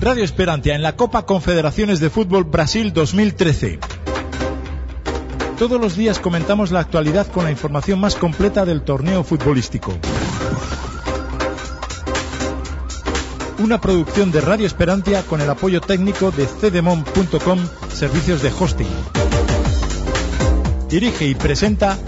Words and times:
Radio 0.00 0.24
Esperantia 0.24 0.74
en 0.74 0.82
la 0.82 0.96
Copa 0.96 1.26
Confederaciones 1.26 2.00
de 2.00 2.08
Fútbol 2.08 2.44
Brasil 2.44 2.94
2013. 2.94 3.78
Todos 5.58 5.78
los 5.78 5.94
días 5.94 6.18
comentamos 6.18 6.70
la 6.70 6.80
actualidad 6.80 7.26
con 7.26 7.44
la 7.44 7.50
información 7.50 8.00
más 8.00 8.14
completa 8.14 8.64
del 8.64 8.80
torneo 8.80 9.22
futbolístico. 9.24 9.92
Una 13.58 13.78
producción 13.78 14.32
de 14.32 14.40
Radio 14.40 14.66
Esperantia 14.66 15.22
con 15.22 15.42
el 15.42 15.50
apoyo 15.50 15.82
técnico 15.82 16.30
de 16.30 16.46
cdemon.com, 16.46 17.58
servicios 17.92 18.40
de 18.40 18.50
hosting. 18.58 18.88
Dirige 20.88 21.26
y 21.26 21.34
presenta 21.34 21.98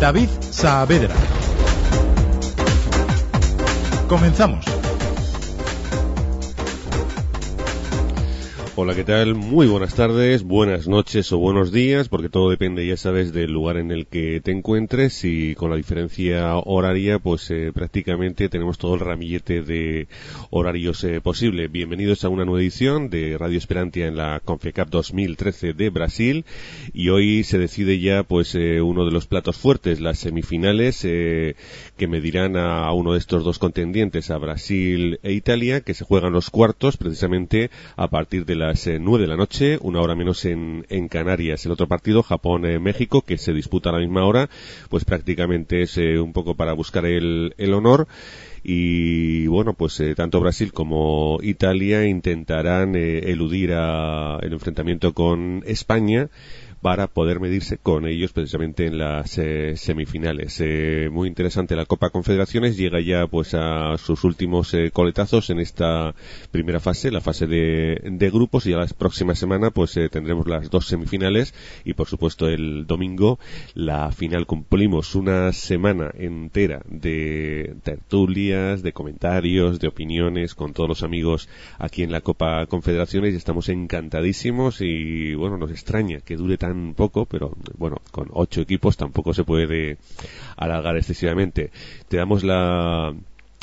David 0.00 0.30
Saavedra. 0.50 1.14
Comenzamos. 4.08 4.81
Hola, 8.74 8.94
¿qué 8.94 9.04
tal? 9.04 9.34
Muy 9.34 9.66
buenas 9.66 9.94
tardes, 9.94 10.44
buenas 10.44 10.88
noches 10.88 11.30
o 11.30 11.36
buenos 11.36 11.72
días, 11.72 12.08
porque 12.08 12.30
todo 12.30 12.48
depende, 12.48 12.86
ya 12.86 12.96
sabes, 12.96 13.34
del 13.34 13.52
lugar 13.52 13.76
en 13.76 13.90
el 13.90 14.06
que 14.06 14.40
te 14.40 14.50
encuentres 14.50 15.26
y 15.26 15.54
con 15.54 15.68
la 15.68 15.76
diferencia 15.76 16.56
horaria, 16.56 17.18
pues 17.18 17.50
eh, 17.50 17.70
prácticamente 17.74 18.48
tenemos 18.48 18.78
todo 18.78 18.94
el 18.94 19.00
ramillete 19.00 19.60
de 19.60 20.08
horarios 20.48 21.04
eh, 21.04 21.20
posible. 21.20 21.68
Bienvenidos 21.68 22.24
a 22.24 22.30
una 22.30 22.46
nueva 22.46 22.62
edición 22.62 23.10
de 23.10 23.36
Radio 23.36 23.58
Esperantia 23.58 24.06
en 24.06 24.16
la 24.16 24.40
CONFECAP 24.42 24.88
2013 24.88 25.74
de 25.74 25.90
Brasil 25.90 26.46
y 26.94 27.10
hoy 27.10 27.44
se 27.44 27.58
decide 27.58 28.00
ya, 28.00 28.22
pues, 28.22 28.54
eh, 28.54 28.80
uno 28.80 29.04
de 29.04 29.12
los 29.12 29.26
platos 29.26 29.58
fuertes, 29.58 30.00
las 30.00 30.18
semifinales 30.18 31.02
que 31.02 32.08
medirán 32.08 32.56
a 32.56 32.90
uno 32.94 33.12
de 33.12 33.18
estos 33.18 33.44
dos 33.44 33.58
contendientes, 33.58 34.30
a 34.30 34.38
Brasil 34.38 35.20
e 35.22 35.32
Italia, 35.32 35.82
que 35.82 35.92
se 35.92 36.06
juegan 36.06 36.32
los 36.32 36.48
cuartos 36.48 36.96
precisamente 36.96 37.70
a 37.96 38.08
partir 38.08 38.46
de 38.46 38.61
las 38.62 38.86
eh, 38.86 38.98
nueve 39.00 39.22
de 39.22 39.28
la 39.28 39.36
noche, 39.36 39.76
una 39.82 40.00
hora 40.00 40.14
menos 40.14 40.44
en, 40.44 40.86
en 40.88 41.08
Canarias. 41.08 41.66
El 41.66 41.72
otro 41.72 41.88
partido, 41.88 42.22
Japón-México, 42.22 43.22
que 43.22 43.36
se 43.36 43.52
disputa 43.52 43.90
a 43.90 43.94
la 43.94 43.98
misma 43.98 44.24
hora, 44.24 44.48
pues 44.88 45.04
prácticamente 45.04 45.82
es 45.82 45.98
eh, 45.98 46.20
un 46.20 46.32
poco 46.32 46.54
para 46.54 46.72
buscar 46.72 47.04
el, 47.04 47.54
el 47.58 47.74
honor 47.74 48.06
y 48.64 49.48
bueno 49.48 49.74
pues 49.74 49.98
eh, 49.98 50.14
tanto 50.14 50.38
Brasil 50.38 50.72
como 50.72 51.40
Italia 51.42 52.06
intentarán 52.06 52.94
eludir 52.94 53.72
a, 53.72 54.38
el 54.40 54.52
enfrentamiento 54.52 55.14
con 55.14 55.64
España 55.66 56.28
para 56.82 57.06
poder 57.06 57.38
medirse 57.38 57.78
con 57.78 58.06
ellos 58.06 58.32
precisamente 58.32 58.86
en 58.86 58.98
las 58.98 59.38
eh, 59.38 59.76
semifinales. 59.76 60.60
Eh, 60.60 61.08
muy 61.12 61.28
interesante 61.28 61.76
la 61.76 61.86
Copa 61.86 62.10
Confederaciones, 62.10 62.76
llega 62.76 63.00
ya 63.00 63.28
pues 63.28 63.54
a 63.54 63.96
sus 63.98 64.24
últimos 64.24 64.74
eh, 64.74 64.90
coletazos 64.92 65.48
en 65.50 65.60
esta 65.60 66.12
primera 66.50 66.80
fase, 66.80 67.12
la 67.12 67.20
fase 67.20 67.46
de, 67.46 68.00
de 68.02 68.30
grupos 68.30 68.66
y 68.66 68.72
a 68.72 68.78
la 68.78 68.86
próxima 68.88 69.36
semana 69.36 69.70
pues 69.70 69.98
tendremos 70.10 70.48
las 70.48 70.70
dos 70.70 70.88
semifinales 70.88 71.54
y 71.84 71.94
por 71.94 72.08
supuesto 72.08 72.48
el 72.48 72.84
domingo 72.86 73.38
la 73.74 74.10
final. 74.10 74.46
Cumplimos 74.46 75.14
una 75.14 75.52
semana 75.52 76.10
entera 76.18 76.82
de 76.88 77.76
tertulias, 77.84 78.82
de 78.82 78.92
comentarios, 78.92 79.78
de 79.78 79.86
opiniones 79.86 80.56
con 80.56 80.72
todos 80.72 80.88
los 80.88 81.02
amigos 81.04 81.48
aquí 81.78 82.02
en 82.02 82.10
la 82.10 82.22
Copa 82.22 82.66
Confederaciones 82.66 83.34
y 83.34 83.36
estamos 83.36 83.68
encantadísimos 83.68 84.80
y 84.80 85.34
bueno, 85.34 85.58
nos 85.58 85.70
extraña 85.70 86.20
que 86.20 86.36
dure 86.36 86.58
tan 86.58 86.71
poco, 86.94 87.26
pero 87.26 87.52
bueno, 87.76 87.98
con 88.10 88.28
ocho 88.32 88.60
equipos 88.60 88.96
tampoco 88.96 89.34
se 89.34 89.44
puede 89.44 89.98
alargar 90.56 90.96
excesivamente. 90.96 91.70
Te 92.08 92.16
damos 92.16 92.44
la, 92.44 93.14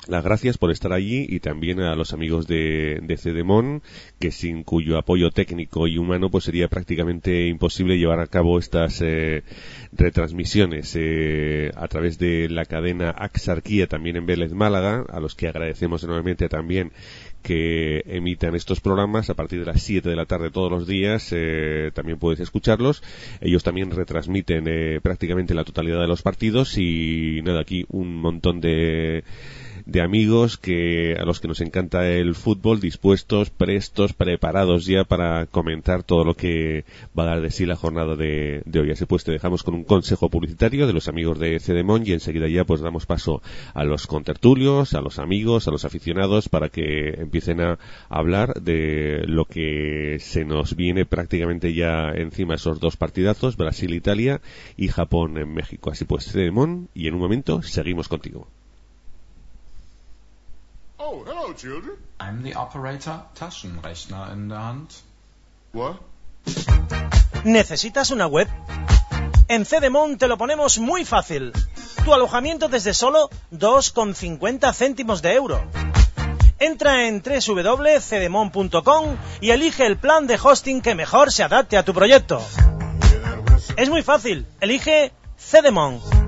las 0.09 0.23
gracias 0.23 0.57
por 0.57 0.71
estar 0.71 0.91
allí 0.91 1.25
y 1.29 1.39
también 1.39 1.79
a 1.79 1.95
los 1.95 2.13
amigos 2.13 2.47
de, 2.47 2.99
de 3.01 3.17
Cedemon, 3.17 3.81
que 4.19 4.31
sin 4.31 4.63
cuyo 4.63 4.97
apoyo 4.97 5.29
técnico 5.29 5.87
y 5.87 5.97
humano 5.97 6.29
pues 6.29 6.45
sería 6.45 6.67
prácticamente 6.67 7.47
imposible 7.47 7.97
llevar 7.97 8.19
a 8.19 8.27
cabo 8.27 8.57
estas 8.57 9.01
eh, 9.01 9.43
retransmisiones 9.91 10.95
eh, 10.95 11.71
a 11.75 11.87
través 11.87 12.17
de 12.17 12.49
la 12.49 12.65
cadena 12.65 13.11
Axarquía 13.11 13.87
también 13.87 14.15
en 14.15 14.25
Vélez 14.25 14.51
Málaga, 14.51 15.05
a 15.09 15.19
los 15.19 15.35
que 15.35 15.47
agradecemos 15.47 16.03
enormemente 16.03 16.49
también 16.49 16.91
que 17.41 18.03
emitan 18.05 18.55
estos 18.55 18.81
programas 18.81 19.29
a 19.29 19.33
partir 19.33 19.59
de 19.59 19.65
las 19.65 19.81
7 19.81 20.09
de 20.09 20.15
la 20.15 20.25
tarde 20.25 20.51
todos 20.51 20.71
los 20.71 20.87
días. 20.87 21.29
Eh, 21.31 21.91
también 21.93 22.19
puedes 22.19 22.39
escucharlos. 22.39 23.01
Ellos 23.41 23.63
también 23.63 23.91
retransmiten 23.91 24.65
eh, 24.67 24.99
prácticamente 25.01 25.53
la 25.53 25.63
totalidad 25.63 26.01
de 26.01 26.07
los 26.07 26.21
partidos 26.21 26.77
y 26.77 27.41
nada, 27.43 27.61
aquí 27.61 27.85
un 27.89 28.15
montón 28.17 28.59
de 28.61 29.23
de 29.91 30.01
amigos 30.01 30.57
que 30.57 31.15
a 31.19 31.25
los 31.25 31.39
que 31.39 31.47
nos 31.47 31.61
encanta 31.61 32.07
el 32.07 32.35
fútbol, 32.35 32.79
dispuestos, 32.79 33.49
prestos, 33.49 34.13
preparados 34.13 34.85
ya 34.85 35.03
para 35.03 35.47
comentar 35.47 36.03
todo 36.03 36.23
lo 36.23 36.35
que 36.35 36.85
va 37.17 37.23
a 37.23 37.27
dar 37.27 37.41
de 37.41 37.49
sí 37.49 37.65
la 37.65 37.75
jornada 37.75 38.15
de, 38.15 38.61
hoy. 38.75 38.91
Así 38.91 39.05
pues 39.05 39.23
te 39.23 39.31
dejamos 39.31 39.63
con 39.63 39.73
un 39.73 39.83
consejo 39.83 40.29
publicitario 40.29 40.85
de 40.85 40.93
los 40.93 41.07
amigos 41.07 41.39
de 41.39 41.59
Cedemon 41.59 42.03
y 42.05 42.11
enseguida 42.11 42.47
ya 42.47 42.65
pues 42.65 42.81
damos 42.81 43.05
paso 43.07 43.41
a 43.73 43.83
los 43.83 44.05
contertulios, 44.05 44.93
a 44.93 45.01
los 45.01 45.17
amigos, 45.17 45.67
a 45.67 45.71
los 45.71 45.85
aficionados 45.85 46.49
para 46.49 46.69
que 46.69 47.09
empiecen 47.17 47.61
a 47.61 47.79
hablar 48.09 48.61
de 48.61 49.23
lo 49.25 49.45
que 49.45 50.17
se 50.19 50.45
nos 50.45 50.75
viene 50.75 51.05
prácticamente 51.05 51.73
ya 51.73 52.11
encima 52.11 52.55
esos 52.55 52.79
dos 52.79 52.95
partidazos, 52.95 53.57
Brasil-Italia 53.57 54.41
y 54.77 54.89
Japón-México. 54.89 55.89
Así 55.89 56.05
pues 56.05 56.31
Cedemon 56.31 56.89
y 56.93 57.07
en 57.07 57.15
un 57.15 57.21
momento 57.21 57.63
seguimos 57.63 58.07
contigo. 58.07 58.47
Oh, 61.01 61.23
hello, 61.25 61.53
children. 61.53 61.95
I'm 62.19 62.43
the 62.43 62.55
operator, 62.55 63.21
Taschenrechner 63.33 64.33
in 64.33 64.49
der 64.49 64.57
Hand. 64.57 64.89
What? 65.71 65.95
¿Necesitas 67.45 68.11
una 68.11 68.27
web? 68.27 68.49
En 69.47 69.65
Cedemon 69.65 70.17
te 70.17 70.27
lo 70.27 70.37
ponemos 70.37 70.77
muy 70.77 71.05
fácil. 71.05 71.53
Tu 72.03 72.13
alojamiento 72.13 72.67
desde 72.67 72.93
solo 72.93 73.29
2,50 73.53 74.73
céntimos 74.73 75.21
de 75.21 75.35
euro. 75.35 75.63
Entra 76.59 77.07
en 77.07 77.23
www.cedemon.com 77.23 79.17
y 79.39 79.51
elige 79.51 79.85
el 79.85 79.97
plan 79.97 80.27
de 80.27 80.35
hosting 80.35 80.81
que 80.81 80.95
mejor 80.95 81.31
se 81.31 81.43
adapte 81.43 81.77
a 81.77 81.85
tu 81.85 81.93
proyecto. 81.93 82.41
Es 83.77 83.89
muy 83.89 84.03
fácil. 84.03 84.45
Elige 84.59 85.13
Cedemon. 85.37 86.18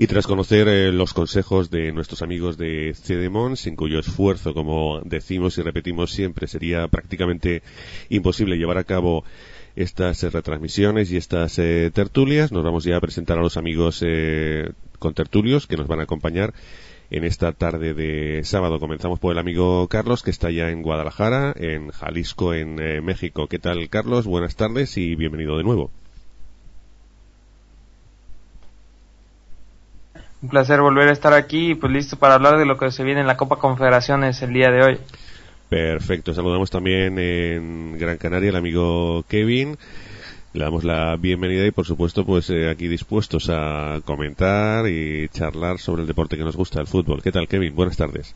Y 0.00 0.06
tras 0.06 0.28
conocer 0.28 0.68
eh, 0.68 0.92
los 0.92 1.12
consejos 1.12 1.70
de 1.70 1.90
nuestros 1.90 2.22
amigos 2.22 2.56
de 2.56 2.94
Cedemon, 2.94 3.56
sin 3.56 3.74
cuyo 3.74 3.98
esfuerzo, 3.98 4.54
como 4.54 5.00
decimos 5.04 5.58
y 5.58 5.62
repetimos 5.62 6.12
siempre, 6.12 6.46
sería 6.46 6.86
prácticamente 6.86 7.64
imposible 8.08 8.58
llevar 8.58 8.78
a 8.78 8.84
cabo 8.84 9.24
estas 9.74 10.22
eh, 10.22 10.30
retransmisiones 10.30 11.10
y 11.10 11.16
estas 11.16 11.58
eh, 11.58 11.90
tertulias, 11.92 12.52
nos 12.52 12.62
vamos 12.62 12.84
ya 12.84 12.96
a 12.96 13.00
presentar 13.00 13.38
a 13.38 13.42
los 13.42 13.56
amigos 13.56 14.04
con 15.00 15.14
tertulios 15.14 15.66
que 15.66 15.76
nos 15.76 15.88
van 15.88 15.98
a 15.98 16.04
acompañar 16.04 16.54
en 17.10 17.24
esta 17.24 17.50
tarde 17.50 17.92
de 17.92 18.44
sábado. 18.44 18.78
Comenzamos 18.78 19.18
por 19.18 19.32
el 19.32 19.38
amigo 19.38 19.88
Carlos, 19.88 20.22
que 20.22 20.30
está 20.30 20.52
ya 20.52 20.70
en 20.70 20.82
Guadalajara, 20.82 21.52
en 21.56 21.88
Jalisco, 21.88 22.54
en 22.54 22.76
México. 23.04 23.48
¿Qué 23.48 23.58
tal, 23.58 23.88
Carlos? 23.88 24.26
Buenas 24.26 24.54
tardes 24.54 24.96
y 24.96 25.16
bienvenido 25.16 25.56
de 25.56 25.64
nuevo. 25.64 25.90
Un 30.40 30.48
placer 30.48 30.80
volver 30.80 31.08
a 31.08 31.12
estar 31.12 31.32
aquí 31.32 31.72
y 31.72 31.74
pues 31.74 31.92
listo 31.92 32.16
para 32.16 32.34
hablar 32.34 32.58
de 32.58 32.66
lo 32.66 32.76
que 32.76 32.92
se 32.92 33.02
viene 33.02 33.20
en 33.20 33.26
la 33.26 33.36
Copa 33.36 33.56
Confederaciones 33.56 34.40
el 34.42 34.52
día 34.52 34.70
de 34.70 34.82
hoy. 34.82 34.98
Perfecto, 35.68 36.32
saludamos 36.32 36.70
también 36.70 37.18
en 37.18 37.98
Gran 37.98 38.16
Canaria 38.18 38.50
al 38.50 38.56
amigo 38.56 39.24
Kevin. 39.28 39.76
Le 40.52 40.64
damos 40.64 40.84
la 40.84 41.16
bienvenida 41.16 41.66
y 41.66 41.72
por 41.72 41.86
supuesto 41.86 42.24
pues 42.24 42.48
eh, 42.50 42.70
aquí 42.70 42.88
dispuestos 42.88 43.50
a 43.50 44.00
comentar 44.04 44.86
y 44.88 45.28
charlar 45.28 45.78
sobre 45.78 46.02
el 46.02 46.08
deporte 46.08 46.36
que 46.36 46.44
nos 46.44 46.56
gusta, 46.56 46.80
el 46.80 46.86
fútbol. 46.86 47.22
¿Qué 47.22 47.32
tal 47.32 47.48
Kevin? 47.48 47.74
Buenas 47.74 47.96
tardes. 47.96 48.34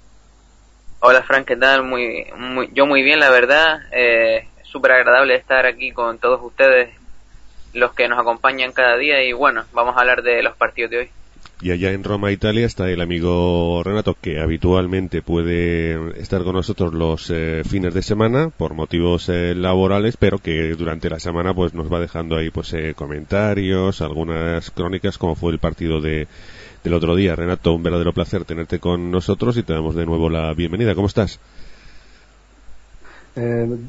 Hola 1.00 1.22
Frank, 1.22 1.46
¿qué 1.46 1.56
tal? 1.56 1.84
Muy, 1.84 2.26
muy 2.36 2.68
yo 2.72 2.86
muy 2.86 3.02
bien 3.02 3.20
la 3.20 3.30
verdad. 3.30 3.80
Eh, 3.92 4.46
Súper 4.72 4.92
agradable 4.92 5.34
estar 5.34 5.66
aquí 5.66 5.92
con 5.92 6.18
todos 6.18 6.40
ustedes, 6.42 6.88
los 7.74 7.92
que 7.92 8.08
nos 8.08 8.18
acompañan 8.18 8.72
cada 8.72 8.96
día 8.96 9.22
y 9.22 9.34
bueno, 9.34 9.66
vamos 9.74 9.94
a 9.94 10.00
hablar 10.00 10.22
de 10.22 10.42
los 10.42 10.56
partidos 10.56 10.90
de 10.90 10.98
hoy. 10.98 11.10
Y 11.62 11.70
allá 11.70 11.92
en 11.92 12.02
Roma, 12.02 12.32
Italia, 12.32 12.66
está 12.66 12.90
el 12.90 13.00
amigo 13.00 13.82
Renato, 13.84 14.16
que 14.20 14.40
habitualmente 14.40 15.22
puede 15.22 16.20
estar 16.20 16.42
con 16.42 16.56
nosotros 16.56 16.92
los 16.92 17.30
eh, 17.30 17.62
fines 17.64 17.94
de 17.94 18.02
semana 18.02 18.50
por 18.50 18.74
motivos 18.74 19.28
eh, 19.28 19.54
laborales, 19.54 20.16
pero 20.16 20.38
que 20.38 20.74
durante 20.74 21.08
la 21.08 21.20
semana 21.20 21.54
pues 21.54 21.72
nos 21.72 21.90
va 21.90 22.00
dejando 22.00 22.36
ahí 22.36 22.50
pues 22.50 22.72
eh, 22.72 22.94
comentarios, 22.96 24.02
algunas 24.02 24.72
crónicas, 24.72 25.18
como 25.18 25.36
fue 25.36 25.52
el 25.52 25.60
partido 25.60 26.00
de 26.00 26.26
del 26.82 26.94
otro 26.94 27.14
día. 27.14 27.36
Renato, 27.36 27.74
un 27.74 27.84
verdadero 27.84 28.12
placer 28.12 28.44
tenerte 28.44 28.80
con 28.80 29.12
nosotros 29.12 29.56
y 29.56 29.62
te 29.62 29.72
damos 29.72 29.94
de 29.94 30.04
nuevo 30.04 30.28
la 30.28 30.52
bienvenida. 30.54 30.96
¿Cómo 30.96 31.06
estás? 31.06 31.38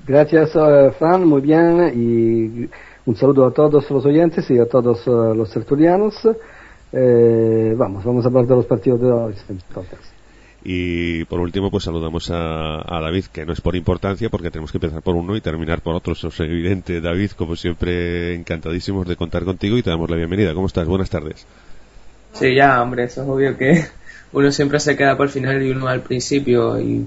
gracias, 0.07 0.51
Fran, 0.99 1.27
muy 1.27 1.41
bien 1.41 1.91
y 1.95 2.69
un 3.05 3.15
saludo 3.15 3.47
a 3.47 3.51
todos 3.51 3.89
los 3.89 4.05
oyentes 4.05 4.49
y 4.51 4.59
a 4.59 4.67
todos 4.67 5.07
los 5.07 5.49
tertulianos. 5.49 6.23
Eh, 6.93 7.73
vamos, 7.75 8.03
vamos 8.03 8.23
a 8.23 8.27
hablar 8.27 8.45
de 8.45 8.55
los 8.55 8.65
partidos 8.65 9.01
de 9.01 9.11
hoy. 9.11 9.33
Entonces. 9.49 9.99
Y 10.63 11.25
por 11.25 11.39
último, 11.41 11.69
pues 11.69 11.83
saludamos 11.83 12.29
a, 12.29 12.75
a, 12.77 13.01
David, 13.01 13.25
que 13.25 13.45
no 13.45 13.51
es 13.51 13.59
por 13.59 13.75
importancia, 13.75 14.29
porque 14.29 14.49
tenemos 14.49 14.71
que 14.71 14.77
empezar 14.77 15.01
por 15.01 15.15
uno 15.15 15.35
y 15.35 15.41
terminar 15.41 15.81
por 15.81 15.95
otro. 15.95 16.13
Eso 16.13 16.29
es 16.29 16.39
evidente. 16.39 17.01
David, 17.01 17.31
como 17.31 17.55
siempre, 17.55 18.33
encantadísimos 18.35 19.07
de 19.07 19.15
contar 19.15 19.43
contigo 19.43 19.77
y 19.77 19.83
te 19.83 19.89
damos 19.89 20.09
la 20.09 20.15
bienvenida. 20.15 20.53
¿Cómo 20.53 20.67
estás? 20.67 20.87
Buenas 20.87 21.09
tardes. 21.09 21.45
Sí, 22.33 22.55
ya, 22.55 22.81
hombre, 22.81 23.03
eso 23.03 23.23
es 23.23 23.29
obvio 23.29 23.57
que 23.57 23.85
uno 24.33 24.51
siempre 24.51 24.79
se 24.79 24.95
queda 24.95 25.17
por 25.17 25.27
el 25.27 25.31
final 25.31 25.61
y 25.61 25.71
uno 25.71 25.87
al 25.87 26.01
principio 26.01 26.79
y 26.79 27.05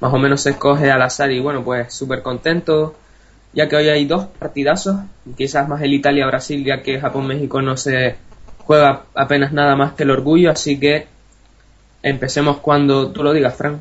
más 0.00 0.12
o 0.12 0.18
menos 0.18 0.42
se 0.42 0.50
escoge 0.50 0.90
al 0.90 1.02
azar 1.02 1.30
y 1.32 1.40
bueno, 1.40 1.64
pues 1.64 1.92
súper 1.94 2.22
contento, 2.22 2.94
ya 3.54 3.68
que 3.68 3.76
hoy 3.76 3.88
hay 3.88 4.04
dos 4.04 4.26
partidazos, 4.38 4.96
quizás 5.36 5.68
más 5.68 5.80
el 5.82 5.94
Italia-Brasil, 5.94 6.64
ya 6.64 6.82
que 6.82 7.00
Japón-México 7.00 7.62
no 7.62 7.76
se 7.76 8.16
juega 8.66 9.04
apenas 9.14 9.52
nada 9.52 9.76
más 9.76 9.92
que 9.92 10.02
el 10.02 10.10
orgullo, 10.10 10.50
así 10.50 10.78
que 10.78 11.06
empecemos 12.02 12.58
cuando 12.58 13.12
tú 13.12 13.22
lo 13.22 13.32
digas, 13.32 13.54
Frank. 13.56 13.78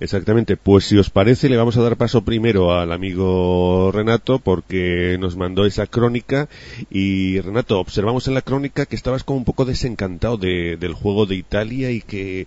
Exactamente, 0.00 0.56
pues 0.56 0.86
si 0.86 0.96
os 0.96 1.10
parece 1.10 1.50
le 1.50 1.58
vamos 1.58 1.76
a 1.76 1.82
dar 1.82 1.98
paso 1.98 2.22
primero 2.22 2.72
al 2.72 2.90
amigo 2.90 3.92
Renato 3.92 4.38
porque 4.38 5.18
nos 5.20 5.36
mandó 5.36 5.66
esa 5.66 5.86
crónica 5.86 6.48
y 6.90 7.38
Renato, 7.40 7.78
observamos 7.78 8.26
en 8.26 8.32
la 8.32 8.40
crónica 8.40 8.86
que 8.86 8.96
estabas 8.96 9.24
como 9.24 9.40
un 9.40 9.44
poco 9.44 9.66
desencantado 9.66 10.38
de, 10.38 10.78
del 10.78 10.94
juego 10.94 11.26
de 11.26 11.34
Italia 11.34 11.90
y 11.90 12.00
que 12.00 12.46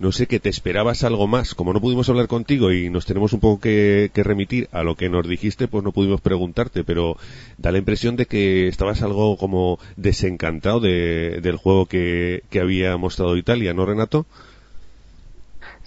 no 0.00 0.12
sé, 0.12 0.26
que 0.26 0.40
te 0.40 0.48
esperabas 0.48 1.04
algo 1.04 1.26
más. 1.26 1.54
Como 1.54 1.72
no 1.72 1.80
pudimos 1.80 2.08
hablar 2.08 2.28
contigo 2.28 2.72
y 2.72 2.90
nos 2.90 3.06
tenemos 3.06 3.32
un 3.32 3.40
poco 3.40 3.60
que, 3.60 4.10
que 4.12 4.22
remitir 4.24 4.68
a 4.72 4.82
lo 4.82 4.96
que 4.96 5.08
nos 5.08 5.28
dijiste, 5.28 5.68
pues 5.68 5.84
no 5.84 5.92
pudimos 5.92 6.20
preguntarte, 6.20 6.84
pero 6.84 7.16
da 7.58 7.72
la 7.72 7.78
impresión 7.78 8.16
de 8.16 8.26
que 8.26 8.68
estabas 8.68 9.02
algo 9.02 9.36
como 9.36 9.78
desencantado 9.96 10.80
de, 10.80 11.40
del 11.42 11.56
juego 11.56 11.86
que, 11.86 12.42
que 12.50 12.60
había 12.60 12.96
mostrado 12.96 13.36
Italia, 13.36 13.74
¿no, 13.74 13.86
Renato? 13.86 14.26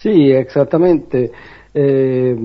Sí, 0.02 0.32
exactamente. 0.32 1.32
Eh, 1.74 2.36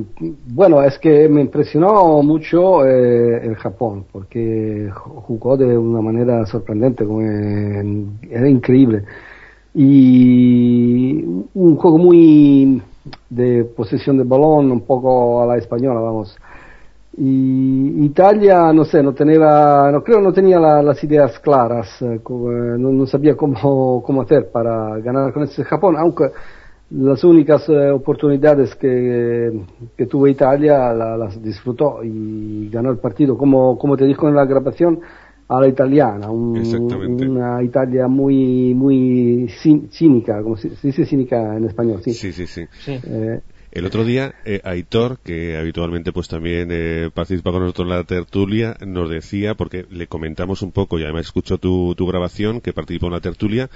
bueno, 0.49 0.83
es 0.83 0.99
que 0.99 1.29
me 1.29 1.41
impresionó 1.41 2.23
mucho 2.23 2.85
eh, 2.87 3.47
el 3.47 3.57
Japón, 3.57 4.05
porque 4.13 4.91
jugó 4.93 5.57
de 5.57 5.77
una 5.77 6.03
manera 6.03 6.45
sorprendente, 6.47 7.07
como 7.07 7.23
era 7.23 8.49
increíble. 8.49 9.05
Y 9.75 11.23
un 11.55 11.77
juego 11.77 11.99
muy 11.99 12.83
de 13.31 13.65
posesión 13.65 14.19
de 14.19 14.25
balón, 14.25 14.71
un 14.71 14.83
poco 14.83 15.43
a 15.43 15.47
la 15.47 15.57
española, 15.57 16.01
vamos. 16.01 16.37
Y 17.19 18.05
Italia, 18.05 18.73
no 18.73 18.85
sé, 18.85 19.03
no 19.03 19.15
tenía, 19.15 19.91
no 19.91 20.05
creo, 20.05 20.21
no 20.21 20.33
tenía 20.33 20.61
la, 20.61 20.83
las 20.83 21.03
ideas 21.03 21.39
claras, 21.41 21.89
eh, 22.03 22.21
no, 22.29 22.93
no, 22.93 23.07
sabía 23.07 23.35
cómo, 23.37 24.03
cómo 24.05 24.23
hacer 24.23 24.51
para 24.51 24.99
ganar 24.99 25.33
con 25.33 25.45
ese 25.45 25.65
Japón, 25.65 25.97
aunque 25.97 26.31
las 26.91 27.25
únicas 27.25 27.69
eh, 27.69 27.91
oportunidades 27.91 28.75
que, 28.77 29.53
que, 29.97 30.07
tuvo 30.07 30.29
Italia 30.29 30.93
la, 30.93 31.17
las 31.17 31.43
disfrutó 31.43 32.05
y 32.05 32.69
ganó 32.71 32.91
el 32.91 32.99
partido, 32.99 33.37
como, 33.37 33.77
como 33.77 33.97
te 33.97 34.05
dijo 34.05 34.29
en 34.29 34.37
la 34.37 34.45
grabación, 34.45 35.01
a 35.49 35.61
la 35.61 35.69
italiana, 35.69 36.29
un, 36.29 36.59
una 37.29 37.63
Italia 37.63 38.09
muy, 38.09 38.75
muy 38.75 39.49
cínica, 39.91 40.43
como 40.43 40.57
se, 40.57 40.75
se, 40.75 40.89
dice 40.89 41.07
cínica 41.07 41.57
en 41.57 41.65
español, 41.65 42.01
sí. 42.05 42.13
Sí, 42.15 42.33
sí, 42.33 42.47
sí. 42.47 42.67
sí. 42.81 42.99
Eh, 43.05 43.41
el 43.77 43.85
otro 43.85 44.05
día, 44.05 44.35
eh, 44.45 44.61
Aitor, 44.65 45.19
que 45.23 45.57
habitualmente 45.57 46.11
pues 46.11 46.29
también 46.29 46.69
eh, 46.73 47.11
participa 47.13 47.53
con 47.53 47.61
nosotros 47.61 47.87
en 47.87 47.97
la 47.97 48.05
tertulia, 48.05 48.77
nos 48.85 49.11
decía, 49.11 49.55
porque 49.55 49.85
le 49.91 50.07
comentamos 50.07 50.63
un 50.63 50.73
poco, 50.73 50.99
y 50.99 51.05
además 51.05 51.27
escuchó 51.27 51.59
tu, 51.59 51.95
tu 51.95 52.07
grabación, 52.07 52.61
que 52.61 52.73
participó 52.73 53.07
en 53.07 53.13
la 53.13 53.21
tertulia, 53.21 53.69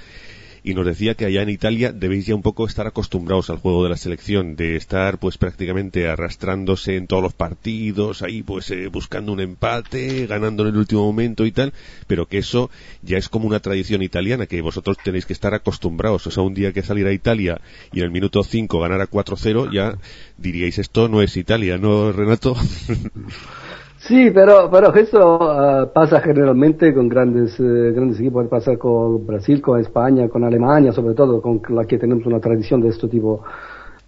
y 0.63 0.75
nos 0.75 0.87
decía 0.87 1.15
que 1.15 1.25
allá 1.25 1.43
en 1.43 1.49
Italia 1.49 1.93
debéis 1.93 2.27
ya 2.27 2.35
un 2.35 2.43
poco 2.43 2.67
estar 2.67 2.87
acostumbrados 2.87 3.51
al 3.51 3.59
juego 3.59 3.85
de 3.85 3.91
la 3.91 3.97
selección, 3.97 4.57
de 4.57 4.77
estar 4.77 5.19
pues 5.19 5.39
prácticamente 5.39 6.09
arrastrándose 6.09 6.97
en 6.97 7.07
todos 7.07 7.23
los 7.23 7.33
partidos, 7.33 8.23
ahí 8.23 8.43
pues 8.43 8.71
eh, 8.71 8.89
buscando 8.89 9.33
un 9.33 9.41
empate, 9.41 10.27
ganando 10.27 10.63
en 10.63 10.71
el 10.71 10.77
último 10.77 11.05
momento 11.05 11.47
y 11.47 11.53
tal, 11.53 11.73
pero 12.07 12.27
que 12.27 12.39
eso 12.39 12.71
ya 13.03 13.19
es 13.19 13.29
como 13.29 13.47
una 13.47 13.61
tradición 13.61 14.03
italiana, 14.03 14.47
que 14.47 14.61
vosotros 14.61 14.97
tenéis 15.03 15.27
que 15.27 15.33
estar 15.33 15.55
acostumbrados, 15.55 16.27
o 16.27 16.31
sea, 16.31 16.43
un 16.43 16.55
día 16.55 16.73
que 16.73 16.83
salir 16.83 17.07
a 17.07 17.13
Italia 17.13 17.61
y 17.93 18.01
en 18.01 18.05
el 18.05 18.11
minuto 18.11 18.43
5 18.43 18.81
ganar 18.81 19.01
a 19.01 19.11
4-0, 19.11 19.73
ya 19.73 19.97
diríais 20.37 20.79
esto 20.79 21.09
no 21.09 21.23
es 21.23 21.37
Italia, 21.37 21.79
¿no, 21.79 22.13
Renato? 22.13 22.57
Sí, 24.11 24.33
pero, 24.35 24.69
pero 24.73 24.93
eso 24.93 25.37
uh, 25.37 25.93
pasa 25.93 26.21
generalmente 26.21 26.93
con 26.93 27.09
grandes, 27.09 27.61
uh, 27.61 27.95
grandes 27.95 28.19
equipos, 28.19 28.49
pasa 28.49 28.77
con 28.77 29.25
Brasil, 29.25 29.63
con 29.63 29.79
España, 29.79 30.29
con 30.29 30.43
Alemania, 30.43 30.91
sobre 30.91 31.15
todo, 31.15 31.41
con 31.41 31.63
la 31.69 31.85
que 31.85 31.97
tenemos 31.97 32.27
una 32.27 32.41
tradición 32.41 32.81
de 32.81 32.89
este 32.89 33.07
tipo 33.07 33.45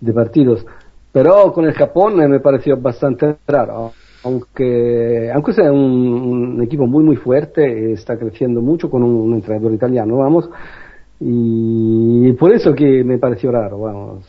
de 0.00 0.12
partidos. 0.12 0.66
Pero 1.12 1.52
con 1.52 1.66
el 1.66 1.72
Japón 1.74 2.16
me 2.16 2.40
pareció 2.40 2.76
bastante 2.78 3.36
raro, 3.46 3.92
aunque, 4.24 5.30
aunque 5.32 5.52
sea 5.52 5.70
un, 5.70 6.56
un 6.56 6.62
equipo 6.64 6.84
muy, 6.84 7.04
muy 7.04 7.14
fuerte, 7.14 7.92
está 7.92 8.18
creciendo 8.18 8.60
mucho 8.60 8.90
con 8.90 9.04
un 9.04 9.32
entrenador 9.34 9.72
italiano, 9.72 10.16
vamos, 10.16 10.50
y 11.20 12.32
por 12.32 12.50
eso 12.50 12.74
que 12.74 13.04
me 13.04 13.18
pareció 13.18 13.52
raro, 13.52 13.78
vamos. 13.78 14.26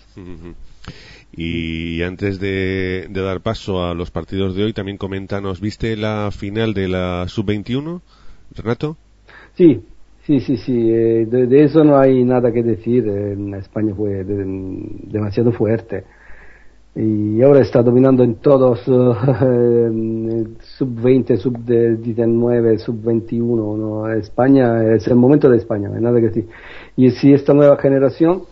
Y 1.35 2.03
antes 2.03 2.39
de, 2.39 3.07
de, 3.09 3.21
dar 3.21 3.41
paso 3.41 3.83
a 3.83 3.95
los 3.95 4.12
partidos 4.12 4.56
de 4.56 4.65
hoy, 4.65 4.74
también 4.74 4.97
coméntanos, 4.97 5.62
¿viste 5.62 5.97
la 5.97 6.30
final 6.31 6.75
de 6.75 6.88
la 6.88 7.27
Sub-21, 7.27 8.01
Renato? 8.56 8.97
Sí, 9.56 9.81
sí, 10.27 10.39
sí, 10.41 10.57
sí, 10.57 10.91
eh, 10.91 11.25
de, 11.25 11.63
eso 11.63 11.83
no 11.83 11.97
hay 11.97 12.24
nada 12.24 12.51
que 12.51 12.62
decir, 12.62 13.07
España 13.57 13.95
fue 13.95 14.24
de, 14.24 14.44
demasiado 15.07 15.51
fuerte. 15.51 16.03
Y 16.95 17.41
ahora 17.41 17.62
está 17.62 17.81
dominando 17.81 18.24
en 18.24 18.36
todos, 18.36 18.88
uh, 18.88 19.15
sub-20, 20.77 21.38
sub-19, 21.38 22.77
sub-21, 22.77 23.77
¿no? 23.77 24.13
España 24.13 24.94
es 24.94 25.07
el 25.07 25.15
momento 25.15 25.50
de 25.50 25.57
España, 25.57 25.89
no 25.89 25.95
hay 25.95 26.01
nada 26.01 26.19
que 26.19 26.27
decir. 26.27 26.47
Y 26.95 27.09
si 27.09 27.33
esta 27.33 27.56
nueva 27.56 27.77
generación 27.77 28.44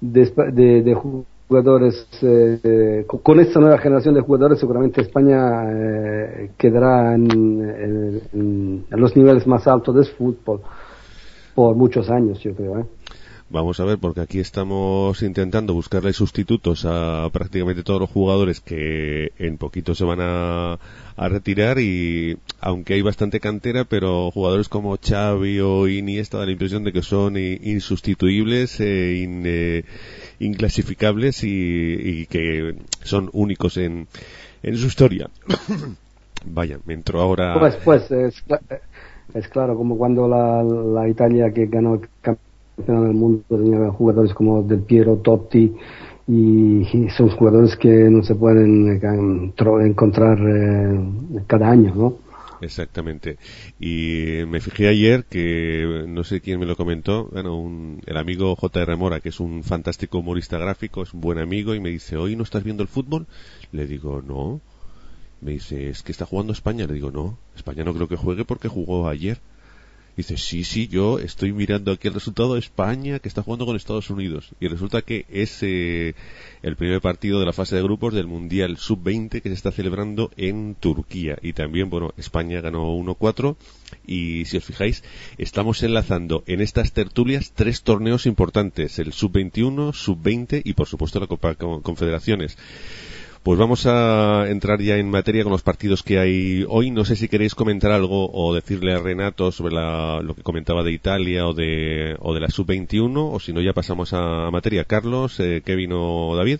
de, 0.00 0.24
de, 0.52 0.82
de 0.82 0.94
jugadores, 1.48 2.06
eh, 2.22 3.04
con 3.06 3.40
esta 3.40 3.60
nueva 3.60 3.78
generación 3.78 4.14
de 4.14 4.20
jugadores 4.20 4.58
seguramente 4.58 5.00
España 5.00 5.64
eh, 5.70 6.50
quedará 6.58 7.14
en, 7.14 7.30
en, 8.32 8.84
los 8.90 9.16
niveles 9.16 9.46
más 9.46 9.66
altos 9.66 9.94
del 9.94 10.06
fútbol 10.06 10.60
por 11.54 11.76
muchos 11.76 12.10
años, 12.10 12.40
yo 12.40 12.54
creo. 12.54 12.80
¿eh? 12.80 12.84
Vamos 13.48 13.78
a 13.78 13.84
ver, 13.84 13.98
porque 13.98 14.20
aquí 14.20 14.40
estamos 14.40 15.22
intentando 15.22 15.72
buscarle 15.72 16.12
sustitutos 16.12 16.84
a 16.84 17.30
prácticamente 17.32 17.84
todos 17.84 18.00
los 18.00 18.10
jugadores 18.10 18.60
que 18.60 19.30
en 19.38 19.56
poquito 19.56 19.94
se 19.94 20.04
van 20.04 20.18
a, 20.20 20.80
a 21.16 21.28
retirar 21.28 21.78
y 21.78 22.38
aunque 22.60 22.94
hay 22.94 23.02
bastante 23.02 23.38
cantera, 23.38 23.84
pero 23.84 24.32
jugadores 24.32 24.68
como 24.68 24.98
Xavi 24.98 25.60
o 25.60 25.86
Iniesta 25.86 26.38
da 26.38 26.46
la 26.46 26.50
impresión 26.50 26.82
de 26.82 26.92
que 26.92 27.02
son 27.02 27.36
insustituibles 27.36 28.80
e 28.80 29.22
in, 29.22 29.44
eh, 29.46 29.84
inclasificables 30.38 31.42
y, 31.44 31.48
y, 31.50 32.26
que 32.26 32.76
son 33.02 33.30
únicos 33.32 33.76
en, 33.76 34.06
en 34.62 34.76
su 34.76 34.86
historia. 34.86 35.30
Vaya, 36.44 36.78
me 36.86 36.94
entró 36.94 37.20
ahora. 37.20 37.58
Pues, 37.58 37.76
pues 37.84 38.10
es, 38.10 38.44
es 39.34 39.48
claro, 39.48 39.76
como 39.76 39.96
cuando 39.96 40.28
la, 40.28 40.62
la 40.62 41.08
Italia 41.08 41.52
que 41.52 41.66
ganó 41.66 41.94
el 41.94 42.08
campeonato 42.20 43.04
del 43.04 43.14
mundo 43.14 43.42
tenía 43.48 43.90
jugadores 43.90 44.34
como 44.34 44.62
Del 44.62 44.80
Piero, 44.80 45.16
Totti 45.16 45.74
y, 46.28 46.82
y 46.82 47.10
son 47.10 47.30
jugadores 47.30 47.76
que 47.76 47.88
no 47.88 48.22
se 48.22 48.34
pueden 48.34 48.88
eh, 48.88 49.86
encontrar 49.86 50.38
eh, 50.40 51.00
cada 51.46 51.70
año, 51.70 51.94
¿no? 51.94 52.25
Exactamente. 52.60 53.38
Y 53.78 54.44
me 54.46 54.60
fijé 54.60 54.88
ayer 54.88 55.24
que, 55.24 56.04
no 56.08 56.24
sé 56.24 56.40
quién 56.40 56.58
me 56.58 56.66
lo 56.66 56.76
comentó, 56.76 57.28
bueno, 57.30 57.56
un, 57.56 58.02
el 58.06 58.16
amigo 58.16 58.56
J.R. 58.56 58.96
Mora, 58.96 59.20
que 59.20 59.28
es 59.28 59.40
un 59.40 59.62
fantástico 59.62 60.18
humorista 60.18 60.58
gráfico, 60.58 61.02
es 61.02 61.12
un 61.12 61.20
buen 61.20 61.38
amigo, 61.38 61.74
y 61.74 61.80
me 61.80 61.90
dice, 61.90 62.16
¿hoy 62.16 62.34
no 62.36 62.42
estás 62.42 62.64
viendo 62.64 62.82
el 62.82 62.88
fútbol? 62.88 63.26
Le 63.72 63.86
digo, 63.86 64.22
no. 64.22 64.60
Me 65.40 65.52
dice, 65.52 65.90
¿es 65.90 66.02
que 66.02 66.12
está 66.12 66.24
jugando 66.24 66.52
España? 66.52 66.86
Le 66.86 66.94
digo, 66.94 67.10
no. 67.10 67.38
España 67.54 67.84
no 67.84 67.94
creo 67.94 68.08
que 68.08 68.16
juegue 68.16 68.44
porque 68.44 68.68
jugó 68.68 69.08
ayer. 69.08 69.38
Dice, 70.16 70.38
sí, 70.38 70.64
sí, 70.64 70.88
yo 70.88 71.18
estoy 71.18 71.52
mirando 71.52 71.92
aquí 71.92 72.08
el 72.08 72.14
resultado 72.14 72.54
de 72.54 72.60
España 72.60 73.18
que 73.18 73.28
está 73.28 73.42
jugando 73.42 73.66
con 73.66 73.76
Estados 73.76 74.08
Unidos. 74.08 74.48
Y 74.60 74.68
resulta 74.68 75.02
que 75.02 75.26
es 75.28 75.62
eh, 75.62 76.14
el 76.62 76.76
primer 76.76 77.02
partido 77.02 77.38
de 77.38 77.44
la 77.44 77.52
fase 77.52 77.76
de 77.76 77.82
grupos 77.82 78.14
del 78.14 78.26
Mundial 78.26 78.78
Sub-20 78.78 79.42
que 79.42 79.48
se 79.50 79.54
está 79.54 79.72
celebrando 79.72 80.30
en 80.38 80.74
Turquía. 80.74 81.36
Y 81.42 81.52
también, 81.52 81.90
bueno, 81.90 82.14
España 82.16 82.62
ganó 82.62 82.96
1-4. 82.96 83.56
Y 84.06 84.46
si 84.46 84.56
os 84.56 84.64
fijáis, 84.64 85.04
estamos 85.36 85.82
enlazando 85.82 86.42
en 86.46 86.62
estas 86.62 86.92
tertulias 86.92 87.52
tres 87.54 87.82
torneos 87.82 88.24
importantes. 88.24 88.98
El 88.98 89.12
Sub-21, 89.12 89.92
Sub-20 89.92 90.62
y 90.64 90.72
por 90.72 90.86
supuesto 90.86 91.20
la 91.20 91.26
Copa 91.26 91.56
Confederaciones 91.56 92.56
Pues 93.46 93.60
vamos 93.60 93.86
a 93.86 94.48
entrar 94.48 94.80
ya 94.80 94.96
en 94.96 95.08
materia 95.08 95.44
con 95.44 95.52
los 95.52 95.62
partidos 95.62 96.02
que 96.02 96.18
hay 96.18 96.66
hoy. 96.68 96.90
No 96.90 97.04
sé 97.04 97.14
si 97.14 97.28
queréis 97.28 97.54
comentar 97.54 97.92
algo 97.92 98.28
o 98.32 98.52
decirle 98.52 98.92
a 98.92 98.98
Renato 98.98 99.52
sobre 99.52 99.72
lo 99.72 100.34
que 100.34 100.42
comentaba 100.42 100.82
de 100.82 100.90
Italia 100.90 101.46
o 101.46 101.54
de, 101.54 102.16
o 102.18 102.34
de 102.34 102.40
la 102.40 102.48
sub-21, 102.48 103.14
o 103.14 103.38
si 103.38 103.52
no 103.52 103.60
ya 103.60 103.72
pasamos 103.72 104.12
a, 104.12 104.50
materia. 104.50 104.82
Carlos, 104.82 105.38
eh, 105.38 105.62
Kevin 105.64 105.92
o 105.94 106.34
David. 106.34 106.58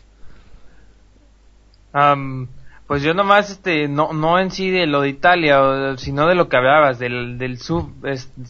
pues 2.86 3.02
yo 3.02 3.14
nomás, 3.14 3.50
este, 3.50 3.88
no, 3.88 4.12
no 4.12 4.38
en 4.38 4.52
sí 4.52 4.70
de 4.70 4.86
lo 4.86 5.00
de 5.00 5.08
Italia, 5.08 5.96
sino 5.96 6.28
de 6.28 6.36
lo 6.36 6.48
que 6.48 6.56
hablabas, 6.56 7.00
del, 7.00 7.36
del 7.36 7.58
sub, 7.58 8.00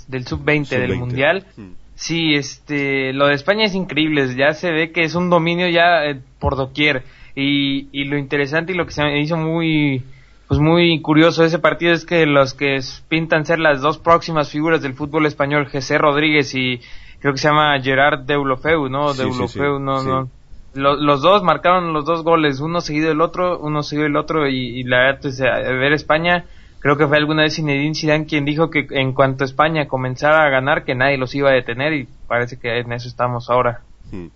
del 0.09 0.27
sub-20 0.27 0.79
del 0.79 0.97
mundial. 0.97 1.47
Hmm. 1.57 1.73
Sí, 1.95 2.35
este, 2.35 3.15
lo 3.15 3.29
de 3.29 3.35
España 3.35 3.65
es 3.65 3.75
increíble, 3.75 4.37
ya 4.37 4.53
se 4.53 4.73
ve 4.73 4.93
que 4.93 5.05
es 5.05 5.15
un 5.15 5.31
dominio 5.31 5.71
ya 5.71 6.05
eh, 6.05 6.21
por 6.39 6.55
doquier 6.55 7.03
y, 7.37 7.89
y 7.93 8.05
lo 8.05 8.17
interesante 8.17 8.73
y 8.73 8.75
lo 8.75 8.87
que 8.87 8.93
se 8.93 9.05
me 9.05 9.21
hizo 9.21 9.37
muy, 9.37 10.03
pues 10.49 10.59
muy 10.59 11.01
curioso 11.03 11.45
ese 11.45 11.59
partido 11.59 11.93
es 11.93 12.07
que 12.07 12.25
los 12.25 12.55
que 12.55 12.81
pintan 13.09 13.45
ser 13.45 13.59
las 13.59 13.83
dos 13.83 13.99
próximas 13.99 14.51
figuras 14.51 14.81
del 14.81 14.95
fútbol 14.95 15.27
español, 15.27 15.69
José 15.71 15.99
Rodríguez 15.99 16.55
y 16.55 16.81
creo 17.21 17.35
que 17.35 17.39
se 17.39 17.49
llama 17.49 17.79
Gerard 17.81 18.21
Deulofeu, 18.21 18.89
¿no? 18.89 19.13
Deulofeu, 19.13 19.79
no, 19.79 20.03
no. 20.03 20.31
Los, 20.73 21.23
dos 21.23 21.43
marcaron 21.43 21.93
los 21.93 22.05
dos 22.05 22.23
goles, 22.23 22.61
uno 22.61 22.81
seguido 22.81 23.09
del 23.09 23.21
otro, 23.21 23.59
uno 23.61 23.83
seguido 23.83 24.05
del 24.05 24.17
otro 24.17 24.47
y, 24.47 24.83
la 24.85 24.99
verdad, 24.99 25.21
pues, 25.23 25.41
ver 25.41 25.93
España, 25.95 26.45
creo 26.81 26.99
que 26.99 27.07
fue 27.07 27.17
alguna 27.17 27.43
vez 27.43 27.57
Zinedine 27.57 27.95
Zidane 27.95 28.27
quien 28.27 28.45
dijo 28.45 28.69
que 28.69 28.87
en 28.91 29.13
cuanto 29.13 29.45
España 29.45 29.89
comenzara 29.89 30.45
a 30.45 30.51
ganar 30.51 30.85
que 30.85 30.95
nadie 30.95 31.17
los 31.17 31.35
iba 31.35 31.51
a 31.51 31.55
detener 31.55 31.95
y 31.95 32.09
parece 32.29 32.59
que 32.59 32.79
en 32.79 32.93
eso 32.93 33.09
estamos 33.09 33.49
ahora. 33.51 33.81
Hmm 34.11 34.29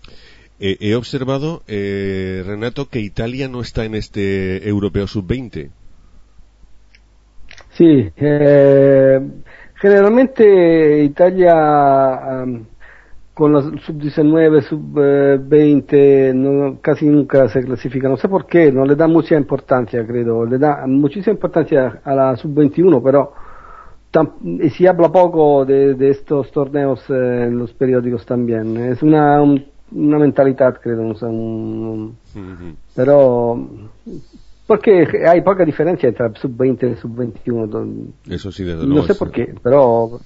he 0.61 0.95
observado, 0.95 1.63
eh, 1.67 2.43
Renato, 2.45 2.87
que 2.87 2.99
Italia 2.99 3.47
no 3.47 3.61
está 3.61 3.83
en 3.83 3.95
este 3.95 4.67
Europeo 4.67 5.07
Sub-20. 5.07 5.71
Sí, 7.71 8.11
eh, 8.15 9.19
generalmente 9.75 11.03
Italia 11.03 12.45
con 13.33 13.53
los 13.53 13.65
sub-19, 13.85 14.61
sub-20 14.61 16.33
no, 16.35 16.79
casi 16.79 17.07
nunca 17.07 17.49
se 17.49 17.63
clasifica, 17.63 18.07
no 18.07 18.17
sé 18.17 18.29
por 18.29 18.45
qué, 18.45 18.71
no 18.71 18.85
le 18.85 18.95
da 18.95 19.07
mucha 19.07 19.35
importancia, 19.35 20.05
creo, 20.05 20.45
le 20.45 20.59
da 20.59 20.85
muchísima 20.85 21.33
importancia 21.33 22.01
a 22.03 22.13
la 22.13 22.35
sub-21, 22.35 23.01
pero 23.03 23.33
se 24.77 24.87
habla 24.87 25.09
poco 25.11 25.65
de, 25.65 26.09
estos 26.09 26.51
torneos 26.51 27.03
eh, 27.09 27.45
en 27.47 27.57
los 27.57 27.73
periódicos 27.73 28.25
también. 28.25 28.75
Es 28.77 29.01
una, 29.01 29.41
una 29.91 30.19
mentalidad, 30.19 30.79
credo, 30.81 31.03
no 31.03 31.15
sé, 31.15 31.25
un, 31.25 32.17
pero 32.95 33.67
porque 34.71 35.05
hay 35.27 35.41
poca 35.41 35.65
diferencia 35.65 36.07
entre 36.07 36.33
sub-20 36.39 36.93
y 36.93 37.01
sub-21. 37.01 38.13
Eso 38.29 38.53
sí, 38.53 38.63
desde 38.63 38.85
luego. 38.85 39.01
No 39.01 39.03
sé 39.05 39.15
por 39.15 39.29
qué, 39.29 39.53
pero... 39.61 40.21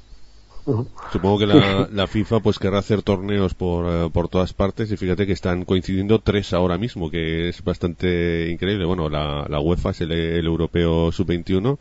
Supongo 1.11 1.39
que 1.39 1.47
la, 1.47 1.89
la, 1.91 2.05
FIFA 2.05 2.41
pues 2.41 2.59
querrá 2.59 2.79
hacer 2.79 3.01
torneos 3.01 3.55
por, 3.55 3.85
eh, 3.87 4.09
por 4.11 4.29
todas 4.29 4.53
partes 4.53 4.91
y 4.91 4.97
fíjate 4.97 5.25
que 5.25 5.33
están 5.33 5.65
coincidiendo 5.65 6.19
tres 6.19 6.53
ahora 6.53 6.77
mismo, 6.77 7.09
que 7.09 7.49
es 7.49 7.63
bastante 7.63 8.49
increíble. 8.51 8.85
Bueno, 8.85 9.09
la, 9.09 9.47
la 9.49 9.59
UEFA 9.59 9.89
es 9.91 10.01
el, 10.01 10.11
el 10.11 10.45
europeo 10.45 11.11
sub-21, 11.11 11.79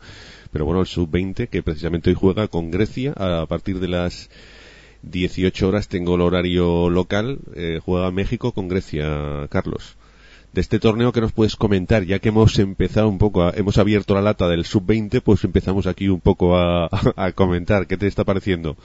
pero 0.51 0.65
bueno, 0.65 0.81
el 0.81 0.87
sub-20 0.87 1.49
que 1.49 1.61
precisamente 1.61 2.09
hoy 2.09 2.15
juega 2.15 2.47
con 2.47 2.71
Grecia 2.71 3.13
a 3.15 3.45
partir 3.45 3.79
de 3.79 3.89
las 3.89 4.29
18 5.11 5.67
horas 5.67 5.87
tengo 5.87 6.15
el 6.15 6.21
horario 6.21 6.89
local, 6.89 7.39
eh, 7.55 7.79
juega 7.83 8.11
México 8.11 8.51
con 8.51 8.67
Grecia, 8.67 9.47
Carlos. 9.49 9.97
De 10.53 10.61
este 10.61 10.79
torneo 10.79 11.11
que 11.11 11.21
nos 11.21 11.33
puedes 11.33 11.55
comentar, 11.55 12.03
ya 12.03 12.19
que 12.19 12.29
hemos 12.29 12.57
empezado 12.59 13.09
un 13.09 13.17
poco, 13.17 13.53
hemos 13.53 13.77
abierto 13.77 14.15
la 14.15 14.21
lata 14.21 14.47
del 14.47 14.65
sub-20, 14.65 15.21
pues 15.21 15.43
empezamos 15.43 15.85
aquí 15.85 16.07
un 16.07 16.21
poco 16.21 16.57
a, 16.57 17.31
comentar. 17.33 17.87
¿Qué 17.87 17.97
te 17.97 18.07
está 18.07 18.23
pareciendo? 18.23 18.77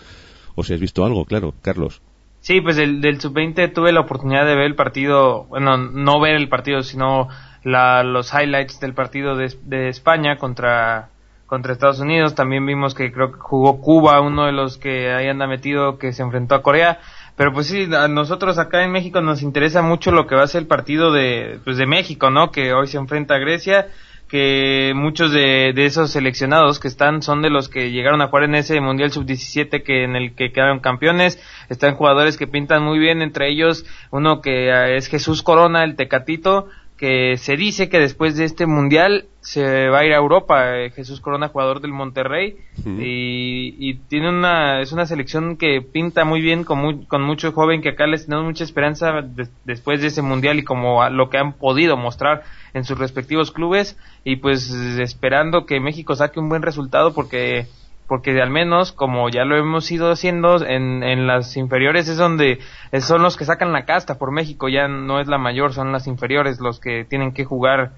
O 0.57 0.65
si 0.65 0.75
has 0.75 0.81
visto 0.81 1.05
algo, 1.05 1.25
claro, 1.25 1.55
Carlos. 1.63 2.03
Sí, 2.41 2.61
pues 2.61 2.77
del, 2.77 3.01
del 3.01 3.21
sub-20 3.21 3.73
tuve 3.73 3.93
la 3.93 4.01
oportunidad 4.01 4.47
de 4.47 4.57
ver 4.57 4.67
el 4.67 4.75
partido, 4.75 5.45
bueno, 5.45 5.77
no 5.77 6.21
ver 6.21 6.37
el 6.37 6.49
partido, 6.49 6.83
sino 6.83 7.29
los 7.63 8.33
highlights 8.33 8.81
del 8.81 8.95
partido 8.95 9.37
de 9.37 9.89
España 9.89 10.37
contra 10.37 11.11
contra 11.51 11.73
Estados 11.73 11.99
Unidos. 11.99 12.37
También 12.37 12.65
vimos 12.65 12.95
que 12.95 13.13
creo 13.13 13.33
que 13.33 13.39
jugó 13.41 13.81
Cuba, 13.81 14.21
uno 14.21 14.47
de 14.47 14.53
los 14.53 14.79
que 14.79 15.13
ahí 15.13 15.27
anda 15.27 15.49
metido, 15.49 15.99
que 15.99 16.13
se 16.13 16.23
enfrentó 16.23 16.55
a 16.55 16.63
Corea. 16.63 17.01
Pero 17.37 17.53
pues 17.53 17.67
sí, 17.67 17.89
a 17.93 18.07
nosotros 18.07 18.57
acá 18.59 18.85
en 18.85 18.93
México 18.93 19.21
nos 19.21 19.43
interesa 19.43 19.83
mucho 19.83 20.13
lo 20.13 20.27
que 20.27 20.37
va 20.37 20.45
a 20.45 20.47
ser 20.47 20.63
el 20.63 20.69
partido 20.69 21.13
de, 21.13 21.59
pues 21.65 21.77
de 21.77 21.87
México, 21.87 22.31
¿no? 22.31 22.53
Que 22.53 22.73
hoy 22.73 22.87
se 22.87 22.99
enfrenta 22.99 23.35
a 23.35 23.39
Grecia, 23.39 23.89
que 24.29 24.93
muchos 24.95 25.33
de, 25.33 25.73
de 25.75 25.87
esos 25.87 26.13
seleccionados 26.13 26.79
que 26.79 26.87
están 26.87 27.21
son 27.21 27.43
de 27.43 27.51
los 27.51 27.69
que 27.69 27.91
llegaron 27.91 28.23
a 28.23 28.29
jugar 28.29 28.45
en 28.45 28.55
ese 28.55 28.81
Mundial 28.81 29.11
Sub-17 29.11 29.83
que 29.83 30.05
en 30.05 30.15
el 30.15 30.37
que 30.37 30.53
quedaron 30.53 30.79
campeones. 30.79 31.43
Están 31.69 31.97
jugadores 31.97 32.37
que 32.37 32.47
pintan 32.47 32.85
muy 32.85 33.01
bien, 33.01 33.23
entre 33.23 33.51
ellos 33.51 33.85
uno 34.13 34.41
que 34.41 34.71
ah, 34.71 34.89
es 34.89 35.09
Jesús 35.09 35.43
Corona, 35.43 35.83
el 35.83 35.97
Tecatito, 35.97 36.69
que 37.01 37.39
se 37.39 37.57
dice 37.57 37.89
que 37.89 37.99
después 37.99 38.37
de 38.37 38.45
este 38.45 38.67
mundial 38.67 39.25
se 39.41 39.89
va 39.89 40.01
a 40.01 40.05
ir 40.05 40.13
a 40.13 40.19
Europa. 40.19 40.77
Eh, 40.77 40.91
Jesús 40.91 41.23
Corona, 41.23 41.49
jugador 41.49 41.81
del 41.81 41.93
Monterrey, 41.93 42.59
y, 42.85 43.95
tiene 44.11 44.29
una 44.29 44.83
es 44.83 44.93
una 44.93 45.07
selección 45.07 45.57
que 45.57 45.81
pinta 45.81 46.27
muy 46.27 46.43
bien 46.43 46.63
con, 46.63 47.07
con 47.07 47.23
mucho 47.23 47.53
joven 47.53 47.81
que 47.81 47.89
acá 47.89 48.07
les 48.07 48.27
tenemos 48.27 48.45
mucha 48.45 48.65
esperanza 48.65 49.25
después 49.65 50.03
de 50.03 50.09
ese 50.09 50.21
mundial 50.21 50.59
y 50.59 50.63
como 50.63 51.09
lo 51.09 51.31
que 51.31 51.39
han 51.39 51.55
podido 51.55 51.97
mostrar 51.97 52.43
en 52.75 52.85
sus 52.85 52.99
respectivos 52.99 53.51
clubes 53.51 53.97
y 54.23 54.37
pues 54.37 54.71
esperando 54.71 55.65
que 55.65 55.81
México 55.81 56.15
saque 56.15 56.39
un 56.39 56.51
buen 56.51 56.61
resultado 56.61 57.15
porque 57.15 57.67
porque 58.11 58.43
al 58.43 58.51
menos 58.51 58.91
como 58.91 59.29
ya 59.31 59.45
lo 59.45 59.57
hemos 59.57 59.89
ido 59.93 60.11
haciendo 60.11 60.67
en, 60.67 61.05
en 61.05 61.29
las 61.29 61.57
inferiores 61.57 62.09
es 62.09 62.17
donde 62.17 62.59
son 63.03 63.23
los 63.23 63.37
que 63.37 63.45
sacan 63.45 63.73
la 63.73 63.85
casta 63.85 64.19
por 64.19 64.33
México, 64.33 64.69
ya 64.69 64.89
no 64.89 65.21
es 65.21 65.29
la 65.29 65.39
mayor, 65.39 65.73
son 65.73 65.93
las 65.93 66.09
inferiores 66.09 66.59
los 66.59 66.81
que 66.81 67.05
tienen 67.09 67.33
que 67.33 67.45
jugar 67.45 67.93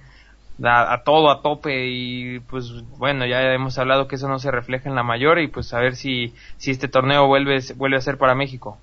a, 0.63 1.03
todo 1.03 1.31
a 1.31 1.41
tope 1.41 1.89
y 1.89 2.41
pues 2.41 2.71
bueno, 2.99 3.25
ya 3.25 3.55
hemos 3.55 3.79
hablado 3.79 4.07
que 4.07 4.17
eso 4.17 4.29
no 4.29 4.39
se 4.39 4.51
refleja 4.51 4.87
en 4.87 4.97
la 4.97 5.03
mayor 5.03 5.39
y 5.39 5.49
pues 5.49 5.73
a 5.73 5.81
ver 5.81 5.97
si, 5.97 6.35
si 6.59 6.73
este 6.73 6.89
torneo 6.89 7.27
vuelve, 7.27 7.61
vuelve 7.77 7.97
a 7.97 8.03
ser 8.03 8.19
para 8.19 8.35
México. 8.35 8.77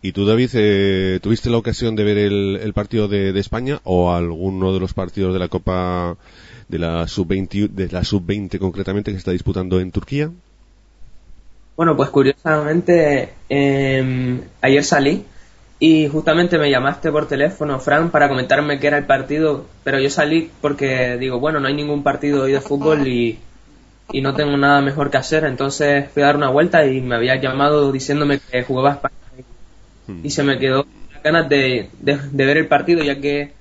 ¿Y 0.00 0.12
tú, 0.12 0.24
David, 0.24 0.48
eh, 0.54 1.20
tuviste 1.22 1.50
la 1.50 1.58
ocasión 1.58 1.94
de 1.94 2.04
ver 2.04 2.16
el, 2.16 2.58
el 2.62 2.72
partido 2.72 3.06
de, 3.06 3.38
España 3.38 3.80
o 3.84 4.14
alguno 4.14 4.72
de 4.72 4.80
los 4.80 4.94
partidos 4.94 5.34
de 5.34 5.40
la 5.40 5.48
Copa 5.48 6.16
de 6.68 6.78
la 6.78 7.06
sub-20, 7.06 7.68
de 7.68 7.88
la 7.90 8.02
sub-20 8.02 8.58
concretamente 8.58 9.10
que 9.10 9.16
se 9.16 9.18
está 9.18 9.32
disputando 9.32 9.78
en 9.78 9.90
Turquía? 9.90 10.30
Bueno, 11.76 11.96
pues 11.96 12.10
curiosamente, 12.10 13.34
em, 13.48 14.42
ayer 14.62 14.84
salí 14.84 15.24
y 15.80 16.06
justamente 16.08 16.56
me 16.56 16.70
llamaste 16.70 17.10
por 17.10 17.26
teléfono, 17.26 17.80
Fran, 17.80 18.10
para 18.10 18.28
comentarme 18.28 18.78
qué 18.78 18.86
era 18.86 18.98
el 18.98 19.06
partido, 19.06 19.66
pero 19.82 19.98
yo 19.98 20.08
salí 20.08 20.50
porque 20.60 21.16
digo, 21.18 21.40
bueno, 21.40 21.58
no 21.58 21.66
hay 21.66 21.74
ningún 21.74 22.04
partido 22.04 22.44
hoy 22.44 22.52
de 22.52 22.60
fútbol 22.60 23.08
y, 23.08 23.40
y 24.12 24.20
no 24.20 24.34
tengo 24.34 24.56
nada 24.56 24.80
mejor 24.82 25.10
que 25.10 25.16
hacer, 25.16 25.44
entonces 25.44 26.08
fui 26.12 26.22
a 26.22 26.26
dar 26.26 26.36
una 26.36 26.48
vuelta 26.48 26.86
y 26.86 27.00
me 27.00 27.16
había 27.16 27.36
llamado 27.40 27.90
diciéndome 27.90 28.38
que 28.38 28.62
jugaba 28.62 28.92
España 28.92 29.14
y 30.22 30.30
se 30.30 30.44
me 30.44 30.58
quedó 30.58 30.86
ganas 31.24 31.48
de, 31.48 31.88
de 32.00 32.46
ver 32.46 32.56
el 32.58 32.68
partido, 32.68 33.02
ya 33.02 33.20
que 33.20 33.52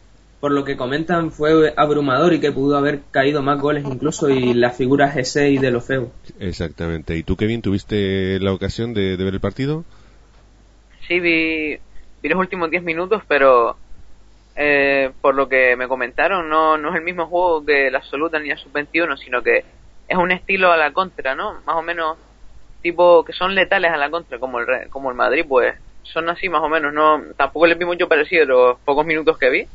por 0.43 0.51
lo 0.51 0.65
que 0.65 0.75
comentan 0.75 1.31
fue 1.31 1.73
abrumador 1.77 2.33
y 2.33 2.41
que 2.41 2.51
pudo 2.51 2.75
haber 2.75 3.03
caído 3.12 3.41
más 3.41 3.62
goles 3.62 3.85
incluso 3.85 4.27
y 4.27 4.53
las 4.53 4.75
figuras 4.75 5.15
ese 5.15 5.50
y 5.51 5.57
de 5.57 5.71
lo 5.71 5.79
feo. 5.79 6.12
Exactamente. 6.38 7.15
¿Y 7.15 7.23
tú, 7.23 7.38
Kevin, 7.38 7.62
tuviste 7.62 8.41
la 8.41 8.51
ocasión 8.51 8.93
de, 8.93 9.15
ver 9.15 9.35
el 9.35 9.39
partido? 9.39 9.85
Sí, 11.07 11.21
vi, 11.21 11.79
vi 12.21 12.29
los 12.29 12.38
últimos 12.38 12.69
10 12.69 12.83
minutos, 12.83 13.23
pero 13.25 13.77
eh, 14.57 15.12
por 15.21 15.33
lo 15.33 15.47
que 15.47 15.77
me 15.77 15.88
comentaron, 15.88 16.50
no, 16.50 16.77
no 16.77 16.89
es 16.89 16.95
el 16.95 17.03
mismo 17.03 17.27
juego 17.27 17.65
que 17.65 17.89
la 17.89 18.00
absoluta 18.00 18.38
ni 18.38 18.50
la 18.50 18.57
sub-21, 18.57 19.15
sino 19.23 19.41
que 19.41 19.63
es 20.09 20.17
un 20.17 20.33
estilo 20.33 20.73
a 20.73 20.75
la 20.75 20.91
contra, 20.91 21.35
¿no? 21.35 21.62
Más 21.65 21.77
o 21.77 21.81
menos 21.81 22.17
tipo 22.81 23.23
que 23.23 23.31
son 23.31 23.55
letales 23.55 23.93
a 23.93 23.97
la 23.97 24.09
contra, 24.09 24.39
como 24.39 24.59
el, 24.59 24.89
como 24.89 25.09
el 25.09 25.15
Madrid, 25.15 25.45
pues 25.47 25.73
son 26.01 26.27
así 26.27 26.50
más 26.50 26.63
o 26.63 26.67
menos, 26.67 26.93
no 26.93 27.21
tampoco 27.38 27.65
les 27.65 27.77
vi 27.77 27.85
mucho 27.85 28.09
parecido 28.09 28.43
los 28.43 28.79
pocos 28.79 29.05
minutos 29.05 29.38
que 29.38 29.50
vi 29.50 29.67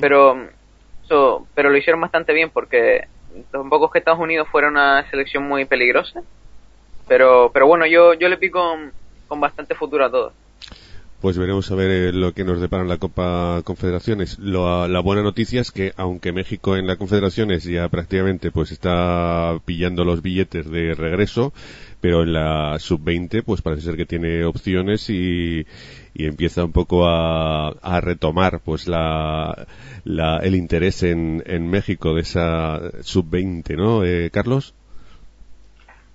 pero, 0.00 0.48
pero 1.54 1.70
lo 1.70 1.76
hicieron 1.76 2.00
bastante 2.00 2.32
bien 2.32 2.50
porque 2.50 3.08
tampoco 3.50 3.86
es 3.86 3.92
que 3.92 3.98
Estados 3.98 4.20
Unidos 4.20 4.48
fuera 4.50 4.68
una 4.68 5.08
selección 5.10 5.46
muy 5.46 5.64
peligrosa. 5.64 6.22
Pero, 7.08 7.50
pero 7.52 7.66
bueno, 7.66 7.86
yo, 7.86 8.14
yo 8.14 8.28
le 8.28 8.36
pico 8.36 8.76
con, 9.28 9.40
bastante 9.40 9.74
futuro 9.74 10.04
a 10.04 10.10
todos. 10.10 10.32
Pues 11.20 11.38
veremos 11.38 11.70
a 11.70 11.74
ver 11.74 11.90
eh, 11.90 12.12
lo 12.12 12.32
que 12.34 12.44
nos 12.44 12.60
depara 12.60 12.82
en 12.82 12.88
la 12.88 12.98
Copa 12.98 13.62
Confederaciones. 13.64 14.38
la 14.38 15.00
buena 15.00 15.22
noticia 15.22 15.60
es 15.60 15.70
que 15.70 15.92
aunque 15.96 16.32
México 16.32 16.76
en 16.76 16.86
la 16.86 16.96
Confederaciones 16.96 17.64
ya 17.64 17.88
prácticamente 17.88 18.50
pues 18.50 18.70
está 18.70 19.58
pillando 19.64 20.04
los 20.04 20.20
billetes 20.20 20.70
de 20.70 20.94
regreso, 20.94 21.54
pero 22.06 22.22
en 22.22 22.34
la 22.34 22.78
sub-20 22.78 23.42
pues 23.44 23.62
parece 23.62 23.82
ser 23.82 23.96
que 23.96 24.06
tiene 24.06 24.44
opciones 24.44 25.10
y, 25.10 25.66
y 26.14 26.26
empieza 26.26 26.64
un 26.64 26.70
poco 26.70 27.04
a, 27.04 27.70
a 27.70 28.00
retomar 28.00 28.60
pues 28.64 28.86
la, 28.86 29.66
la, 30.04 30.36
el 30.36 30.54
interés 30.54 31.02
en, 31.02 31.42
en 31.46 31.68
México 31.68 32.14
de 32.14 32.20
esa 32.20 32.78
sub-20, 33.00 33.76
¿no, 33.76 34.04
eh, 34.04 34.30
Carlos? 34.30 34.72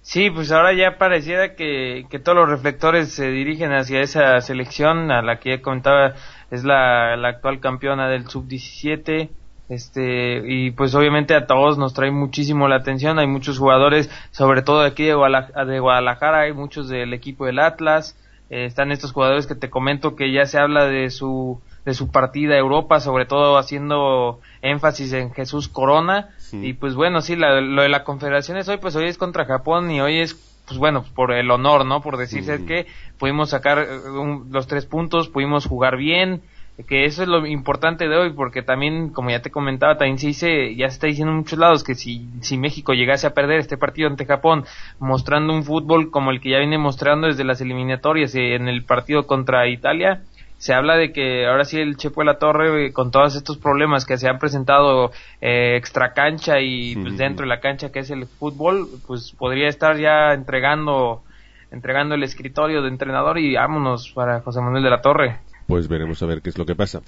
Sí, 0.01 0.29
pues 0.29 0.53
ahora 0.53 0.71
ya 0.71 0.97
pareciera 0.97 1.55
que, 1.55 2.05
que 2.09 2.19
todos 2.19 2.37
los 2.37 2.49
reflectores 2.49 3.09
se 3.11 3.27
dirigen 3.29 3.73
hacia 3.73 3.99
esa 3.99 4.39
selección 4.39 5.11
a 5.11 5.21
la 5.21 5.41
que 5.41 5.57
ya 5.57 5.61
comentaba 5.61 6.13
es 6.51 6.63
la, 6.63 7.17
la 7.17 7.27
actual 7.27 7.59
campeona 7.59 8.07
del 8.07 8.29
sub-17 8.29 9.29
este 9.71 10.43
y 10.45 10.71
pues 10.71 10.93
obviamente 10.95 11.33
a 11.33 11.47
todos 11.47 11.77
nos 11.77 11.93
trae 11.93 12.11
muchísimo 12.11 12.67
la 12.67 12.75
atención. 12.75 13.19
Hay 13.19 13.27
muchos 13.27 13.57
jugadores 13.57 14.09
sobre 14.31 14.63
todo 14.63 14.81
aquí 14.81 15.05
de 15.05 15.13
Guadalajara, 15.13 16.41
hay 16.41 16.53
muchos 16.53 16.89
del 16.89 17.13
equipo 17.13 17.45
del 17.45 17.59
Atlas. 17.59 18.17
Eh, 18.49 18.65
están 18.65 18.91
estos 18.91 19.13
jugadores 19.13 19.47
que 19.47 19.55
te 19.55 19.69
comento 19.69 20.17
que 20.17 20.33
ya 20.33 20.45
se 20.45 20.59
habla 20.59 20.87
de 20.87 21.09
su 21.09 21.61
de 21.85 21.93
su 21.93 22.11
partida 22.11 22.55
a 22.55 22.59
Europa 22.59 22.99
sobre 22.99 23.25
todo 23.25 23.57
haciendo 23.57 24.41
énfasis 24.61 25.13
en 25.13 25.31
Jesús 25.31 25.69
Corona. 25.69 26.31
Y 26.51 26.73
pues 26.73 26.95
bueno 26.95 27.21
sí 27.21 27.37
lo 27.37 27.81
de 27.81 27.89
la 27.89 28.03
Confederación 28.03 28.57
es 28.57 28.67
hoy 28.67 28.77
pues 28.77 28.97
hoy 28.97 29.05
es 29.05 29.17
contra 29.17 29.45
Japón 29.45 29.89
y 29.89 30.01
hoy 30.01 30.19
es 30.19 30.33
pues 30.67 30.77
bueno 30.77 31.05
por 31.15 31.31
el 31.31 31.49
honor 31.49 31.85
no 31.85 32.01
por 32.01 32.17
decirse 32.17 32.65
que 32.65 32.87
pudimos 33.17 33.51
sacar 33.51 33.79
eh, 33.79 33.87
los 34.49 34.67
tres 34.67 34.85
puntos 34.85 35.29
pudimos 35.29 35.65
jugar 35.65 35.95
bien 35.95 36.41
que 36.87 37.05
eso 37.05 37.23
es 37.23 37.27
lo 37.27 37.45
importante 37.45 38.07
de 38.07 38.17
hoy, 38.17 38.33
porque 38.33 38.61
también, 38.61 39.09
como 39.09 39.29
ya 39.29 39.41
te 39.41 39.51
comentaba, 39.51 39.97
también 39.97 40.17
se 40.17 40.27
dice, 40.27 40.75
ya 40.75 40.87
se 40.89 40.93
está 40.95 41.07
diciendo 41.07 41.31
en 41.31 41.39
muchos 41.39 41.59
lados 41.59 41.83
que 41.83 41.95
si, 41.95 42.27
si 42.41 42.57
México 42.57 42.93
llegase 42.93 43.27
a 43.27 43.33
perder 43.33 43.59
este 43.59 43.77
partido 43.77 44.09
ante 44.09 44.25
Japón, 44.25 44.65
mostrando 44.99 45.53
un 45.53 45.63
fútbol 45.63 46.11
como 46.11 46.31
el 46.31 46.41
que 46.41 46.51
ya 46.51 46.59
viene 46.59 46.77
mostrando 46.77 47.27
desde 47.27 47.43
las 47.43 47.61
eliminatorias 47.61 48.35
en 48.35 48.67
el 48.67 48.83
partido 48.83 49.27
contra 49.27 49.67
Italia, 49.67 50.21
se 50.57 50.75
habla 50.75 50.95
de 50.95 51.11
que 51.11 51.47
ahora 51.47 51.63
sí 51.63 51.79
el 51.79 51.97
Chepo 51.97 52.21
de 52.21 52.25
la 52.25 52.37
Torre, 52.37 52.93
con 52.93 53.09
todos 53.09 53.35
estos 53.35 53.57
problemas 53.57 54.05
que 54.05 54.17
se 54.17 54.29
han 54.29 54.37
presentado 54.37 55.11
eh, 55.41 55.75
extra 55.75 56.13
cancha 56.13 56.59
y 56.59 56.95
pues, 56.95 57.17
dentro 57.17 57.45
de 57.45 57.49
la 57.49 57.59
cancha 57.59 57.91
que 57.91 57.99
es 57.99 58.11
el 58.11 58.27
fútbol, 58.27 58.87
pues 59.07 59.33
podría 59.37 59.67
estar 59.67 59.97
ya 59.97 60.33
entregando 60.33 61.23
entregando 61.71 62.15
el 62.15 62.23
escritorio 62.23 62.81
de 62.81 62.89
entrenador 62.89 63.39
y 63.39 63.55
vámonos 63.55 64.11
para 64.11 64.41
José 64.41 64.61
Manuel 64.61 64.83
de 64.83 64.89
la 64.89 65.01
Torre 65.01 65.39
pues 65.71 65.87
veremos 65.87 66.21
a 66.21 66.25
ver 66.25 66.41
qué 66.41 66.49
es 66.49 66.57
lo 66.57 66.65
que 66.65 66.75
pasa. 66.75 67.01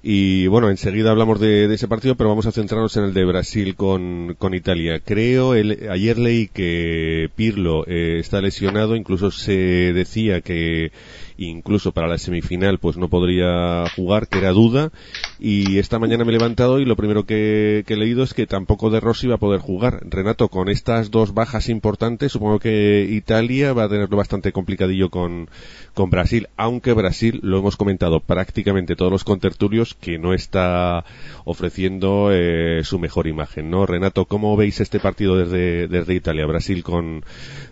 Y 0.00 0.46
bueno, 0.46 0.70
enseguida 0.70 1.10
hablamos 1.10 1.40
de, 1.40 1.64
ese 1.74 1.88
partido, 1.88 2.14
pero 2.14 2.30
vamos 2.30 2.46
a 2.46 2.52
centrarnos 2.52 2.96
en 2.96 3.02
el 3.02 3.12
de 3.12 3.24
Brasil 3.24 3.74
con, 3.74 4.36
con 4.38 4.54
Italia. 4.54 5.00
Creo, 5.04 5.56
el, 5.56 5.88
ayer 5.90 6.16
leí 6.16 6.46
que 6.46 7.28
Pirlo 7.34 7.84
eh, 7.88 8.18
está 8.20 8.40
lesionado, 8.40 8.94
incluso 8.94 9.32
se 9.32 9.92
decía 9.92 10.42
que 10.42 10.92
incluso 11.36 11.92
para 11.92 12.08
la 12.08 12.18
semifinal 12.18 12.78
pues 12.78 12.96
no 12.96 13.08
podría 13.08 13.84
jugar, 13.94 14.28
que 14.28 14.38
era 14.38 14.52
duda, 14.52 14.90
y 15.38 15.78
esta 15.78 15.98
mañana 15.98 16.24
me 16.24 16.30
he 16.30 16.38
levantado 16.38 16.80
y 16.80 16.84
lo 16.84 16.96
primero 16.96 17.24
que, 17.24 17.84
he 17.86 17.96
leído 17.96 18.22
es 18.22 18.34
que 18.34 18.46
tampoco 18.46 18.90
De 18.90 19.00
Rossi 19.00 19.26
va 19.26 19.36
a 19.36 19.38
poder 19.38 19.60
jugar. 19.60 20.00
Renato, 20.08 20.48
con 20.48 20.68
estas 20.68 21.10
dos 21.10 21.34
bajas 21.34 21.68
importantes, 21.68 22.32
supongo 22.32 22.58
que 22.58 23.06
Italia 23.10 23.72
va 23.72 23.84
a 23.84 23.88
tenerlo 23.88 24.16
bastante 24.16 24.52
complicadillo 24.52 25.10
con, 25.10 25.48
con 25.94 26.10
Brasil, 26.10 26.48
aunque 26.56 26.92
Brasil, 26.92 27.40
lo 27.42 27.58
hemos 27.58 27.76
comentado 27.76 28.20
prácticamente 28.20 28.96
todos 28.96 29.12
los 29.12 29.24
contertulios, 29.24 29.94
que 29.94 30.18
no 30.18 30.34
está 30.34 31.04
ofreciendo 31.44 32.30
eh, 32.32 32.82
su 32.84 32.98
mejor 32.98 33.26
imagen, 33.26 33.70
¿no? 33.70 33.86
Renato, 33.86 34.26
¿cómo 34.26 34.56
veis 34.56 34.80
este 34.80 35.00
partido 35.00 35.36
desde, 35.36 35.88
desde 35.88 36.14
Italia, 36.14 36.46
Brasil 36.46 36.82
con, 36.82 37.24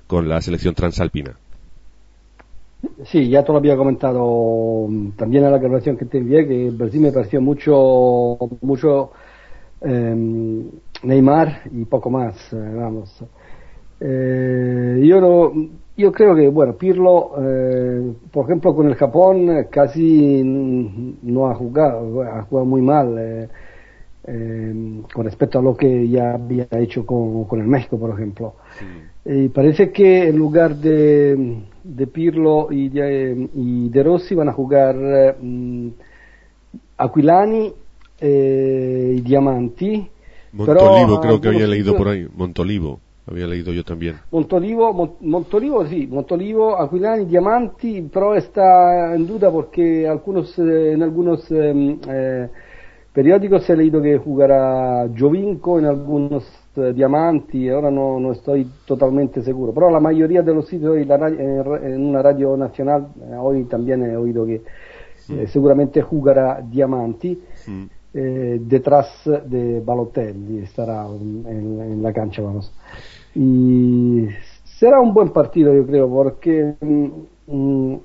con 0.07 0.29
la 0.29 0.41
selección 0.41 0.75
transalpina? 0.75 1.37
Sí, 3.05 3.29
ya 3.29 3.45
te 3.45 3.53
lo 3.53 3.59
había 3.59 3.77
comentado 3.77 4.87
mm, 4.89 5.11
también 5.13 5.45
en 5.45 5.53
la 5.53 5.59
grabación 5.59 5.97
que 5.97 6.05
te 6.05 6.19
envié, 6.19 6.47
que 6.47 6.71
Brasil 6.71 7.01
me 7.01 7.13
pareció 7.13 7.41
mucho, 7.41 8.37
mucho 8.61 9.13
em, 9.81 10.69
Neymar 11.05 11.63
y 11.71 11.85
poco 11.85 12.11
más, 12.11 12.53
eh, 12.53 12.75
vamos. 12.75 13.25
Eh, 14.01 15.01
yo, 15.05 15.21
no, 15.21 15.53
yo 15.97 16.11
creo 16.11 16.35
que, 16.35 16.49
bueno, 16.49 16.77
Pirlo, 16.77 17.33
eh, 17.41 18.15
por 18.33 18.47
ejemplo, 18.47 18.75
con 18.75 18.89
el 18.89 18.97
Japón 18.97 19.67
casi 19.71 20.43
no 20.45 21.51
ha 21.51 21.55
jugado, 21.55 22.23
ha 22.23 22.43
jugado 22.43 22.67
muy 22.67 22.83
mal 22.83 23.49
em, 24.25 25.03
con 25.03 25.25
respecto 25.25 25.59
a 25.61 25.63
lo 25.63 25.77
que 25.77 26.09
ya 26.09 26.35
había 26.35 26.67
hecho 26.73 27.07
con, 27.07 27.45
con 27.45 27.61
el 27.61 27.67
México, 27.69 27.97
por 27.99 28.11
ejemplo. 28.11 28.55
Y 29.25 29.49
parece 29.49 29.93
que 29.93 30.29
en 30.29 30.37
lugar 30.37 30.77
de 30.77 31.63
de 31.85 32.07
Pirlo 32.07 32.69
y 32.71 32.89
de, 32.89 33.49
y 33.55 33.89
de 33.89 34.03
Rossi 34.03 34.35
van 34.35 34.49
a 34.49 34.53
jugar 34.53 35.37
mm, 35.41 35.89
Aquilani 36.99 37.73
eh, 38.21 39.15
y 39.17 39.21
Diamanti. 39.21 40.09
Montolivo 40.53 41.21
creo 41.21 41.41
que 41.41 41.49
había 41.49 41.67
leído 41.67 41.97
por 41.97 42.09
ahí, 42.09 42.29
Montolivo, 42.35 43.01
había 43.27 43.47
leído 43.47 43.73
yo 43.73 43.85
también. 43.85 44.17
Montolivo, 44.31 45.17
Montolivo 45.21 45.87
sí, 45.87 46.07
Montolivo, 46.07 46.79
Aquilani, 46.81 47.25
Diamanti, 47.25 48.09
pero 48.13 48.35
está 48.35 49.15
en 49.15 49.27
duda 49.27 49.51
porque 49.51 50.07
algunos, 50.07 50.57
eh, 50.59 50.93
en 50.93 51.03
algunos 51.03 51.51
em, 51.51 51.99
eh, 52.07 52.49
periódicos 53.13 53.65
se 53.65 53.73
ha 53.73 53.77
leído 53.77 54.03
que 54.03 54.19
jugará 54.19 55.09
Jovinko, 55.19 55.79
en 55.79 55.87
algunos 55.87 56.45
eh, 56.45 56.62
diamanti, 56.75 57.69
ahora 57.69 57.91
no, 57.91 58.19
no, 58.19 58.33
estoy 58.33 58.67
totalmente 58.87 59.43
seguro, 59.43 59.73
pero 59.75 59.91
la 59.91 60.01
mayoría 60.01 60.43
de 60.43 60.55
los 60.55 60.67
sitios 60.67 60.97
en 60.97 62.07
una 62.07 62.23
radio 62.23 62.57
nacional, 62.57 63.09
eh, 63.21 63.35
hoy 63.39 63.65
también 63.65 64.03
he 64.05 64.17
oído 64.17 64.47
que 64.47 64.63
eh, 65.29 65.47
seguramente 65.49 66.01
jugará 66.01 66.63
Diamanti 66.63 67.39
detrás 68.15 69.23
de 69.47 69.81
Balotelli, 69.81 70.59
estará 70.59 71.07
en, 71.07 72.03
la 72.03 72.13
cancha, 72.13 72.43
vamos. 72.43 72.73
Y 73.35 74.27
será 74.65 75.01
un 75.01 75.15
buen 75.15 75.31
partido, 75.31 75.73
yo 75.73 75.87
creo, 75.87 76.11
porque 76.11 76.75
mm, 76.81 77.07
mm, 77.47 78.01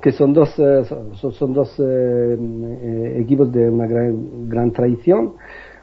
que 0.00 0.10
son 0.12 0.32
dos, 0.32 0.50
son, 0.50 1.32
son 1.32 1.52
dos 1.52 1.80
equipos 3.16 3.52
de 3.52 3.70
una 3.70 3.86
gran, 3.86 4.48
gran 4.48 4.72
tradición 4.72 5.34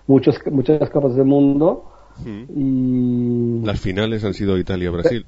muchos, 0.08 0.40
muchas 0.52 0.90
capas 0.90 1.16
del 1.16 1.26
mundo. 1.26 1.90
Y... 2.26 3.62
Las 3.64 3.80
finales 3.80 4.24
han 4.24 4.34
sido 4.34 4.58
Italia-Brasil. 4.58 5.26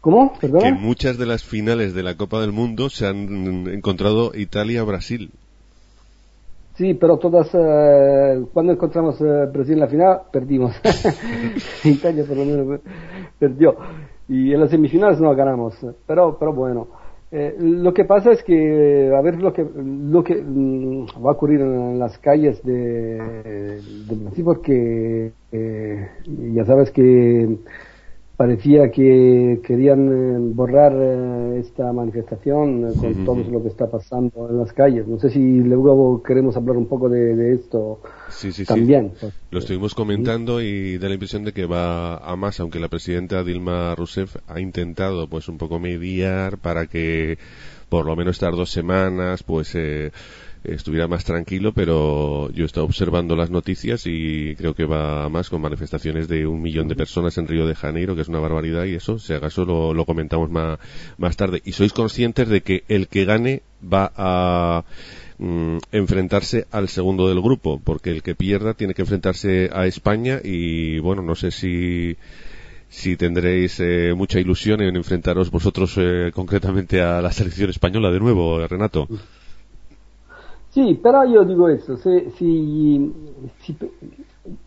¿Cómo? 0.00 0.32
Que 0.38 0.48
muchas 0.72 1.18
de 1.18 1.26
las 1.26 1.44
finales 1.44 1.92
de 1.94 2.02
la 2.02 2.16
Copa 2.16 2.40
del 2.40 2.52
Mundo 2.52 2.88
se 2.88 3.06
han 3.06 3.68
encontrado 3.68 4.32
Italia-Brasil. 4.34 5.30
Sí, 6.76 6.94
pero 6.94 7.18
todas, 7.18 7.50
eh, 7.52 8.42
cuando 8.54 8.72
encontramos 8.72 9.20
eh, 9.20 9.46
Brasil 9.52 9.74
en 9.74 9.80
la 9.80 9.86
final, 9.88 10.20
perdimos. 10.32 10.74
Italia 11.84 12.24
por 12.24 12.38
lo 12.38 12.44
menos 12.46 12.80
perdió. 13.38 13.76
Y 14.26 14.54
en 14.54 14.60
las 14.60 14.70
semifinales 14.70 15.20
no 15.20 15.34
ganamos. 15.34 15.74
Pero, 16.06 16.38
pero 16.38 16.54
bueno. 16.54 16.88
Eh, 17.32 17.54
lo 17.60 17.94
que 17.94 18.04
pasa 18.04 18.32
es 18.32 18.42
que, 18.42 19.12
a 19.16 19.20
ver 19.20 19.40
lo 19.40 19.52
que, 19.52 19.64
lo 19.64 20.24
que 20.24 20.34
mm, 20.34 21.06
va 21.24 21.30
a 21.30 21.34
ocurrir 21.34 21.60
en, 21.60 21.98
las 21.98 22.18
calles 22.18 22.60
de, 22.64 23.18
de 24.08 24.14
Brasil, 24.16 24.44
porque 24.44 25.32
eh, 25.52 26.08
ya 26.26 26.64
sabes 26.64 26.90
que 26.90 27.56
parecía 28.40 28.90
que 28.90 29.60
querían 29.66 30.08
eh, 30.08 30.38
borrar 30.54 30.94
eh, 30.96 31.58
esta 31.60 31.92
manifestación 31.92 32.88
eh, 32.88 32.92
con 32.98 33.26
todo 33.26 33.44
lo 33.50 33.62
que 33.62 33.68
está 33.68 33.90
pasando 33.90 34.48
en 34.48 34.56
las 34.56 34.72
calles. 34.72 35.06
No 35.06 35.18
sé 35.18 35.28
si 35.28 35.58
luego 35.58 36.22
queremos 36.22 36.56
hablar 36.56 36.78
un 36.78 36.86
poco 36.86 37.10
de, 37.10 37.52
esto 37.52 38.00
también. 38.66 39.12
Pues, 39.20 39.34
lo 39.50 39.58
estuvimos 39.58 39.94
comentando 39.94 40.62
y 40.62 40.96
da 40.96 41.08
la 41.08 41.14
impresión 41.16 41.44
de 41.44 41.52
que 41.52 41.66
va 41.66 42.16
a 42.16 42.34
más, 42.34 42.60
aunque 42.60 42.80
la 42.80 42.88
presidenta 42.88 43.44
Dilma 43.44 43.94
Rousseff 43.94 44.36
ha 44.48 44.58
intentado 44.58 45.28
pues 45.28 45.50
un 45.50 45.58
poco 45.58 45.78
mediar 45.78 46.56
para 46.56 46.86
que 46.86 47.36
por 47.90 48.06
lo 48.06 48.16
menos 48.16 48.36
estas 48.36 48.56
dos 48.56 48.70
semanas 48.70 49.42
pues 49.42 49.74
eh, 49.74 50.12
estuviera 50.64 51.08
más 51.08 51.24
tranquilo, 51.24 51.72
pero 51.72 52.50
yo 52.52 52.64
he 52.64 52.66
estado 52.66 52.86
observando 52.86 53.36
las 53.36 53.50
noticias 53.50 54.02
y 54.06 54.54
creo 54.56 54.74
que 54.74 54.84
va 54.84 55.28
más 55.28 55.48
con 55.48 55.60
manifestaciones 55.60 56.28
de 56.28 56.46
un 56.46 56.60
millón 56.60 56.88
de 56.88 56.96
personas 56.96 57.36
en 57.38 57.48
Río 57.48 57.66
de 57.66 57.74
Janeiro, 57.74 58.14
que 58.14 58.22
es 58.22 58.28
una 58.28 58.40
barbaridad, 58.40 58.84
y 58.84 58.94
eso, 58.94 59.18
si 59.18 59.32
acaso 59.32 59.64
lo, 59.64 59.94
lo 59.94 60.04
comentamos 60.04 60.50
más, 60.50 60.78
más 61.18 61.36
tarde. 61.36 61.62
Y 61.64 61.72
sois 61.72 61.92
conscientes 61.92 62.48
de 62.48 62.62
que 62.62 62.84
el 62.88 63.08
que 63.08 63.24
gane 63.24 63.62
va 63.82 64.12
a 64.16 64.84
mm, 65.38 65.78
enfrentarse 65.92 66.66
al 66.70 66.88
segundo 66.88 67.28
del 67.28 67.40
grupo, 67.40 67.80
porque 67.82 68.10
el 68.10 68.22
que 68.22 68.34
pierda 68.34 68.74
tiene 68.74 68.94
que 68.94 69.02
enfrentarse 69.02 69.70
a 69.72 69.86
España 69.86 70.40
y 70.42 70.98
bueno, 70.98 71.22
no 71.22 71.34
sé 71.34 71.50
si 71.50 72.16
si 72.90 73.16
tendréis 73.16 73.78
eh, 73.78 74.12
mucha 74.16 74.40
ilusión 74.40 74.82
en 74.82 74.96
enfrentaros 74.96 75.52
vosotros 75.52 75.94
eh, 75.96 76.32
concretamente 76.34 77.00
a 77.00 77.22
la 77.22 77.30
selección 77.30 77.70
española 77.70 78.10
de 78.10 78.18
nuevo, 78.18 78.66
Renato. 78.66 79.08
Sí, 80.70 81.00
pero 81.02 81.24
yo 81.24 81.44
digo 81.44 81.68
eso, 81.68 81.96
si, 81.96 82.30
si, 82.30 83.12
si, 83.58 83.76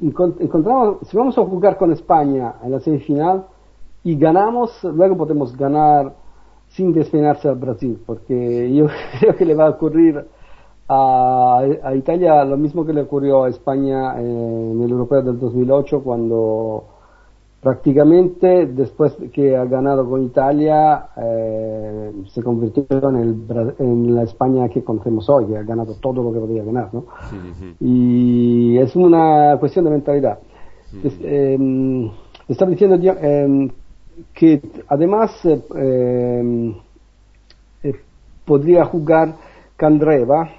encontramos, 0.02 1.08
si 1.08 1.16
vamos 1.16 1.38
a 1.38 1.46
jugar 1.46 1.78
con 1.78 1.94
España 1.94 2.56
en 2.62 2.72
la 2.72 2.80
semifinal 2.82 3.46
y 4.04 4.18
ganamos, 4.18 4.84
luego 4.84 5.16
podemos 5.16 5.56
ganar 5.56 6.14
sin 6.68 6.92
despeinarse 6.92 7.48
al 7.48 7.56
Brasil, 7.56 8.02
porque 8.06 8.74
yo 8.74 8.88
creo 9.20 9.36
que 9.36 9.46
le 9.46 9.56
va 9.56 9.68
a 9.68 9.70
ocurrir 9.70 10.26
a, 10.90 11.94
Italia 11.96 12.44
lo 12.44 12.58
mismo 12.58 12.86
que 12.86 12.94
le 12.94 13.02
ocurrió 13.02 13.46
a 13.46 13.50
España 13.50 14.20
en 14.20 14.82
el 14.82 14.92
Europeo 14.92 15.22
del 15.22 15.40
2008 15.40 16.04
cuando 16.04 16.84
prácticamente 17.64 18.66
después 18.68 19.16
que 19.32 19.56
ha 19.56 19.64
ganado 19.64 20.08
con 20.08 20.22
Italia 20.22 21.08
eh, 21.16 22.12
se 22.34 22.44
convirtió 22.44 22.86
en, 22.90 23.16
el, 23.16 23.76
en, 23.80 24.14
la 24.14 24.24
España 24.24 24.68
que 24.68 24.84
conocemos 24.84 25.30
hoy, 25.30 25.46
que 25.46 25.58
ha 25.58 25.64
ganado 25.64 25.96
todo 25.96 26.22
lo 26.22 26.34
que 26.34 26.40
podía 26.40 26.64
ganar, 26.64 26.94
¿no? 26.94 27.06
Y 27.80 28.78
es 28.78 28.94
una 28.98 29.56
cuestión 29.60 29.86
de 29.86 29.92
mentalidad. 29.92 30.40
Eh, 31.04 32.12
estaba 32.50 32.70
diciendo 32.70 33.00
eh, 33.02 33.72
que 34.34 34.62
además 34.90 35.32
eh, 35.46 36.76
podría 38.46 38.84
jugar 38.86 39.36
Candreva, 39.78 40.50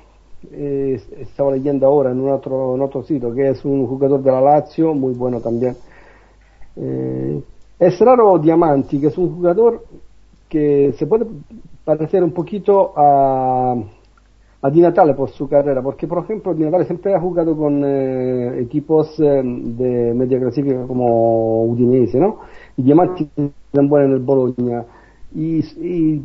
estaba 0.50 1.52
leyendo 1.52 1.86
ahora 1.86 2.10
en, 2.10 2.20
un 2.20 2.30
otro, 2.30 2.74
en 2.74 2.80
otro 2.80 3.02
sitio, 3.02 3.32
que 3.34 3.50
es 3.50 3.64
un 3.64 3.86
jugador 3.86 4.22
de 4.22 4.32
la 4.32 4.40
Lazio, 4.40 4.94
muy 4.94 5.12
bueno 5.14 5.40
también 5.40 5.76
eh, 6.76 7.42
es 7.78 7.98
raro 8.00 8.38
Diamanti, 8.38 9.00
que 9.00 9.08
es 9.08 9.18
un 9.18 9.34
jugador 9.34 9.84
que 10.48 10.92
se 10.98 11.06
puede 11.06 11.26
parecer 11.84 12.22
un 12.22 12.32
poquito 12.32 12.92
a, 12.96 13.74
a 14.62 14.70
Di 14.70 14.80
Natale 14.80 15.14
por 15.14 15.30
su 15.30 15.48
carrera, 15.48 15.82
porque 15.82 16.06
por 16.06 16.24
ejemplo 16.24 16.54
Di 16.54 16.64
Natale 16.64 16.86
siempre 16.86 17.14
ha 17.14 17.20
jugado 17.20 17.56
con 17.56 17.82
eh, 17.84 18.60
equipos 18.60 19.18
eh, 19.20 19.42
de 19.44 20.14
media 20.14 20.38
clasifica 20.40 20.86
como 20.86 21.64
Udinese, 21.64 22.18
¿no? 22.18 22.40
Y 22.76 22.82
Diamanti 22.82 23.28
es 23.36 23.88
bueno 23.88 24.06
en 24.06 24.12
el 24.12 24.20
Bologna. 24.20 24.84
Y, 25.34 26.22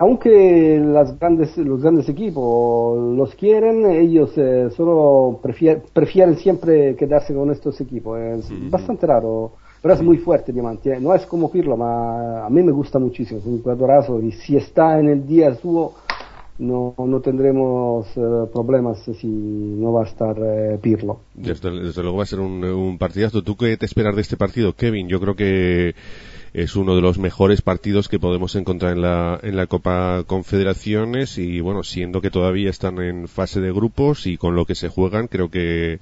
aunque 0.00 0.80
las 0.82 1.18
grandes, 1.18 1.54
los 1.58 1.82
grandes 1.82 2.08
equipos 2.08 3.14
los 3.14 3.34
quieren, 3.34 3.84
ellos 3.84 4.32
eh, 4.36 4.70
solo 4.74 5.40
prefieren 5.42 6.36
siempre 6.36 6.96
quedarse 6.96 7.34
con 7.34 7.50
estos 7.50 7.78
equipos. 7.82 8.18
Es 8.18 8.70
bastante 8.70 9.06
raro, 9.06 9.52
pero 9.82 9.92
es 9.92 10.02
muy 10.02 10.16
fuerte 10.16 10.54
Diamante. 10.54 10.94
¿eh? 10.94 11.00
No 11.00 11.14
es 11.14 11.26
como 11.26 11.52
Pirlo, 11.52 11.76
pero 11.76 12.46
a 12.46 12.48
mí 12.48 12.62
me 12.62 12.72
gusta 12.72 12.98
muchísimo. 12.98 13.40
Es 13.40 13.46
un 13.46 13.60
jugadorazo 13.62 14.22
y 14.22 14.32
si 14.32 14.56
está 14.56 14.98
en 14.98 15.10
el 15.10 15.26
día 15.26 15.54
suyo, 15.56 15.92
no, 16.60 16.94
no 16.96 17.20
tendremos 17.20 18.06
eh, 18.16 18.20
problemas 18.50 19.02
si 19.02 19.26
no 19.26 19.92
va 19.92 20.04
a 20.04 20.06
estar 20.06 20.34
Pirlo. 20.80 21.20
Desde, 21.34 21.70
luego 22.02 22.16
va 22.16 22.22
a 22.22 22.26
ser 22.26 22.40
un, 22.40 22.64
un 22.64 22.96
partidazo. 22.96 23.42
¿Tú 23.42 23.54
qué 23.54 23.76
te 23.76 23.84
esperas 23.84 24.16
de 24.16 24.22
este 24.22 24.38
partido, 24.38 24.72
Kevin? 24.72 25.08
Yo 25.08 25.20
creo 25.20 25.34
que 25.36 25.94
es 26.52 26.74
uno 26.76 26.96
de 26.96 27.02
los 27.02 27.18
mejores 27.18 27.62
partidos 27.62 28.08
que 28.08 28.18
podemos 28.18 28.56
encontrar 28.56 28.92
en 28.92 29.02
la, 29.02 29.38
en 29.42 29.56
la 29.56 29.66
Copa 29.66 30.24
Confederaciones 30.26 31.38
y 31.38 31.60
bueno, 31.60 31.82
siendo 31.82 32.20
que 32.20 32.30
todavía 32.30 32.70
están 32.70 33.00
en 33.00 33.28
fase 33.28 33.60
de 33.60 33.72
grupos 33.72 34.26
y 34.26 34.36
con 34.36 34.56
lo 34.56 34.64
que 34.64 34.74
se 34.74 34.88
juegan, 34.88 35.28
creo 35.28 35.50
que 35.50 35.98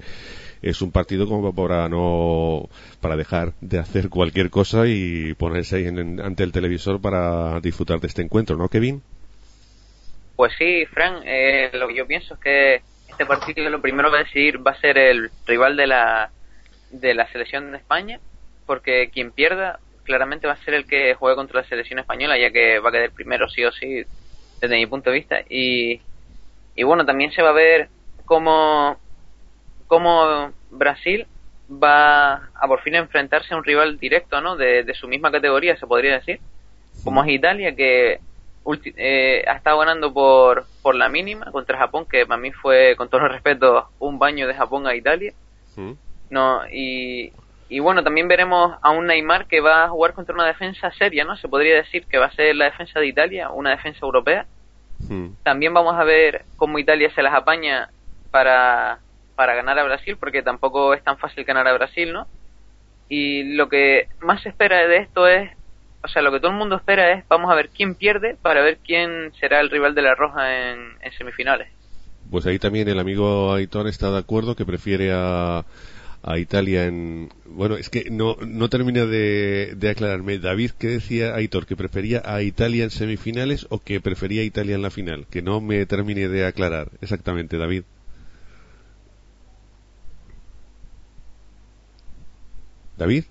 es 0.61 0.81
un 0.81 0.91
partido 0.91 1.27
como 1.27 1.53
para 1.53 1.87
no 1.87 2.67
para 2.99 3.15
dejar 3.15 3.53
de 3.61 3.79
hacer 3.79 4.09
cualquier 4.09 4.49
cosa 4.49 4.87
y 4.87 5.33
ponerse 5.35 5.77
ahí 5.77 5.87
ante 5.87 6.43
el 6.43 6.51
televisor 6.51 6.99
para 6.99 7.59
disfrutar 7.61 7.99
de 7.99 8.07
este 8.07 8.21
encuentro, 8.21 8.57
¿no, 8.57 8.67
Kevin? 8.67 9.01
Pues 10.35 10.53
sí, 10.57 10.85
Fran, 10.85 11.21
eh, 11.25 11.69
lo 11.73 11.87
que 11.87 11.95
yo 11.95 12.07
pienso 12.07 12.33
es 12.33 12.39
que 12.39 12.81
este 13.07 13.25
partido 13.25 13.69
lo 13.69 13.81
primero 13.81 14.09
que 14.09 14.15
va 14.15 14.21
a 14.21 14.23
decidir 14.23 14.65
va 14.65 14.71
a 14.71 14.81
ser 14.81 14.97
el 14.97 15.29
rival 15.45 15.77
de 15.77 15.87
la 15.87 16.31
de 16.91 17.13
la 17.13 17.31
selección 17.31 17.71
de 17.71 17.77
España, 17.77 18.19
porque 18.65 19.11
quien 19.13 19.31
pierda 19.31 19.79
claramente 20.09 20.47
va 20.47 20.53
a 20.53 20.63
ser 20.65 20.73
el 20.73 20.87
que 20.87 21.13
juegue 21.13 21.35
contra 21.35 21.61
la 21.61 21.67
selección 21.67 21.99
española, 21.99 22.35
ya 22.35 22.49
que 22.49 22.79
va 22.79 22.89
a 22.89 22.91
quedar 22.91 23.11
primero 23.11 23.47
sí 23.47 23.63
o 23.63 23.71
sí, 23.71 24.03
desde 24.59 24.75
mi 24.75 24.87
punto 24.87 25.11
de 25.11 25.15
vista. 25.15 25.41
Y, 25.47 26.01
y 26.75 26.83
bueno, 26.83 27.05
también 27.05 27.31
se 27.31 27.43
va 27.43 27.49
a 27.49 27.53
ver 27.53 27.89
cómo, 28.25 28.97
cómo 29.85 30.51
Brasil 30.71 31.27
va 31.71 32.49
a 32.55 32.67
por 32.67 32.81
fin 32.81 32.95
enfrentarse 32.95 33.53
a 33.53 33.57
un 33.57 33.63
rival 33.63 33.99
directo, 33.99 34.41
¿no? 34.41 34.57
De, 34.57 34.91
su 34.95 35.07
misma 35.07 35.31
categoría, 35.31 35.77
se 35.77 35.85
podría 35.85 36.15
decir, 36.15 36.39
como 37.03 37.23
es 37.23 37.29
Italia, 37.29 37.75
que 37.75 38.19
eh, 38.97 39.43
ha 39.47 39.53
estado 39.53 39.77
ganando 39.77 40.11
por, 40.11 40.65
por 40.81 40.95
la 40.95 41.07
mínima 41.07 41.51
contra 41.51 41.77
Japón, 41.77 42.07
que 42.09 42.25
para 42.25 42.41
mí 42.41 42.51
fue, 42.51 42.95
con 42.97 43.09
todo 43.09 43.21
el 43.21 43.29
respeto, 43.29 43.89
un 43.99 44.17
baño 44.17 44.47
de 44.47 44.55
Japón 44.55 44.87
a 44.87 44.95
Italia. 44.95 45.33
No, 46.31 46.67
y, 46.67 47.31
y 47.69 47.79
bueno, 47.79 48.03
también 48.03 48.27
veremos 48.27 48.77
a 48.81 48.89
un 48.89 49.05
Neymar 49.05 49.45
que 49.45 49.61
va 49.61 49.83
a 49.83 49.89
jugar 49.89 50.13
contra 50.13 50.33
una 50.33 50.47
defensa 50.47 50.91
seria, 50.97 51.23
¿no? 51.23 51.37
Se 51.37 51.47
podría 51.47 51.75
decir 51.75 52.05
que 52.07 52.17
va 52.17 52.25
a 52.25 52.35
ser 52.35 52.55
la 52.55 52.65
defensa 52.65 52.99
de 52.99 53.05
Italia, 53.05 53.51
una 53.51 53.69
defensa 53.69 53.99
europea. 54.01 54.47
Hmm. 55.07 55.29
También 55.43 55.73
vamos 55.73 55.93
a 55.93 56.03
ver 56.03 56.45
cómo 56.57 56.79
Italia 56.79 57.11
se 57.13 57.21
las 57.21 57.33
apaña 57.33 57.89
para, 58.31 58.97
para 59.35 59.53
ganar 59.53 59.77
a 59.77 59.83
Brasil, 59.83 60.17
porque 60.19 60.41
tampoco 60.41 60.95
es 60.95 61.03
tan 61.03 61.19
fácil 61.19 61.43
ganar 61.43 61.67
a 61.67 61.73
Brasil, 61.73 62.11
¿no? 62.11 62.27
Y 63.07 63.55
lo 63.55 63.69
que 63.69 64.07
más 64.19 64.41
se 64.41 64.49
espera 64.49 64.87
de 64.87 64.97
esto 64.97 65.27
es, 65.27 65.51
o 66.03 66.07
sea, 66.07 66.23
lo 66.23 66.31
que 66.31 66.39
todo 66.39 66.51
el 66.51 66.57
mundo 66.57 66.75
espera 66.75 67.11
es, 67.11 67.27
vamos 67.27 67.51
a 67.51 67.55
ver 67.55 67.69
quién 67.69 67.93
pierde 67.93 68.35
para 68.41 68.63
ver 68.63 68.79
quién 68.83 69.31
será 69.39 69.59
el 69.59 69.69
rival 69.69 69.93
de 69.93 70.01
la 70.01 70.15
Roja 70.15 70.71
en, 70.71 70.97
en 71.01 71.11
semifinales. 71.13 71.67
Pues 72.31 72.47
ahí 72.47 72.57
también 72.57 72.87
el 72.89 72.99
amigo 72.99 73.53
Aitor 73.53 73.87
está 73.87 74.09
de 74.11 74.19
acuerdo 74.19 74.55
que 74.55 74.65
prefiere 74.65 75.11
a 75.13 75.65
a 76.21 76.37
Italia 76.37 76.85
en... 76.85 77.29
Bueno, 77.45 77.75
es 77.75 77.89
que 77.89 78.09
no, 78.09 78.35
no 78.45 78.69
termina 78.69 79.05
de, 79.05 79.77
aclararme. 79.89 80.39
David, 80.39 80.71
¿qué 80.77 80.87
decía 80.87 81.35
Aitor? 81.35 81.65
¿Que 81.65 81.75
prefería 81.75 82.21
a 82.25 82.41
Italia 82.41 82.83
en 82.83 82.89
semifinales 82.89 83.67
o 83.69 83.79
que 83.79 84.01
prefería 84.01 84.41
a 84.41 84.45
Italia 84.45 84.75
en 84.75 84.81
la 84.81 84.89
final? 84.89 85.27
Que 85.29 85.41
no 85.41 85.61
me 85.61 85.85
termine 85.85 86.27
de 86.27 86.45
aclarar 86.45 86.91
exactamente, 87.01 87.57
David. 87.57 87.83
David. 92.97 93.23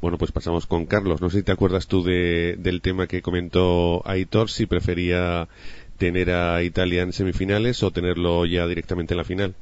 Bueno, 0.00 0.18
pues 0.18 0.32
pasamos 0.32 0.66
con 0.66 0.86
Carlos. 0.86 1.20
No 1.20 1.30
sé 1.30 1.38
si 1.38 1.42
te 1.42 1.52
acuerdas 1.52 1.88
tú 1.88 2.02
de, 2.02 2.56
del 2.58 2.80
tema 2.80 3.06
que 3.06 3.22
comentó 3.22 4.02
Aitor, 4.06 4.50
si 4.50 4.66
prefería 4.66 5.48
tener 5.98 6.30
a 6.30 6.62
Italia 6.62 7.02
en 7.02 7.12
semifinales 7.12 7.82
o 7.82 7.90
tenerlo 7.90 8.46
ya 8.46 8.66
directamente 8.66 9.14
en 9.14 9.18
la 9.18 9.24
final. 9.24 9.54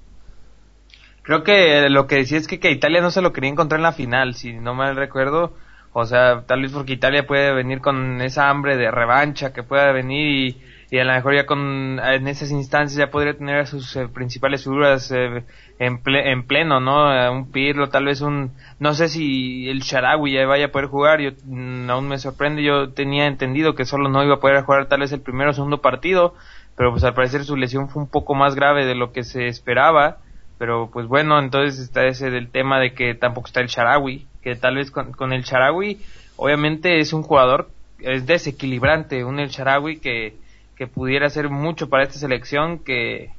Creo 1.25 1.43
que 1.43 1.89
lo 1.89 2.07
que 2.07 2.17
decía 2.17 2.37
es 2.37 2.47
que, 2.47 2.61
que 2.61 2.71
Italia 2.71 3.01
no 3.01 3.11
se 3.11 3.23
lo 3.23 3.33
quería 3.33 3.49
encontrar 3.49 3.79
en 3.79 3.85
la 3.85 3.93
final, 3.93 4.35
si 4.35 4.53
no 4.53 4.75
mal 4.75 4.95
recuerdo. 4.95 5.55
O 5.95 6.05
sea, 6.05 6.43
tal 6.47 6.61
vez 6.61 6.73
porque 6.73 6.93
Italia 6.93 7.27
puede 7.27 7.55
venir 7.55 7.81
con 7.81 8.21
esa 8.21 8.51
hambre 8.51 8.77
de 8.77 8.91
revancha 8.91 9.55
que 9.55 9.63
pueda 9.63 9.91
venir 9.93 10.61
y, 10.91 10.99
a 10.99 11.05
lo 11.05 11.13
mejor 11.13 11.35
ya 11.35 11.47
con 11.47 11.99
en 11.99 12.29
esas 12.29 12.51
instancias 12.51 12.99
ya 12.99 13.11
podría 13.11 13.39
tener 13.39 13.61
a 13.61 13.67
sus 13.67 13.97
eh, 13.97 14.07
principales 14.09 14.65
figuras 14.65 15.11
eh, 15.13 15.45
en, 15.79 16.01
en 16.05 16.47
pleno, 16.47 16.79
¿no? 16.79 17.33
un 17.33 17.51
Pirlo, 17.51 17.89
tal 17.89 18.05
vez 18.05 18.21
un 18.21 18.53
no 18.79 18.93
sé 18.95 19.09
si 19.09 19.69
el 19.69 19.81
Sharawi 19.81 20.33
ya 20.33 20.47
vaya 20.47 20.67
a 20.67 20.73
poder 20.73 20.89
jugar, 20.89 21.21
yo 21.21 21.31
mm, 21.45 21.91
aún 21.91 22.09
me 22.09 22.19
sorprende, 22.19 22.63
yo 22.63 22.93
tenía 22.93 23.27
entendido 23.27 23.75
que 23.75 23.87
solo 23.87 24.09
no 24.09 24.23
iba 24.23 24.35
a 24.35 24.41
poder 24.41 24.63
jugar 24.63 24.87
tal 24.89 25.01
vez 25.01 25.13
el 25.13 25.23
primero 25.23 25.51
o 25.51 25.55
segundo 25.55 25.81
partido, 25.81 26.35
pero 26.77 26.91
pues 26.91 27.03
al 27.03 27.15
parecer 27.15 27.45
su 27.45 27.57
lesión 27.57 27.89
fue 27.89 28.03
un 28.03 28.09
poco 28.09 28.35
más 28.35 28.55
grave 28.55 28.85
de 28.85 28.95
lo 28.95 29.13
que 29.13 29.25
se 29.25 29.49
esperaba 29.49 30.19
pero 30.59 30.91
pues 30.93 31.07
bueno, 31.07 31.39
entonces 31.39 31.81
está 31.81 32.07
ese 32.07 32.31
del 32.31 32.49
tema 32.49 32.81
de 32.81 32.95
que 32.95 33.15
tampoco 33.15 33.49
está 33.49 33.61
el 33.61 33.69
Sharawi, 33.69 34.27
que 34.43 34.55
tal 34.55 34.77
vez 34.77 34.91
con, 34.91 35.33
el 35.33 35.43
Sharawi, 35.43 35.99
obviamente 36.37 36.99
es 36.99 37.13
un 37.13 37.23
jugador, 37.23 37.71
es 37.99 38.27
desequilibrante, 38.27 39.25
un 39.25 39.41
el 39.41 39.49
Sharawi 39.49 39.99
que, 39.99 40.37
que 40.77 40.87
pudiera 40.87 41.27
hacer 41.27 41.51
mucho 41.51 41.89
para 41.89 42.05
esta 42.05 42.19
selección, 42.19 42.79
que, 42.79 43.31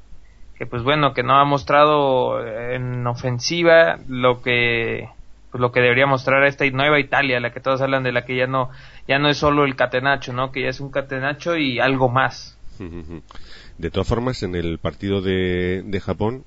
que 0.57 0.65
pues 0.65 0.83
bueno, 0.83 1.13
que 1.13 1.23
no 1.23 1.39
ha 1.39 1.45
mostrado 1.45 2.45
en 2.45 3.05
ofensiva 3.07 3.97
lo 4.07 4.41
que 4.41 5.09
pues 5.51 5.61
lo 5.61 5.71
que 5.71 5.79
debería 5.79 6.05
mostrar 6.05 6.45
esta 6.45 6.65
nueva 6.69 6.99
Italia, 6.99 7.39
la 7.39 7.53
que 7.53 7.61
todos 7.61 7.79
hablan 7.79 8.03
de 8.03 8.11
la 8.11 8.25
que 8.25 8.35
ya 8.35 8.45
no 8.45 8.71
ya 9.07 9.19
no 9.19 9.29
es 9.29 9.37
solo 9.37 9.63
el 9.63 9.77
catenacho, 9.77 10.33
¿no? 10.33 10.51
Que 10.51 10.63
ya 10.63 10.67
es 10.69 10.81
un 10.81 10.91
catenacho 10.91 11.55
y 11.55 11.79
algo 11.79 12.09
más. 12.09 12.57
De 13.77 13.91
todas 13.91 14.07
formas, 14.07 14.41
en 14.43 14.55
el 14.55 14.79
partido 14.79 15.21
de, 15.21 15.81
de 15.83 15.99
Japón, 15.99 16.45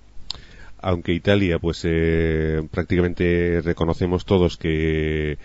aunque 0.80 1.12
Italia 1.12 1.58
pues 1.58 1.82
eh, 1.84 2.62
prácticamente 2.70 3.60
reconocemos 3.62 4.24
todos 4.24 4.56
que 4.56 5.38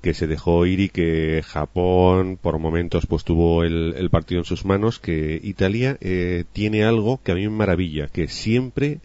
que 0.00 0.14
se 0.14 0.28
dejó 0.28 0.64
ir 0.66 0.80
y 0.80 0.88
que 0.88 1.42
Japón 1.44 2.38
por 2.40 2.58
momentos 2.58 3.06
pues 3.06 3.24
tuvo 3.24 3.64
el, 3.64 4.08
partido 4.10 4.40
en 4.40 4.44
sus 4.44 4.64
manos 4.64 5.00
que 5.00 5.40
Italia 5.42 5.98
eh, 6.00 6.44
tiene 6.52 6.84
algo 6.84 7.20
que 7.22 7.32
a 7.32 7.34
mí 7.34 7.42
me 7.42 7.50
maravilla 7.50 8.06
que 8.06 8.28
siempre 8.28 9.00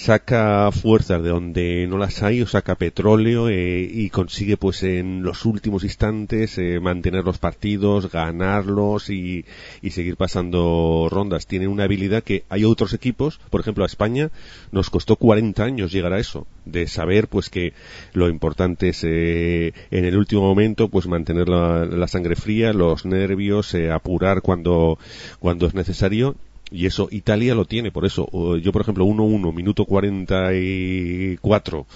saca 0.00 0.70
fuerzas 0.72 1.22
de 1.22 1.28
donde 1.28 1.86
no 1.86 1.98
las 1.98 2.22
hay 2.22 2.40
o 2.40 2.46
saca 2.46 2.74
petróleo 2.74 3.50
eh, 3.50 3.82
y 3.82 4.08
consigue 4.08 4.56
pues 4.56 4.82
en 4.82 5.22
los 5.22 5.44
últimos 5.44 5.84
instantes 5.84 6.56
eh, 6.56 6.80
mantener 6.80 7.22
los 7.22 7.36
partidos, 7.36 8.10
ganarlos 8.10 9.10
y, 9.10 9.44
y, 9.82 9.90
seguir 9.90 10.16
pasando 10.16 11.08
rondas. 11.10 11.46
Tiene 11.46 11.68
una 11.68 11.84
habilidad 11.84 12.22
que 12.22 12.44
hay 12.48 12.64
otros 12.64 12.94
equipos, 12.94 13.40
por 13.50 13.60
ejemplo 13.60 13.84
a 13.84 13.88
España 13.88 14.30
nos 14.72 14.88
costó 14.88 15.16
40 15.16 15.62
años 15.62 15.92
llegar 15.92 16.14
a 16.14 16.18
eso, 16.18 16.46
de 16.64 16.86
saber 16.86 17.28
pues 17.28 17.50
que 17.50 17.74
lo 18.14 18.30
importante 18.30 18.88
es 18.88 19.04
eh, 19.04 19.74
en 19.90 20.06
el 20.06 20.16
último 20.16 20.40
momento 20.40 20.88
pues 20.88 21.08
mantener 21.08 21.50
la, 21.50 21.84
la 21.84 22.08
sangre 22.08 22.36
fría, 22.36 22.72
los 22.72 23.04
nervios, 23.04 23.74
apurar 23.92 24.40
cuando, 24.40 24.98
cuando 25.40 25.66
es 25.66 25.74
necesario 25.74 26.36
y 26.70 26.86
eso 26.86 27.08
Italia 27.10 27.54
lo 27.54 27.64
tiene, 27.64 27.90
por 27.90 28.06
eso 28.06 28.56
yo 28.56 28.72
por 28.72 28.82
ejemplo 28.82 29.06
1-1, 29.06 29.54
minuto 29.54 29.84
44 29.84 31.86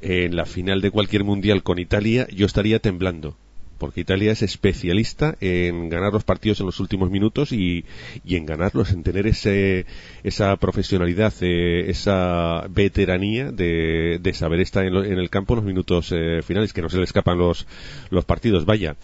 en 0.00 0.36
la 0.36 0.46
final 0.46 0.80
de 0.80 0.90
cualquier 0.90 1.24
mundial 1.24 1.62
con 1.62 1.78
Italia, 1.78 2.26
yo 2.32 2.46
estaría 2.46 2.78
temblando 2.78 3.36
porque 3.78 4.00
Italia 4.00 4.32
es 4.32 4.42
especialista 4.42 5.36
en 5.40 5.88
ganar 5.88 6.12
los 6.12 6.24
partidos 6.24 6.60
en 6.60 6.66
los 6.66 6.80
últimos 6.80 7.10
minutos 7.10 7.52
y, 7.52 7.84
y 8.24 8.36
en 8.36 8.46
ganarlos, 8.46 8.92
en 8.92 9.02
tener 9.02 9.26
ese, 9.26 9.86
esa 10.24 10.56
profesionalidad, 10.56 11.32
eh, 11.40 11.88
esa 11.88 12.66
veteranía 12.68 13.50
de, 13.52 14.18
de 14.20 14.34
saber 14.34 14.60
estar 14.60 14.84
en, 14.84 14.94
el 14.94 15.30
campo 15.30 15.54
en 15.54 15.58
los 15.58 15.66
minutos 15.66 16.12
eh, 16.12 16.40
finales, 16.42 16.72
que 16.72 16.82
no 16.82 16.88
se 16.88 16.98
le 16.98 17.04
escapan 17.04 17.38
los, 17.38 17.66
los 18.10 18.24
partidos. 18.24 18.64
Vaya. 18.64 18.96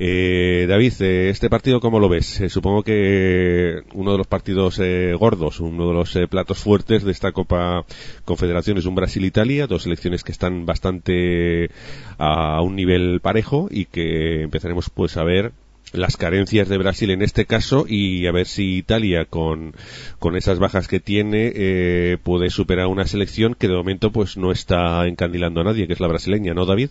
Eh, 0.00 0.66
David, 0.68 0.92
eh, 1.00 1.28
este 1.28 1.50
partido, 1.50 1.80
¿cómo 1.80 1.98
lo 1.98 2.08
ves? 2.08 2.40
Eh, 2.40 2.48
supongo 2.48 2.84
que 2.84 3.80
uno 3.94 4.12
de 4.12 4.18
los 4.18 4.28
partidos 4.28 4.80
gordos, 5.18 5.58
uno 5.58 5.88
de 5.88 5.94
los 5.94 6.18
platos 6.30 6.58
fuertes 6.58 7.02
de 7.02 7.10
esta 7.10 7.32
Copa 7.32 7.84
Confederación 8.24 8.78
es 8.78 8.86
un 8.86 8.94
Brasil-Italia, 8.94 9.66
dos 9.66 9.82
selecciones 9.82 10.22
que 10.22 10.30
están 10.30 10.66
bastante 10.66 11.70
a 12.16 12.60
un 12.62 12.76
nivel 12.76 13.20
parejo 13.20 13.68
y 13.70 13.86
que 13.86 14.17
empezaremos 14.42 14.90
pues 14.90 15.16
a 15.16 15.24
ver 15.24 15.52
las 15.92 16.16
carencias 16.16 16.68
de 16.68 16.78
Brasil 16.78 17.10
en 17.10 17.22
este 17.22 17.46
caso 17.46 17.86
y 17.88 18.26
a 18.26 18.32
ver 18.32 18.46
si 18.46 18.76
Italia 18.76 19.24
con, 19.24 19.74
con 20.18 20.36
esas 20.36 20.58
bajas 20.58 20.86
que 20.86 21.00
tiene 21.00 21.52
eh, 21.54 22.18
puede 22.22 22.50
superar 22.50 22.88
una 22.88 23.06
selección 23.06 23.54
que 23.54 23.68
de 23.68 23.74
momento 23.74 24.12
pues 24.12 24.36
no 24.36 24.52
está 24.52 25.06
encandilando 25.06 25.60
a 25.60 25.64
nadie, 25.64 25.86
que 25.86 25.94
es 25.94 26.00
la 26.00 26.08
brasileña, 26.08 26.52
¿no 26.52 26.66
David? 26.66 26.90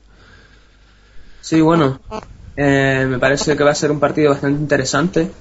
Sí, 1.42 1.62
bueno, 1.62 2.00
eh, 2.56 3.06
me 3.08 3.20
parece 3.20 3.56
que 3.56 3.64
va 3.64 3.72
a 3.72 3.76
ser 3.76 3.92
un 3.92 4.00
partido 4.00 4.32
bastante 4.32 4.62
interesante 4.62 5.32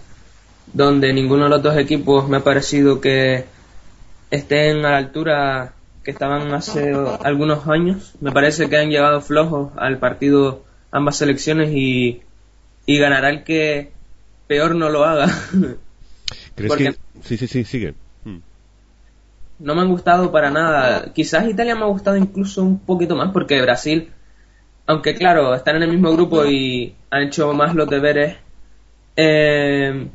donde 0.73 1.13
ninguno 1.13 1.45
de 1.45 1.51
los 1.51 1.63
dos 1.63 1.77
equipos 1.77 2.29
me 2.29 2.39
ha 2.39 2.45
parecido 2.45 3.01
que 3.01 3.47
estén 4.31 4.85
a 4.85 4.91
la 4.91 4.97
altura 4.99 5.73
que 6.03 6.11
estaban 6.11 6.53
hace 6.53 6.93
algunos 7.25 7.67
años. 7.67 8.15
Me 8.21 8.33
parece 8.33 8.69
que 8.69 8.77
han 8.77 8.91
llegado 8.91 9.21
flojos 9.21 9.73
al 9.77 9.99
partido 9.99 10.66
ambas 10.97 11.19
selecciones 11.19 11.71
y, 11.75 12.23
y 12.87 12.99
ganará 12.99 13.29
el 13.29 13.45
que 13.45 13.93
peor 14.47 14.75
no 14.75 14.89
lo 14.89 15.05
haga. 15.05 15.27
¿Crees 16.55 16.75
que... 16.75 16.97
Sí, 17.23 17.37
sí, 17.37 17.47
sí, 17.47 17.65
sigue. 17.65 17.95
Hmm. 18.25 18.39
No 19.59 19.75
me 19.75 19.83
han 19.83 19.91
gustado 19.91 20.33
para 20.33 20.51
nada. 20.51 21.13
Quizás 21.13 21.49
Italia 21.49 21.75
me 21.75 21.83
ha 21.83 21.89
gustado 21.89 22.17
incluso 22.17 22.63
un 22.63 22.79
poquito 22.79 23.15
más 23.15 23.31
porque 23.33 23.61
Brasil, 23.61 24.09
aunque 24.87 25.15
claro, 25.15 25.55
están 25.55 25.77
en 25.77 25.83
el 25.83 25.91
mismo 25.91 26.13
grupo 26.13 26.47
y 26.47 26.95
han 27.11 27.25
hecho 27.25 27.53
más 27.53 27.75
los 27.75 27.89
deberes, 27.89 28.37
eh, 29.17 30.09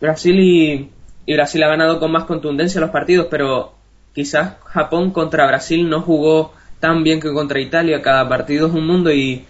Brasil 0.00 0.38
y, 0.38 0.90
y 1.26 1.34
Brasil 1.34 1.62
ha 1.64 1.68
ganado 1.68 1.98
con 1.98 2.12
más 2.12 2.24
contundencia 2.24 2.80
los 2.80 2.90
partidos, 2.90 3.26
pero 3.28 3.74
quizás 4.14 4.54
Japón 4.66 5.10
contra 5.10 5.46
Brasil 5.46 5.88
no 5.88 6.02
jugó 6.02 6.52
tan 6.78 7.02
bien 7.02 7.20
que 7.20 7.32
contra 7.32 7.60
Italia. 7.60 8.02
Cada 8.02 8.28
partido 8.28 8.68
es 8.68 8.72
un 8.72 8.86
mundo 8.86 9.12
y 9.12 9.46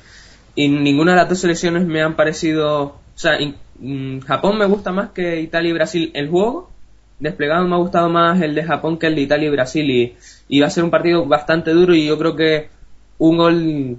y 0.61 0.69
ninguna 0.69 1.13
de 1.13 1.17
las 1.17 1.29
dos 1.31 1.41
selecciones 1.41 1.87
me 1.87 2.03
han 2.03 2.17
parecido, 2.17 2.83
o 2.83 3.01
sea, 3.15 3.39
mm, 3.79 4.21
Japón 4.21 4.59
me 4.59 4.67
gusta 4.67 4.93
más 4.93 5.11
que 5.13 5.41
Italia 5.41 5.71
y 5.71 5.73
Brasil 5.73 6.11
el 6.13 6.29
juego, 6.29 6.71
desplegado 7.19 7.67
me 7.67 7.77
ha 7.77 7.79
gustado 7.79 8.11
más 8.11 8.43
el 8.43 8.55
de 8.55 8.65
Japón 8.65 8.99
que 8.99 9.07
el 9.07 9.15
de 9.15 9.23
Italia 9.23 9.49
y 9.49 9.53
Brasil 9.53 9.91
y, 9.91 10.17
y 10.49 10.61
va 10.61 10.67
a 10.67 10.71
ser 10.71 10.85
un 10.85 10.91
partido 10.91 11.25
bastante 11.25 11.71
duro 11.71 11.95
y 11.95 12.07
yo 12.07 12.19
creo 12.19 12.37
que 12.37 12.69
un 13.17 13.39
gol 13.39 13.97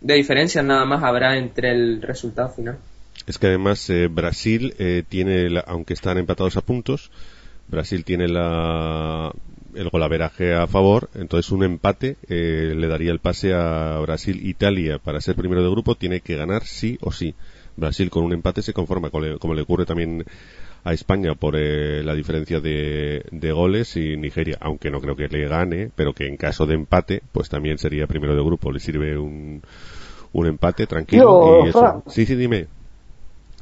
de 0.00 0.14
diferencia 0.14 0.62
nada 0.62 0.86
más 0.86 1.02
habrá 1.02 1.36
entre 1.36 1.70
el 1.72 2.00
resultado 2.00 2.48
final. 2.48 2.78
Es 3.26 3.36
que 3.36 3.48
además 3.48 3.90
eh, 3.90 4.08
Brasil 4.08 4.74
eh, 4.78 5.02
tiene, 5.06 5.62
aunque 5.66 5.92
están 5.92 6.16
empatados 6.16 6.56
a 6.56 6.62
puntos, 6.62 7.10
Brasil 7.68 8.06
tiene 8.06 8.26
la, 8.26 9.32
el 9.74 9.88
golaveraje 9.88 10.54
a 10.54 10.66
favor, 10.66 11.08
entonces 11.14 11.50
un 11.52 11.64
empate 11.64 12.16
eh, 12.28 12.74
le 12.76 12.88
daría 12.88 13.12
el 13.12 13.18
pase 13.18 13.54
a 13.54 13.98
Brasil-Italia 14.00 14.98
para 14.98 15.20
ser 15.20 15.36
primero 15.36 15.62
de 15.62 15.70
grupo, 15.70 15.94
tiene 15.94 16.20
que 16.20 16.36
ganar 16.36 16.64
sí 16.64 16.98
o 17.00 17.12
sí. 17.12 17.34
Brasil 17.76 18.10
con 18.10 18.24
un 18.24 18.32
empate 18.32 18.62
se 18.62 18.72
conforma, 18.72 19.10
como 19.10 19.54
le, 19.54 19.62
ocurre 19.62 19.86
también 19.86 20.24
a 20.84 20.92
España 20.92 21.34
por 21.34 21.56
eh, 21.56 22.02
la 22.02 22.14
diferencia 22.14 22.60
de, 22.60 23.52
goles 23.54 23.96
y 23.96 24.16
Nigeria, 24.16 24.58
aunque 24.60 24.90
no 24.90 25.00
creo 25.00 25.16
que 25.16 25.28
le 25.28 25.48
gane, 25.48 25.90
pero 25.94 26.12
que 26.12 26.26
en 26.26 26.36
caso 26.36 26.66
de 26.66 26.74
empate, 26.74 27.22
pues 27.32 27.48
también 27.48 27.78
sería 27.78 28.06
primero 28.06 28.34
de 28.34 28.42
grupo, 28.42 28.72
le 28.72 28.80
sirve 28.80 29.18
un, 29.18 29.62
un 30.32 30.46
empate 30.46 30.86
tranquilo. 30.86 31.66
y 31.66 31.72
Sí, 32.10 32.26
sí, 32.26 32.34
dime. 32.34 32.66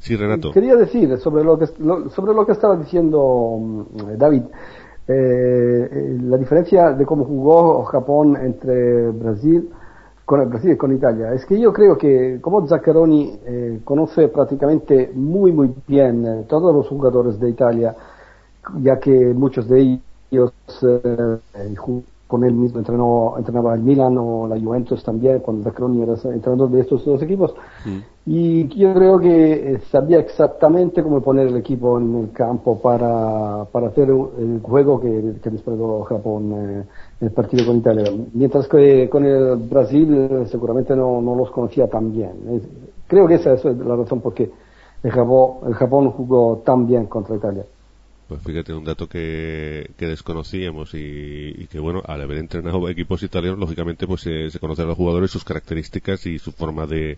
Sí, 0.01 0.17
Renato. 0.17 0.53
Quería 0.53 0.77
decir 0.77 1.19
sobre 1.19 1.45
lo 1.45 1.59
que, 1.59 1.67
sobre 1.67 2.35
lo 2.35 2.47
que 2.47 2.53
estaba 2.53 2.77
diciendo 2.77 3.59
mm, 3.61 4.17
David. 4.17 4.43
Eh, 5.11 6.19
la 6.23 6.37
diferencia 6.37 6.93
de 6.93 7.07
cómo 7.07 7.25
jugó 7.25 7.83
Japón 7.85 8.37
entre 8.37 9.09
Brasil 9.11 9.71
con 10.27 10.47
Brasil 10.51 10.73
y 10.73 10.77
con 10.77 10.95
Italia 10.95 11.33
es 11.33 11.47
que 11.47 11.59
yo 11.59 11.73
creo 11.73 11.97
que 11.97 12.39
como 12.43 12.69
Zaccheroni 12.69 13.41
eh, 13.47 13.81
conoce 13.85 14.29
prácticamente 14.29 15.11
muy 15.15 15.51
muy 15.51 15.75
bien 15.87 16.27
eh, 16.27 16.45
todos 16.47 16.75
los 16.75 16.87
jugadores 16.89 17.41
de 17.41 17.49
Italia 17.49 17.97
ya 18.83 18.99
que 18.99 19.33
muchos 19.33 19.67
de 19.67 19.99
ellos 20.31 20.53
con 22.29 22.45
él 22.45 22.53
mismo 22.53 22.79
entrenó, 22.79 23.35
entrenaba 23.39 23.75
el 23.75 23.81
Milan 23.81 24.17
o 24.19 24.47
la 24.47 24.61
Juventus 24.61 25.03
también, 25.03 25.41
cuando 25.41 25.65
Zaccheroni 25.65 26.03
era 26.03 26.13
entrenador 26.13 26.71
de 26.71 26.81
estos 26.81 27.05
dos 27.05 27.21
equipos. 27.23 27.55
Mm. 27.85 27.99
Y 28.27 28.69
yo 28.79 28.93
creo 28.93 29.19
que 29.19 29.73
eh, 29.73 29.81
sabía 29.91 30.19
exactamente 30.19 31.03
cómo 31.03 31.23
poner 31.23 31.49
el 31.49 31.57
equipo 31.57 31.99
en 31.99 32.15
el 32.15 32.33
campo 32.33 32.79
para, 32.81 33.65
para 33.73 33.89
hacer 33.89 34.11
el 34.11 34.61
juego 34.63 35.01
que, 35.01 35.37
que 35.43 35.51
desplegó 35.51 36.05
Japón 36.05 36.53
eh, 36.53 36.85
en 37.21 37.27
el 37.27 37.33
partido 37.33 37.67
con 37.67 37.79
Italia. 37.79 38.05
Mientras 38.35 38.69
que 38.69 39.09
con 39.09 39.25
el 39.25 39.57
Brasil 39.57 40.29
eh, 40.31 40.47
seguramente 40.47 40.95
no, 40.95 41.23
no 41.23 41.35
los 41.35 41.51
conocía 41.51 41.89
tan 41.89 42.13
bien. 42.13 42.61
creo 43.07 43.27
que 43.27 43.37
esa 43.37 43.55
es 43.55 43.65
la 43.65 43.97
razón 43.97 44.21
por 44.21 44.35
qué 44.35 44.51
el 45.03 45.11
Japón, 45.11 45.59
el 45.67 45.75
Japón 45.75 46.11
jugó 46.11 46.59
tan 46.65 46.87
bien 46.87 47.07
contra 47.07 47.37
Italia. 47.37 47.65
Pues 48.29 48.43
fíjate, 48.43 48.75
un 48.75 48.85
dato 48.85 49.09
que, 49.09 49.91
que 49.97 50.07
desconocíamos 50.07 50.93
y, 50.93 51.67
que, 51.71 51.79
bueno, 51.79 52.03
al 52.07 52.21
haber 52.21 52.37
entrenado 52.39 52.87
equipos 52.91 53.23
italianos, 53.23 53.59
lógicamente, 53.59 54.07
pues 54.07 54.21
se, 54.21 54.51
se 54.51 54.59
conocen 54.59 54.85
a 54.85 54.89
los 54.89 54.99
jugadores, 54.99 55.31
sus 55.31 55.45
características 55.45 56.27
y 56.27 56.39
su 56.39 56.53
forma 56.53 56.87
de, 56.87 57.17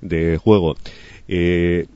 de 0.00 0.38
juego. 0.38 0.76
Eh, 1.28 1.86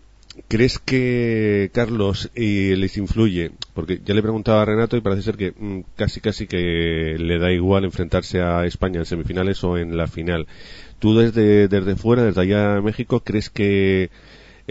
¿Crees 0.48 0.78
que, 0.78 1.70
Carlos, 1.72 2.30
y 2.34 2.74
les 2.76 2.98
influye? 2.98 3.50
Porque 3.74 4.00
ya 4.04 4.14
le 4.14 4.22
preguntaba 4.22 4.62
a 4.62 4.64
Renato 4.66 4.96
y 4.96 5.00
parece 5.00 5.22
ser 5.22 5.36
que 5.36 5.52
mm, 5.58 5.80
casi 5.96 6.20
casi 6.20 6.46
que 6.46 7.16
le 7.18 7.38
da 7.38 7.50
igual 7.50 7.84
enfrentarse 7.84 8.40
a 8.40 8.66
España 8.66 9.00
en 9.00 9.06
semifinales 9.06 9.64
o 9.64 9.78
en 9.78 9.96
la 9.96 10.06
final. 10.06 10.46
¿Tú 10.98 11.16
desde, 11.16 11.68
desde 11.68 11.96
fuera, 11.96 12.24
desde 12.24 12.42
allá 12.42 12.76
a 12.76 12.82
México, 12.82 13.20
crees 13.20 13.50
que 13.50 14.10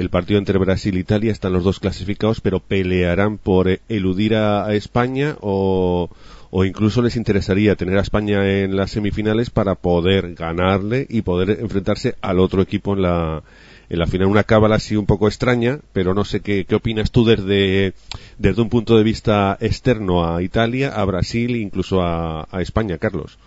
el 0.02 0.10
partido 0.10 0.40
entre 0.40 0.58
Brasil 0.58 0.98
e 0.98 1.00
Italia 1.00 1.32
están 1.32 1.54
los 1.54 1.64
dos 1.64 1.80
clasificados, 1.80 2.42
pero 2.42 2.60
pelearán 2.60 3.38
por 3.38 3.80
eludir 3.88 4.36
a, 4.36 4.74
España 4.74 5.38
o, 5.42 6.10
o, 6.50 6.66
incluso 6.66 7.02
les 7.02 7.16
interesaría 7.16 7.76
tener 7.76 7.98
a 7.98 8.02
España 8.02 8.46
en 8.50 8.76
las 8.76 8.92
semifinales 8.92 9.52
para 9.52 9.76
poder 9.76 10.34
ganarle 10.34 11.06
y 11.08 11.22
poder 11.22 11.60
enfrentarse 11.62 12.16
al 12.22 12.40
otro 12.40 12.64
equipo 12.64 12.96
en 12.96 13.04
la, 13.04 13.44
en 13.90 14.00
la 14.00 14.08
final. 14.08 14.28
Una 14.28 14.44
cábala 14.44 14.76
así 14.76 14.96
un 14.96 15.06
poco 15.06 15.28
extraña, 15.28 15.80
pero 15.94 16.16
no 16.16 16.26
sé 16.26 16.40
qué, 16.42 16.66
qué 16.66 16.76
opinas 16.76 17.12
tú 17.12 17.24
desde, 17.24 17.94
desde 18.40 18.62
un 18.62 18.70
punto 18.70 18.98
de 18.98 19.04
vista 19.04 19.56
externo 19.62 20.26
a 20.26 20.42
Italia, 20.42 20.90
a 20.96 21.06
Brasil 21.06 21.54
e 21.54 21.60
incluso 21.60 22.02
a, 22.02 22.48
a 22.52 22.62
España, 22.62 22.98
Carlos. 22.98 23.38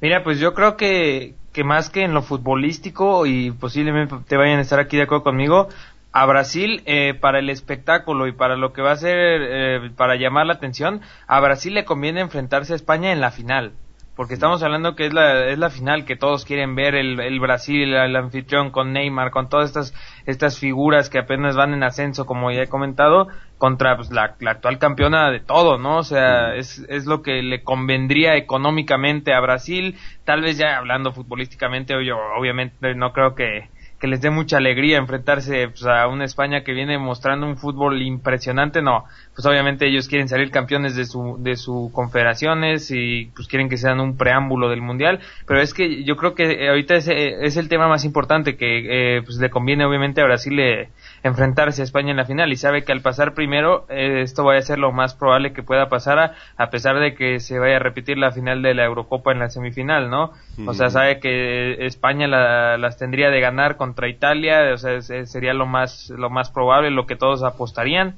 Mira, 0.00 0.24
pues 0.24 0.38
yo 0.38 0.54
creo 0.54 0.76
que, 0.76 1.34
que 1.58 1.64
más 1.64 1.90
que 1.90 2.04
en 2.04 2.14
lo 2.14 2.22
futbolístico, 2.22 3.26
y 3.26 3.50
posiblemente 3.50 4.14
te 4.28 4.36
vayan 4.36 4.60
a 4.60 4.62
estar 4.62 4.78
aquí 4.78 4.96
de 4.96 5.02
acuerdo 5.02 5.24
conmigo, 5.24 5.66
a 6.12 6.24
Brasil 6.24 6.84
eh, 6.86 7.14
para 7.14 7.40
el 7.40 7.50
espectáculo 7.50 8.28
y 8.28 8.32
para 8.32 8.56
lo 8.56 8.72
que 8.72 8.80
va 8.80 8.92
a 8.92 8.96
ser, 8.96 9.16
eh, 9.18 9.90
para 9.96 10.14
llamar 10.14 10.46
la 10.46 10.52
atención, 10.52 11.00
a 11.26 11.40
Brasil 11.40 11.74
le 11.74 11.84
conviene 11.84 12.20
enfrentarse 12.20 12.74
a 12.74 12.76
España 12.76 13.10
en 13.10 13.20
la 13.20 13.32
final. 13.32 13.72
Porque 14.18 14.34
estamos 14.34 14.64
hablando 14.64 14.96
que 14.96 15.06
es 15.06 15.12
la, 15.14 15.46
es 15.46 15.60
la 15.60 15.70
final 15.70 16.04
que 16.04 16.16
todos 16.16 16.44
quieren 16.44 16.74
ver, 16.74 16.96
el, 16.96 17.20
el 17.20 17.38
Brasil, 17.38 17.94
el 17.94 18.16
anfitrión 18.16 18.72
con 18.72 18.92
Neymar, 18.92 19.30
con 19.30 19.48
todas 19.48 19.66
estas, 19.66 19.94
estas 20.26 20.58
figuras 20.58 21.08
que 21.08 21.20
apenas 21.20 21.54
van 21.54 21.72
en 21.72 21.84
ascenso, 21.84 22.26
como 22.26 22.50
ya 22.50 22.62
he 22.62 22.66
comentado, 22.66 23.28
contra 23.58 23.94
pues, 23.94 24.10
la, 24.10 24.34
la, 24.40 24.50
actual 24.50 24.80
campeona 24.80 25.30
de 25.30 25.38
todo, 25.38 25.78
¿no? 25.78 25.98
O 25.98 26.02
sea, 26.02 26.56
es, 26.56 26.84
es 26.88 27.06
lo 27.06 27.22
que 27.22 27.44
le 27.44 27.62
convendría 27.62 28.34
económicamente 28.34 29.32
a 29.32 29.40
Brasil, 29.40 29.96
tal 30.24 30.42
vez 30.42 30.58
ya 30.58 30.78
hablando 30.78 31.12
futbolísticamente, 31.12 31.94
obviamente 31.94 32.96
no 32.96 33.12
creo 33.12 33.36
que, 33.36 33.68
que 34.00 34.06
les 34.06 34.20
dé 34.20 34.30
mucha 34.30 34.58
alegría 34.58 34.98
enfrentarse 34.98 35.68
pues, 35.68 35.84
a 35.84 36.06
una 36.06 36.24
España 36.24 36.62
que 36.62 36.72
viene 36.72 36.98
mostrando 36.98 37.46
un 37.46 37.56
fútbol 37.56 38.00
impresionante, 38.02 38.80
no, 38.80 39.04
pues 39.34 39.44
obviamente 39.46 39.88
ellos 39.88 40.08
quieren 40.08 40.28
salir 40.28 40.50
campeones 40.50 40.94
de 40.94 41.04
su 41.04 41.36
de 41.40 41.56
su 41.56 41.90
confederaciones 41.92 42.90
y 42.90 43.30
pues 43.34 43.48
quieren 43.48 43.68
que 43.68 43.76
sean 43.76 44.00
un 44.00 44.16
preámbulo 44.16 44.68
del 44.68 44.82
mundial, 44.82 45.20
pero 45.46 45.60
es 45.60 45.74
que 45.74 46.04
yo 46.04 46.16
creo 46.16 46.34
que 46.34 46.68
ahorita 46.68 46.94
es, 46.94 47.08
es 47.08 47.56
el 47.56 47.68
tema 47.68 47.88
más 47.88 48.04
importante 48.04 48.56
que 48.56 49.16
eh, 49.16 49.22
pues 49.22 49.38
le 49.38 49.50
conviene 49.50 49.84
obviamente 49.84 50.20
a 50.20 50.24
Brasil 50.24 50.58
eh, 50.60 50.90
enfrentarse 51.22 51.82
a 51.82 51.84
España 51.84 52.10
en 52.10 52.16
la 52.16 52.24
final 52.24 52.52
y 52.52 52.56
sabe 52.56 52.84
que 52.84 52.92
al 52.92 53.00
pasar 53.00 53.34
primero 53.34 53.86
eh, 53.88 54.22
esto 54.22 54.44
va 54.44 54.56
a 54.56 54.62
ser 54.62 54.78
lo 54.78 54.92
más 54.92 55.14
probable 55.14 55.52
que 55.52 55.62
pueda 55.62 55.88
pasar 55.88 56.18
a, 56.18 56.34
a, 56.56 56.70
pesar 56.70 56.98
de 56.98 57.14
que 57.14 57.40
se 57.40 57.58
vaya 57.58 57.76
a 57.76 57.80
repetir 57.80 58.18
la 58.18 58.30
final 58.30 58.62
de 58.62 58.74
la 58.74 58.84
Eurocopa 58.84 59.32
en 59.32 59.40
la 59.40 59.50
semifinal, 59.50 60.10
¿no? 60.10 60.32
O 60.66 60.74
sea, 60.74 60.90
sabe 60.90 61.20
que 61.20 61.86
España 61.86 62.26
las 62.28 62.98
tendría 62.98 63.30
de 63.30 63.40
ganar 63.40 63.76
contra 63.76 64.08
Italia, 64.08 64.72
o 64.72 64.76
sea, 64.76 65.00
sería 65.00 65.54
lo 65.54 65.66
más 65.66 66.10
lo 66.10 66.30
más 66.30 66.50
probable, 66.50 66.90
lo 66.90 67.06
que 67.06 67.16
todos 67.16 67.42
apostarían. 67.42 68.16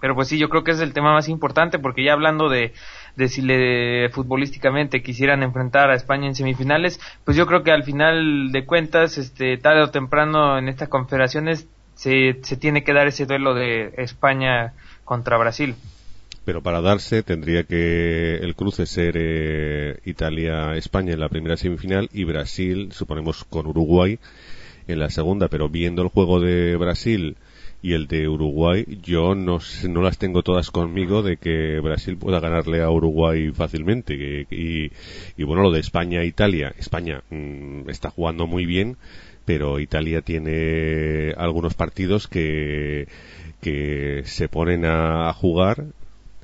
Pero 0.00 0.14
pues 0.14 0.28
sí, 0.28 0.38
yo 0.38 0.48
creo 0.48 0.64
que 0.64 0.70
es 0.70 0.80
el 0.80 0.94
tema 0.94 1.12
más 1.12 1.28
importante 1.28 1.78
porque 1.78 2.02
ya 2.02 2.14
hablando 2.14 2.48
de, 2.48 2.72
de 3.16 3.28
si 3.28 3.42
le 3.42 4.08
futbolísticamente 4.10 5.02
quisieran 5.02 5.42
enfrentar 5.42 5.90
a 5.90 5.94
España 5.94 6.26
en 6.26 6.34
semifinales, 6.34 6.98
pues 7.24 7.36
yo 7.36 7.46
creo 7.46 7.62
que 7.62 7.70
al 7.70 7.84
final 7.84 8.50
de 8.50 8.64
cuentas, 8.64 9.18
este, 9.18 9.58
tarde 9.58 9.82
o 9.82 9.90
temprano 9.90 10.58
en 10.58 10.68
estas 10.68 10.88
confederaciones 10.88 11.68
se, 12.00 12.38
se 12.42 12.56
tiene 12.56 12.82
que 12.82 12.94
dar 12.94 13.08
ese 13.08 13.26
duelo 13.26 13.52
de 13.52 13.92
España 13.98 14.72
contra 15.04 15.36
Brasil. 15.36 15.74
Pero 16.46 16.62
para 16.62 16.80
darse 16.80 17.22
tendría 17.22 17.64
que 17.64 18.36
el 18.36 18.54
cruce 18.54 18.86
ser 18.86 19.16
eh, 19.18 19.98
Italia-España 20.06 21.12
en 21.12 21.20
la 21.20 21.28
primera 21.28 21.58
semifinal 21.58 22.08
y 22.14 22.24
Brasil, 22.24 22.88
suponemos, 22.92 23.44
con 23.44 23.66
Uruguay 23.66 24.18
en 24.88 24.98
la 24.98 25.10
segunda. 25.10 25.48
Pero 25.48 25.68
viendo 25.68 26.00
el 26.00 26.08
juego 26.08 26.40
de 26.40 26.74
Brasil 26.76 27.36
y 27.82 27.92
el 27.92 28.06
de 28.06 28.28
Uruguay, 28.28 28.86
yo 29.02 29.34
no, 29.34 29.58
no 29.86 30.00
las 30.00 30.16
tengo 30.16 30.42
todas 30.42 30.70
conmigo 30.70 31.22
de 31.22 31.36
que 31.36 31.80
Brasil 31.80 32.16
pueda 32.16 32.40
ganarle 32.40 32.80
a 32.80 32.88
Uruguay 32.88 33.50
fácilmente. 33.52 34.46
Y, 34.50 34.90
y, 35.36 35.44
bueno, 35.44 35.64
lo 35.64 35.70
de 35.70 35.80
España-Italia. 35.80 36.72
España 36.78 37.22
mmm, 37.28 37.90
está 37.90 38.08
jugando 38.08 38.46
muy 38.46 38.64
bien 38.64 38.96
pero 39.44 39.80
Italia 39.80 40.22
tiene 40.22 41.32
algunos 41.36 41.74
partidos 41.74 42.28
que, 42.28 43.08
que 43.60 44.22
se 44.24 44.48
ponen 44.48 44.84
a, 44.84 45.32
jugar 45.32 45.86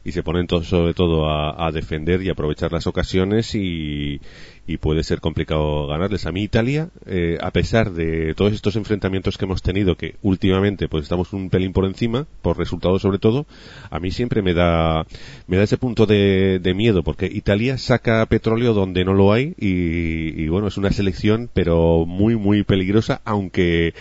y 0.04 0.12
se 0.12 0.22
ponen 0.22 0.46
todo, 0.46 0.62
sobre 0.62 0.94
todo 0.94 1.28
a, 1.28 1.70
defender 1.72 2.22
y 2.22 2.30
aprovechar 2.30 2.72
las 2.72 2.86
ocasiones 2.86 3.54
y, 3.54 4.20
y 4.66 4.78
puede 4.78 5.04
ser 5.04 5.20
complicado 5.20 5.86
ganarles. 5.86 6.26
A 6.26 6.32
mí 6.32 6.42
Italia, 6.42 6.88
eh, 7.06 7.38
a 7.40 7.50
pesar 7.50 7.92
de 7.92 8.34
todos 8.34 8.52
estos 8.52 8.76
enfrentamientos 8.76 9.38
que 9.38 9.44
hemos 9.44 9.62
tenido, 9.62 9.96
que 9.96 10.16
últimamente 10.22 10.88
pues 10.88 11.04
estamos 11.04 11.32
un 11.32 11.50
pelín 11.50 11.72
por 11.72 11.84
encima, 11.84 12.26
por 12.42 12.58
resultados 12.58 13.02
sobre 13.02 13.18
todo, 13.18 13.46
a 13.90 14.00
mí 14.00 14.10
siempre 14.10 14.42
me 14.42 14.54
da, 14.54 15.06
me 15.46 15.56
da 15.56 15.62
ese 15.62 15.78
punto 15.78 16.06
de, 16.06 16.58
de 16.60 16.74
miedo, 16.74 17.02
porque 17.02 17.26
Italia 17.26 17.78
saca 17.78 18.26
petróleo 18.26 18.74
donde 18.74 19.04
no 19.04 19.14
lo 19.14 19.32
hay 19.32 19.54
y, 19.58 20.42
y 20.42 20.48
bueno, 20.48 20.68
es 20.68 20.76
una 20.76 20.90
selección 20.90 21.48
pero 21.52 22.04
muy 22.06 22.36
muy 22.36 22.64
peligrosa, 22.64 23.20
aunque 23.24 23.94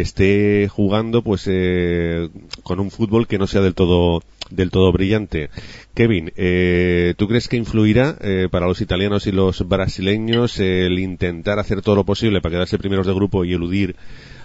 esté 0.00 0.68
jugando 0.68 1.22
pues 1.22 1.48
eh, 1.50 2.28
con 2.62 2.80
un 2.80 2.90
fútbol 2.90 3.26
que 3.26 3.38
no 3.38 3.46
sea 3.46 3.60
del 3.60 3.74
todo 3.74 4.22
del 4.50 4.70
todo 4.70 4.92
brillante. 4.92 5.50
Kevin, 5.94 6.32
eh, 6.36 7.14
¿tú 7.16 7.28
crees 7.28 7.48
que 7.48 7.56
influirá 7.56 8.16
eh, 8.20 8.48
para 8.50 8.66
los 8.66 8.80
italianos 8.80 9.26
y 9.26 9.32
los 9.32 9.66
brasileños 9.66 10.58
el 10.58 10.98
intentar 10.98 11.58
hacer 11.58 11.80
todo 11.80 11.94
lo 11.94 12.04
posible 12.04 12.40
para 12.40 12.54
quedarse 12.54 12.78
primeros 12.78 13.06
de 13.06 13.14
grupo 13.14 13.44
y 13.44 13.54
eludir 13.54 13.96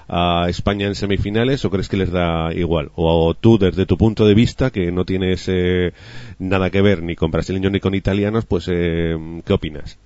a 0.10 0.48
España 0.50 0.88
en 0.88 0.96
semifinales 0.96 1.64
o 1.64 1.70
crees 1.70 1.88
que 1.88 1.98
les 1.98 2.12
da 2.12 2.52
igual? 2.54 2.92
O, 2.96 3.36
tú, 3.36 3.58
desde 3.60 3.86
tu 3.86 3.98
punto 3.98 4.26
de 4.26 4.34
vista, 4.34 4.72
que 4.72 4.92
no 4.92 5.06
tienes 5.06 5.48
eh, 5.48 5.94
nada 6.40 6.70
que 6.72 6.82
ver 6.82 7.04
ni 7.04 7.16
con 7.16 7.32
brasileños 7.32 7.72
ni 7.72 7.80
con 7.80 7.94
italianos, 7.94 8.46
pues 8.46 8.68
eh, 8.72 9.16
¿qué 9.46 9.54
opinas? 9.54 10.00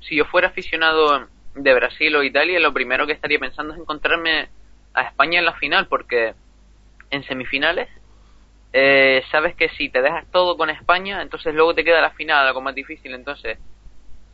Si 0.00 0.16
yo 0.16 0.24
fuera 0.24 0.48
aficionado 0.48 1.28
de 1.56 1.74
Brasil 1.74 2.14
o 2.14 2.22
Italia, 2.22 2.60
lo 2.60 2.72
primero 2.72 3.06
que 3.06 3.12
estaría 3.12 3.38
pensando 3.38 3.74
es 3.74 3.80
encontrarme 3.80 4.48
a 4.94 5.02
España 5.02 5.38
en 5.38 5.44
la 5.44 5.54
final, 5.54 5.86
porque 5.88 6.34
en 7.10 7.24
semifinales 7.24 7.88
eh, 8.72 9.22
sabes 9.30 9.54
que 9.56 9.70
si 9.70 9.88
te 9.88 10.02
dejas 10.02 10.30
todo 10.30 10.56
con 10.56 10.70
España, 10.70 11.22
entonces 11.22 11.54
luego 11.54 11.74
te 11.74 11.84
queda 11.84 12.00
la 12.00 12.10
final, 12.10 12.46
algo 12.46 12.60
más 12.60 12.74
difícil. 12.74 13.14
Entonces, 13.14 13.58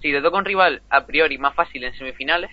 si 0.01 0.11
te 0.11 0.21
toca 0.21 0.37
un 0.37 0.45
rival 0.45 0.83
a 0.91 1.07
priori 1.07 1.39
más 1.39 1.55
fácil 1.55 1.85
en 1.85 1.95
semifinales, 1.95 2.51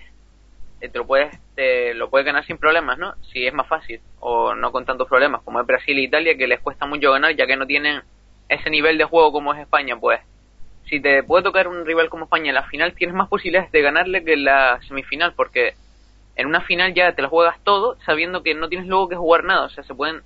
eh, 0.80 0.88
te 0.88 0.98
lo 0.98 1.06
puedes 1.06 1.36
te 1.56 1.94
lo 1.94 2.08
puedes 2.08 2.24
ganar 2.26 2.46
sin 2.46 2.58
problemas, 2.58 2.96
¿no? 2.96 3.14
Si 3.32 3.46
es 3.46 3.52
más 3.52 3.66
fácil 3.66 4.00
o 4.20 4.54
no 4.54 4.72
con 4.72 4.86
tantos 4.86 5.08
problemas 5.08 5.42
como 5.42 5.60
es 5.60 5.66
Brasil 5.66 5.98
e 5.98 6.02
Italia 6.02 6.36
que 6.36 6.46
les 6.46 6.60
cuesta 6.60 6.86
mucho 6.86 7.10
ganar 7.10 7.34
ya 7.34 7.46
que 7.46 7.56
no 7.56 7.66
tienen 7.66 8.02
ese 8.48 8.70
nivel 8.70 8.96
de 8.96 9.04
juego 9.04 9.32
como 9.32 9.52
es 9.52 9.60
España, 9.60 9.98
pues 9.98 10.20
si 10.90 11.00
te 11.00 11.22
puede 11.22 11.44
tocar 11.44 11.68
un 11.68 11.86
rival 11.86 12.10
como 12.10 12.24
España 12.24 12.48
en 12.48 12.56
la 12.56 12.64
final 12.64 12.94
tienes 12.94 13.14
más 13.14 13.28
posibilidades 13.28 13.70
de 13.72 13.80
ganarle 13.80 14.24
que 14.24 14.34
en 14.34 14.44
la 14.44 14.80
semifinal 14.88 15.32
porque 15.34 15.74
en 16.36 16.46
una 16.46 16.60
final 16.62 16.92
ya 16.92 17.14
te 17.14 17.22
lo 17.22 17.30
juegas 17.30 17.56
todo 17.64 17.96
sabiendo 18.04 18.42
que 18.42 18.54
no 18.54 18.68
tienes 18.68 18.88
luego 18.88 19.08
que 19.08 19.16
jugar 19.16 19.44
nada, 19.44 19.66
o 19.66 19.68
sea, 19.70 19.84
se 19.84 19.94
pueden 19.94 20.22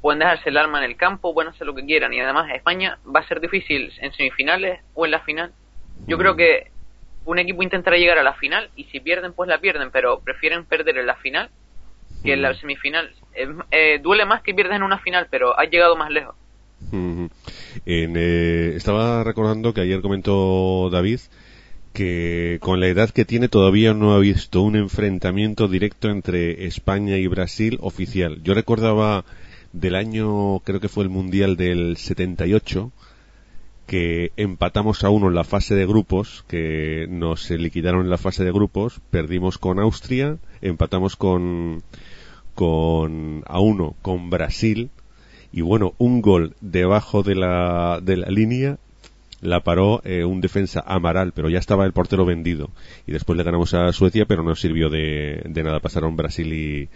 pueden 0.00 0.20
dejarse 0.20 0.50
el 0.50 0.56
arma 0.56 0.78
en 0.78 0.84
el 0.84 0.96
campo, 0.96 1.34
pueden 1.34 1.50
hacer 1.50 1.66
lo 1.66 1.74
que 1.74 1.84
quieran 1.84 2.12
y 2.14 2.20
además 2.20 2.48
España 2.54 2.98
va 3.04 3.20
a 3.20 3.28
ser 3.28 3.40
difícil 3.40 3.92
en 3.98 4.12
semifinales 4.12 4.80
o 4.94 5.04
en 5.04 5.10
la 5.10 5.20
final. 5.20 5.52
Yo 6.06 6.16
creo 6.16 6.36
que 6.36 6.70
un 7.24 7.40
equipo 7.40 7.62
intentará 7.62 7.96
llegar 7.96 8.18
a 8.18 8.22
la 8.22 8.34
final 8.34 8.70
y 8.76 8.84
si 8.84 9.00
pierden 9.00 9.32
pues 9.32 9.48
la 9.48 9.58
pierden, 9.58 9.90
pero 9.90 10.20
prefieren 10.20 10.64
perder 10.64 10.98
en 10.98 11.06
la 11.06 11.16
final 11.16 11.50
que 12.22 12.34
en 12.34 12.42
la 12.42 12.54
semifinal. 12.54 13.12
Eh, 13.70 13.98
duele 14.00 14.24
más 14.24 14.42
que 14.42 14.54
pierdas 14.54 14.76
en 14.76 14.82
una 14.82 14.98
final, 14.98 15.26
pero 15.30 15.58
has 15.58 15.68
llegado 15.70 15.96
más 15.96 16.10
lejos. 16.10 16.36
Eh, 17.84 18.72
estaba 18.76 19.22
recordando 19.24 19.74
que 19.74 19.82
ayer 19.82 20.00
comentó 20.00 20.88
David 20.90 21.20
que 21.96 22.58
con 22.60 22.78
la 22.78 22.88
edad 22.88 23.08
que 23.08 23.24
tiene 23.24 23.48
todavía 23.48 23.94
no 23.94 24.12
ha 24.12 24.18
visto 24.18 24.60
un 24.60 24.76
enfrentamiento 24.76 25.66
directo 25.66 26.10
entre 26.10 26.66
España 26.66 27.16
y 27.16 27.26
Brasil 27.26 27.78
oficial. 27.80 28.42
Yo 28.42 28.52
recordaba 28.52 29.24
del 29.72 29.94
año, 29.94 30.60
creo 30.60 30.78
que 30.78 30.90
fue 30.90 31.04
el 31.04 31.10
Mundial 31.10 31.56
del 31.56 31.96
78, 31.96 32.92
que 33.86 34.32
empatamos 34.36 35.04
a 35.04 35.08
uno 35.10 35.28
en 35.28 35.34
la 35.34 35.44
fase 35.44 35.74
de 35.74 35.86
grupos, 35.86 36.44
que 36.48 37.06
nos 37.08 37.48
liquidaron 37.50 38.02
en 38.02 38.10
la 38.10 38.18
fase 38.18 38.44
de 38.44 38.52
grupos, 38.52 39.00
perdimos 39.10 39.56
con 39.56 39.78
Austria, 39.78 40.36
empatamos 40.60 41.16
con, 41.16 41.82
con 42.54 43.42
a 43.46 43.58
uno 43.58 43.96
con 44.02 44.28
Brasil, 44.28 44.90
y 45.52 45.60
bueno, 45.60 45.94
un 45.98 46.20
gol 46.20 46.54
debajo 46.60 47.22
de 47.22 47.34
la, 47.34 48.00
de 48.02 48.16
la 48.16 48.28
línea 48.28 48.78
la 49.40 49.60
paró 49.60 50.00
eh, 50.04 50.24
un 50.24 50.40
defensa 50.40 50.82
Amaral, 50.86 51.32
pero 51.32 51.48
ya 51.50 51.58
estaba 51.58 51.84
el 51.84 51.92
portero 51.92 52.24
vendido. 52.24 52.70
Y 53.06 53.12
después 53.12 53.36
le 53.36 53.44
ganamos 53.44 53.74
a 53.74 53.92
Suecia, 53.92 54.24
pero 54.26 54.42
no 54.42 54.54
sirvió 54.54 54.88
de, 54.88 55.42
de 55.44 55.62
nada. 55.62 55.80
Pasaron 55.80 56.16
Brasil 56.16 56.52
y, 56.52 56.88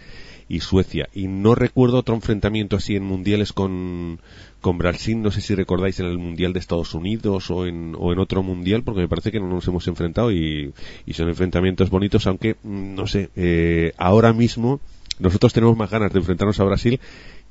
y 0.49 0.59
Suecia. 0.59 1.07
Y 1.13 1.27
no 1.27 1.55
recuerdo 1.55 1.97
otro 1.99 2.13
enfrentamiento 2.13 2.75
así 2.75 2.95
en 2.95 3.03
mundiales 3.03 3.53
con, 3.53 4.19
con 4.59 4.77
Brasil, 4.77 5.21
no 5.21 5.31
sé 5.31 5.39
si 5.39 5.55
recordáis 5.55 5.99
en 5.99 6.07
el 6.07 6.17
Mundial 6.17 6.51
de 6.51 6.59
Estados 6.59 6.93
Unidos 6.93 7.49
o 7.51 7.65
en, 7.65 7.95
o 7.97 8.11
en 8.11 8.19
otro 8.19 8.43
Mundial, 8.43 8.83
porque 8.83 9.01
me 9.01 9.07
parece 9.07 9.31
que 9.31 9.39
no 9.39 9.47
nos 9.47 9.67
hemos 9.67 9.87
enfrentado 9.87 10.31
y, 10.31 10.73
y 11.05 11.13
son 11.13 11.29
enfrentamientos 11.29 11.89
bonitos, 11.89 12.27
aunque, 12.27 12.55
mm, 12.63 12.95
no 12.95 13.07
sé, 13.07 13.29
eh, 13.35 13.93
ahora 13.97 14.33
mismo 14.33 14.81
nosotros 15.19 15.53
tenemos 15.53 15.77
más 15.77 15.89
ganas 15.89 16.11
de 16.11 16.19
enfrentarnos 16.19 16.59
a 16.59 16.63
Brasil 16.63 16.99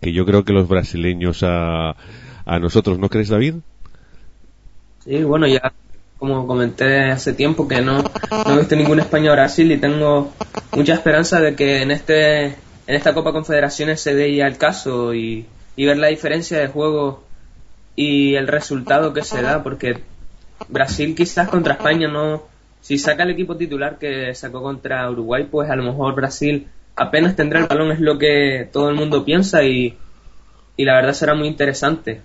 que 0.01 0.13
yo 0.13 0.25
creo 0.25 0.45
que 0.45 0.53
los 0.53 0.69
brasileños 0.69 1.43
a, 1.43 1.97
a 2.45 2.59
nosotros, 2.59 2.99
¿no 2.99 3.09
crees, 3.09 3.29
David? 3.29 3.57
Sí, 5.05 5.23
bueno, 5.23 5.47
ya 5.47 5.73
como 6.19 6.47
comenté 6.47 7.11
hace 7.11 7.33
tiempo 7.33 7.67
que 7.67 7.81
no, 7.81 8.03
no 8.03 8.55
he 8.55 8.59
visto 8.59 8.77
ningún 8.77 9.01
España-Brasil 9.01 9.73
y 9.73 9.79
tengo 9.79 10.33
mucha 10.77 10.93
esperanza 10.93 11.41
de 11.41 11.57
que 11.57 11.81
en 11.81 11.91
este 11.91 12.45
en 12.91 12.97
esta 12.97 13.15
Copa 13.15 13.33
Confederaciones 13.33 14.01
se 14.01 14.15
dé 14.15 14.35
ya 14.35 14.47
el 14.47 14.59
caso 14.59 15.15
y, 15.15 15.47
ver 15.77 15.97
la 15.97 16.09
diferencia 16.09 16.59
de 16.59 16.67
juego 16.67 17.23
y 17.97 18.35
el 18.35 18.49
resultado 18.49 19.15
que 19.15 19.23
se 19.23 19.41
da, 19.41 19.63
porque 19.63 20.01
Brasil 20.69 21.15
quizás 21.15 21.49
contra 21.49 21.75
España 21.75 22.09
no, 22.09 22.43
si 22.81 22.99
saca 22.99 23.23
el 23.23 23.31
equipo 23.31 23.57
titular 23.57 23.97
que 23.99 24.35
sacó 24.35 24.61
contra 24.61 25.09
Uruguay, 25.09 25.47
pues 25.51 25.71
a 25.71 25.77
lo 25.77 25.85
mejor 25.85 26.15
Brasil 26.15 26.67
apenas 26.97 27.37
tendrá 27.37 27.61
el 27.61 27.67
balón, 27.67 27.93
es 27.93 28.01
lo 28.01 28.19
que 28.19 28.69
todo 28.73 28.91
el 28.91 28.97
mundo 28.97 29.25
piensa 29.25 29.63
y, 29.65 29.97
y 30.77 30.85
la 30.85 30.95
verdad 30.95 31.13
será 31.13 31.35
muy 31.35 31.49
interesante. 31.49 32.21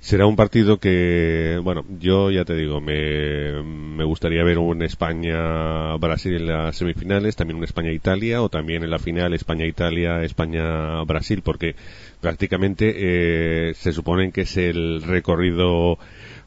Será 0.00 0.26
un 0.26 0.36
partido 0.36 0.78
que, 0.78 1.58
bueno, 1.64 1.84
yo 1.98 2.30
ya 2.30 2.44
te 2.44 2.54
digo, 2.54 2.80
me, 2.80 3.60
me 3.64 4.04
gustaría 4.04 4.44
ver 4.44 4.58
un 4.58 4.82
España-Brasil 4.82 6.36
en 6.36 6.46
las 6.46 6.76
semifinales, 6.76 7.34
también 7.34 7.56
un 7.56 7.64
España-Italia 7.64 8.40
o 8.40 8.48
también 8.48 8.84
en 8.84 8.90
la 8.90 9.00
final 9.00 9.34
España-Italia, 9.34 10.22
España-Brasil, 10.22 11.42
porque 11.42 11.74
prácticamente 12.20 12.94
eh, 13.70 13.74
se 13.74 13.92
supone 13.92 14.30
que 14.30 14.42
es 14.42 14.56
el 14.56 15.02
recorrido 15.02 15.98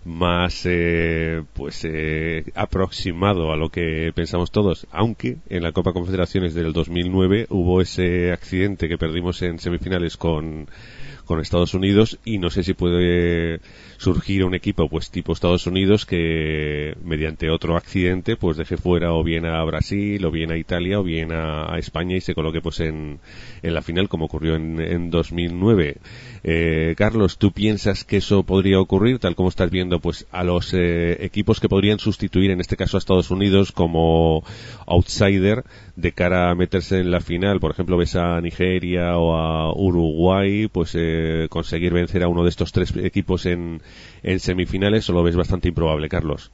más 0.06 0.66
eh, 0.66 1.44
pues 1.54 1.86
eh, 1.86 2.46
aproximado 2.56 3.52
a 3.52 3.58
lo 3.58 3.70
que 3.70 4.12
pensamos 4.16 4.52
todos. 4.52 4.88
Aunque 4.92 5.38
en 5.50 5.64
la 5.64 5.72
Copa 5.72 5.94
Confederaciones 5.94 6.54
del 6.54 6.74
2009 6.74 7.48
hubo 7.50 7.82
ese 7.82 8.32
accidente 8.32 8.88
que 8.88 8.98
perdimos 8.98 9.42
en 9.42 9.60
semifinales 9.60 10.18
con 10.18 10.68
con 11.30 11.40
Estados 11.40 11.76
Unidos 11.76 12.18
y 12.26 12.40
no 12.40 12.50
sé 12.50 12.64
si 12.64 12.74
puede 12.74 13.60
surgir 13.98 14.44
un 14.44 14.56
equipo 14.56 14.90
pues 14.90 15.12
tipo 15.12 15.32
Estados 15.32 15.68
Unidos 15.68 16.08
que 16.08 16.96
mediante 17.04 17.52
otro 17.52 17.78
accidente 17.78 18.36
pues 18.36 18.58
deje 18.58 18.78
fuera 18.78 19.14
o 19.14 19.24
bien 19.24 19.46
a 19.46 19.64
Brasil 19.64 20.26
o 20.26 20.32
bien 20.32 20.52
a 20.52 20.58
Italia 20.58 21.00
o 21.00 21.04
bien 21.04 21.32
a, 21.32 21.78
España 21.78 22.16
y 22.16 22.22
se 22.22 22.34
coloque 22.34 22.62
pues 22.62 22.80
en, 22.80 23.20
en 23.62 23.74
la 23.76 23.84
final 23.84 24.10
como 24.10 24.26
ocurrió 24.26 24.56
en, 24.56 24.82
en 24.82 25.12
2009 25.12 25.98
eh, 26.44 26.96
Carlos 26.98 27.38
¿tú 27.38 27.52
piensas 27.52 28.04
que 28.04 28.18
eso 28.18 28.44
podría 28.44 28.80
ocurrir 28.80 29.20
tal 29.20 29.36
como 29.36 29.50
estás 29.50 29.70
viendo 29.70 30.00
pues 30.00 30.28
a 30.32 30.44
los 30.44 30.74
eh, 30.74 31.24
equipos 31.24 31.60
que 31.60 31.70
podrían 31.70 32.00
sustituir 32.00 32.52
en 32.52 32.62
este 32.62 32.78
caso 32.78 32.98
a 32.98 33.00
Estados 33.00 33.32
Unidos 33.32 33.72
como 33.72 34.44
outsider 34.86 35.64
de 35.96 36.12
cara 36.12 36.50
a 36.50 36.56
meterse 36.56 37.00
en 37.00 37.12
la 37.12 37.22
final 37.22 37.60
por 37.60 37.72
ejemplo 37.72 37.98
ves 37.98 38.16
a 38.16 38.40
Nigeria 38.42 39.18
o 39.18 39.36
a 39.36 39.74
Uruguay 39.74 40.68
pues 40.68 40.96
eh, 40.96 41.48
conseguir 41.50 41.94
vencer 41.94 42.24
a 42.24 42.28
uno 42.28 42.44
de 42.44 42.50
estos 42.50 42.72
tres 42.72 42.96
equipos 42.96 43.46
en, 43.46 43.82
en 44.24 44.40
semifinales 44.40 45.10
o 45.10 45.14
lo 45.14 45.24
ves 45.24 45.36
bastante 45.36 45.68
improbable, 45.68 46.10
Carlos? 46.10 46.52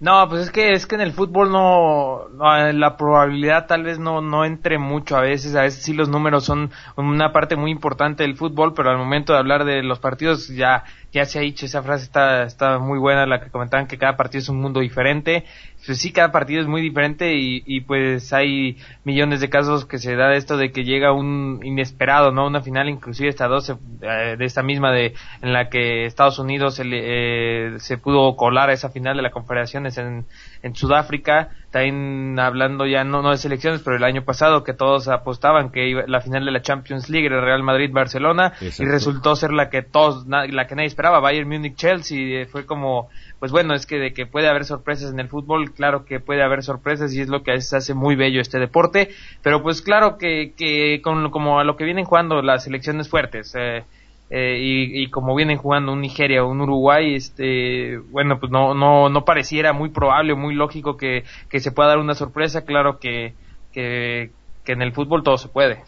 No, 0.00 0.28
pues 0.28 0.42
es 0.42 0.50
que 0.50 0.72
es 0.72 0.86
que 0.86 0.96
en 0.96 1.00
el 1.00 1.12
fútbol 1.12 1.50
no, 1.52 2.28
la 2.36 2.96
probabilidad 2.96 3.66
tal 3.66 3.84
vez 3.84 3.98
no 3.98 4.20
no 4.20 4.44
entre 4.44 4.76
mucho 4.76 5.16
a 5.16 5.20
veces, 5.20 5.54
a 5.54 5.62
veces 5.62 5.82
sí 5.82 5.94
los 5.94 6.08
números 6.08 6.44
son 6.44 6.72
una 6.96 7.32
parte 7.32 7.56
muy 7.56 7.70
importante 7.70 8.24
del 8.24 8.36
fútbol, 8.36 8.74
pero 8.74 8.90
al 8.90 8.98
momento 8.98 9.32
de 9.32 9.38
hablar 9.38 9.64
de 9.64 9.82
los 9.82 10.00
partidos 10.00 10.48
ya 10.48 10.84
ya 11.14 11.24
se 11.26 11.38
ha 11.38 11.42
dicho 11.42 11.64
esa 11.64 11.82
frase 11.82 12.04
está 12.04 12.42
está 12.42 12.78
muy 12.80 12.98
buena 12.98 13.24
la 13.24 13.40
que 13.40 13.48
comentaban 13.48 13.86
que 13.86 13.98
cada 13.98 14.16
partido 14.16 14.40
es 14.40 14.48
un 14.48 14.60
mundo 14.60 14.80
diferente. 14.80 15.44
Pues 15.86 15.98
sí, 15.98 16.12
cada 16.12 16.32
partido 16.32 16.62
es 16.62 16.66
muy 16.66 16.80
diferente 16.80 17.34
y, 17.34 17.62
y, 17.66 17.82
pues 17.82 18.32
hay 18.32 18.78
millones 19.04 19.40
de 19.40 19.50
casos 19.50 19.84
que 19.84 19.98
se 19.98 20.16
da 20.16 20.32
esto 20.34 20.56
de 20.56 20.72
que 20.72 20.82
llega 20.82 21.12
un 21.12 21.60
inesperado, 21.62 22.32
¿no? 22.32 22.46
Una 22.46 22.62
final 22.62 22.88
inclusive 22.88 23.28
esta 23.28 23.48
12 23.48 23.74
eh, 24.00 24.36
de 24.38 24.44
esta 24.46 24.62
misma 24.62 24.92
de 24.92 25.12
en 25.42 25.52
la 25.52 25.68
que 25.68 26.06
Estados 26.06 26.38
Unidos 26.38 26.76
se, 26.76 26.84
eh, 26.86 27.74
se 27.78 27.98
pudo 27.98 28.34
colar 28.34 28.70
a 28.70 28.72
esa 28.72 28.88
final 28.88 29.16
de 29.16 29.22
la 29.22 29.30
Confederaciones 29.30 29.98
en, 29.98 30.24
en 30.62 30.74
Sudáfrica, 30.74 31.50
también 31.70 32.38
hablando 32.38 32.86
ya 32.86 33.04
no, 33.04 33.20
no 33.20 33.30
de 33.30 33.36
selecciones, 33.36 33.82
pero 33.82 33.96
el 33.96 34.04
año 34.04 34.24
pasado 34.24 34.64
que 34.64 34.72
todos 34.72 35.08
apostaban 35.08 35.70
que 35.70 35.88
iba, 35.88 36.04
la 36.06 36.20
final 36.20 36.44
de 36.44 36.52
la 36.52 36.62
Champions 36.62 37.10
League 37.10 37.26
era 37.26 37.40
Real 37.40 37.62
Madrid-Barcelona 37.62 38.54
y 38.60 38.84
resultó 38.84 39.36
ser 39.36 39.52
la 39.52 39.68
que 39.68 39.82
todos, 39.82 40.26
la 40.26 40.66
que 40.66 40.74
nadie 40.76 40.86
esperaba, 40.86 41.03
Bayern 41.10 41.48
Múnich-Chelsea, 41.48 42.42
eh, 42.42 42.46
fue 42.46 42.66
como 42.66 43.08
pues 43.44 43.52
bueno, 43.52 43.74
es 43.74 43.84
que 43.84 43.98
de 43.98 44.14
que 44.14 44.24
puede 44.24 44.48
haber 44.48 44.64
sorpresas 44.64 45.12
en 45.12 45.20
el 45.20 45.28
fútbol, 45.28 45.72
claro 45.72 46.06
que 46.06 46.18
puede 46.18 46.42
haber 46.42 46.62
sorpresas 46.62 47.12
y 47.12 47.20
es 47.20 47.28
lo 47.28 47.42
que 47.42 47.50
a 47.50 47.54
veces 47.54 47.74
hace 47.74 47.92
muy 47.92 48.16
bello 48.16 48.40
este 48.40 48.58
deporte, 48.58 49.10
pero 49.42 49.62
pues 49.62 49.82
claro 49.82 50.16
que, 50.16 50.54
que 50.56 51.02
con, 51.02 51.30
como 51.30 51.60
a 51.60 51.64
lo 51.64 51.76
que 51.76 51.84
vienen 51.84 52.06
jugando 52.06 52.40
las 52.40 52.64
selecciones 52.64 53.10
fuertes, 53.10 53.54
eh, 53.54 53.84
eh, 54.30 54.58
y, 54.58 55.10
como 55.10 55.34
vienen 55.34 55.58
jugando 55.58 55.92
un 55.92 56.00
Nigeria 56.00 56.42
o 56.42 56.48
un 56.48 56.62
Uruguay, 56.62 57.14
este, 57.14 57.98
bueno, 58.10 58.40
pues 58.40 58.50
no, 58.50 58.72
no, 58.72 59.10
no 59.10 59.24
pareciera 59.26 59.74
muy 59.74 59.90
probable 59.90 60.32
o 60.32 60.36
muy 60.36 60.54
lógico 60.54 60.96
que, 60.96 61.24
que 61.50 61.60
se 61.60 61.70
pueda 61.70 61.90
dar 61.90 61.98
una 61.98 62.14
sorpresa, 62.14 62.64
claro 62.64 62.98
que, 62.98 63.34
que, 63.72 64.30
que 64.64 64.72
en 64.72 64.80
el 64.80 64.92
fútbol 64.92 65.22
todo 65.22 65.36
se 65.36 65.48
puede. 65.48 65.82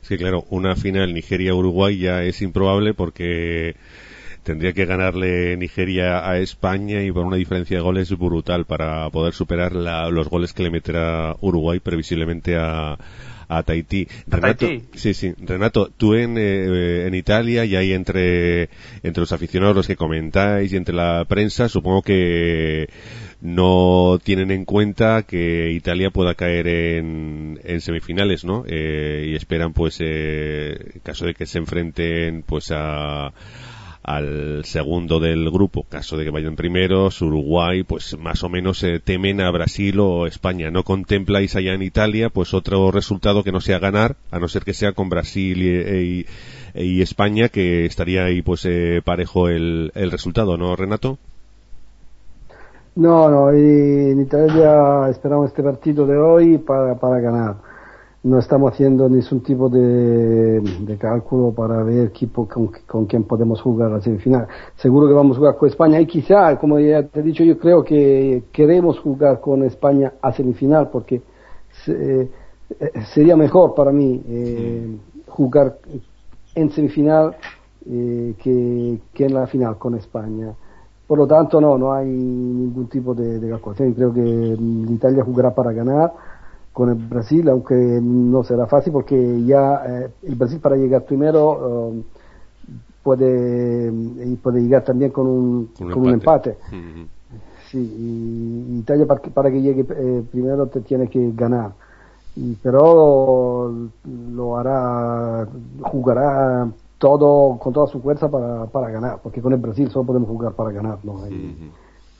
Es 0.00 0.08
que 0.08 0.16
claro, 0.16 0.44
una 0.48 0.74
final 0.74 1.12
Nigeria-Uruguay 1.12 1.98
ya 1.98 2.22
es 2.22 2.40
improbable 2.40 2.94
porque 2.94 3.76
tendría 4.46 4.72
que 4.72 4.86
ganarle 4.86 5.56
Nigeria 5.56 6.30
a 6.30 6.38
España 6.38 7.02
y 7.02 7.10
por 7.10 7.26
una 7.26 7.36
diferencia 7.36 7.78
de 7.78 7.82
goles 7.82 8.16
brutal 8.16 8.64
para 8.64 9.10
poder 9.10 9.34
superar 9.34 9.72
los 9.72 10.28
goles 10.28 10.52
que 10.52 10.62
le 10.62 10.70
meterá 10.70 11.34
Uruguay 11.40 11.80
previsiblemente 11.80 12.56
a, 12.56 12.96
a 13.48 13.62
Tahití. 13.64 14.06
Renato, 14.28 14.68
sí, 14.94 15.14
sí. 15.14 15.34
Renato, 15.36 15.90
tú 15.96 16.14
en, 16.14 16.36
eh, 16.38 17.08
en 17.08 17.14
Italia 17.16 17.64
y 17.64 17.74
ahí 17.74 17.92
entre, 17.92 18.70
entre 19.02 19.20
los 19.20 19.32
aficionados, 19.32 19.74
los 19.74 19.88
que 19.88 19.96
comentáis 19.96 20.72
y 20.72 20.76
entre 20.76 20.94
la 20.94 21.24
prensa, 21.24 21.68
supongo 21.68 22.02
que 22.02 22.88
no 23.40 24.20
tienen 24.22 24.52
en 24.52 24.64
cuenta 24.64 25.24
que 25.24 25.72
Italia 25.72 26.10
pueda 26.10 26.36
caer 26.36 26.68
en, 26.68 27.58
en 27.64 27.80
semifinales, 27.80 28.44
¿no? 28.44 28.64
Eh, 28.68 29.26
y 29.32 29.34
esperan, 29.34 29.72
pues, 29.72 29.98
eh, 29.98 30.78
en 30.94 31.00
caso 31.00 31.26
de 31.26 31.34
que 31.34 31.46
se 31.46 31.58
enfrenten, 31.58 32.42
pues, 32.42 32.70
a, 32.72 33.32
al 34.06 34.64
segundo 34.64 35.18
del 35.18 35.50
grupo, 35.50 35.82
caso 35.82 36.16
de 36.16 36.24
que 36.24 36.30
vayan 36.30 36.54
primeros, 36.54 37.20
Uruguay, 37.22 37.82
pues 37.82 38.16
más 38.16 38.44
o 38.44 38.48
menos 38.48 38.84
eh, 38.84 39.00
temen 39.04 39.40
a 39.40 39.50
Brasil 39.50 39.98
o 39.98 40.28
España. 40.28 40.70
No 40.70 40.84
contempláis 40.84 41.56
allá 41.56 41.74
en 41.74 41.82
Italia, 41.82 42.30
pues 42.30 42.54
otro 42.54 42.92
resultado 42.92 43.42
que 43.42 43.50
no 43.50 43.60
sea 43.60 43.80
ganar, 43.80 44.14
a 44.30 44.38
no 44.38 44.46
ser 44.46 44.62
que 44.62 44.74
sea 44.74 44.92
con 44.92 45.08
Brasil 45.08 45.60
y, 45.60 46.24
y, 46.80 47.02
España, 47.02 47.48
que 47.48 47.84
estaría 47.84 48.24
ahí 48.24 48.42
pues 48.42 48.64
eh, 48.64 49.02
parejo 49.04 49.48
el, 49.48 49.90
el 49.96 50.12
resultado, 50.12 50.56
¿no, 50.56 50.76
Renato? 50.76 51.18
No, 52.94 53.28
no, 53.28 53.50
en 53.50 54.20
Italia 54.20 55.08
esperamos 55.10 55.48
este 55.48 55.64
partido 55.64 56.06
de 56.06 56.16
hoy 56.16 56.58
para, 56.58 56.94
para 56.94 57.18
ganar 57.18 57.56
no 58.26 58.40
estamos 58.40 58.72
haciendo 58.72 59.08
ningún 59.08 59.40
tipo 59.40 59.68
de, 59.68 60.60
cálculo 60.98 61.52
para 61.52 61.82
ver 61.84 62.06
equipo 62.06 62.48
con, 62.48 62.72
con 62.86 63.06
quién 63.06 63.22
podemos 63.22 63.62
jugar 63.62 63.92
la 63.92 64.00
semifinal. 64.00 64.48
Seguro 64.76 65.06
que 65.06 65.14
vamos 65.14 65.36
a 65.36 65.38
jugar 65.38 65.56
con 65.56 65.68
España 65.68 66.00
y 66.00 66.06
quizá, 66.06 66.58
como 66.58 66.80
ya 66.80 67.04
te 67.04 67.20
he 67.20 67.22
dicho, 67.22 67.44
yo 67.44 67.56
creo 67.56 67.84
que 67.84 68.44
queremos 68.52 68.98
jugar 68.98 69.40
con 69.40 69.62
España 69.62 70.14
a 70.20 70.32
semifinal 70.32 70.90
porque 70.90 71.22
eh, 71.86 72.28
sería 73.14 73.36
mejor 73.36 73.74
para 73.74 73.92
mí 73.92 74.20
eh, 74.28 74.96
jugar 75.28 75.78
en 76.56 76.70
semifinal 76.70 77.36
eh, 77.88 78.34
que, 78.42 79.24
en 79.24 79.34
la 79.34 79.46
final 79.46 79.78
con 79.78 79.94
España. 79.94 80.52
Por 81.06 81.18
lo 81.18 81.28
tanto, 81.28 81.60
no, 81.60 81.78
no 81.78 81.92
hay 81.92 82.08
ningún 82.08 82.88
tipo 82.88 83.14
de, 83.14 83.38
de 83.38 83.48
calculación. 83.50 83.92
Creo 83.92 84.12
que 84.12 84.56
Italia 84.90 85.22
jugará 85.22 85.54
para 85.54 85.70
ganar 85.70 86.12
con 86.76 86.90
el 86.90 86.96
Brasil, 86.96 87.48
aunque 87.48 87.74
no 87.74 88.44
será 88.44 88.66
fácil 88.66 88.92
porque 88.92 89.42
ya 89.46 89.82
eh, 89.88 90.10
el 90.24 90.34
Brasil 90.34 90.60
para 90.60 90.76
llegar 90.76 91.06
primero 91.06 91.88
um, 91.88 92.02
puede, 93.02 93.90
puede 94.42 94.60
llegar 94.60 94.84
también 94.84 95.10
con 95.10 95.26
un, 95.26 95.70
con 95.78 96.00
un 96.00 96.10
empate. 96.10 96.58
Sí, 97.70 97.78
y 97.78 98.78
Italia 98.80 99.06
para 99.06 99.22
que, 99.22 99.30
para 99.30 99.50
que 99.50 99.62
llegue 99.62 99.86
eh, 99.88 100.22
primero 100.30 100.66
te 100.66 100.82
tiene 100.82 101.08
que 101.08 101.32
ganar. 101.32 101.72
Y, 102.36 102.52
pero 102.56 103.72
lo 104.04 104.58
hará, 104.58 105.48
jugará 105.80 106.68
todo 106.98 107.56
con 107.56 107.72
toda 107.72 107.86
su 107.86 108.02
fuerza 108.02 108.28
para, 108.28 108.66
para 108.66 108.90
ganar, 108.90 109.20
porque 109.22 109.40
con 109.40 109.54
el 109.54 109.60
Brasil 109.60 109.88
solo 109.88 110.04
podemos 110.04 110.28
jugar 110.28 110.52
para 110.52 110.72
ganar, 110.72 110.98
no 111.04 111.22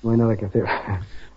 no 0.02 0.10
hay 0.10 0.18
nada 0.18 0.36
que 0.36 0.46
hacer. 0.46 0.64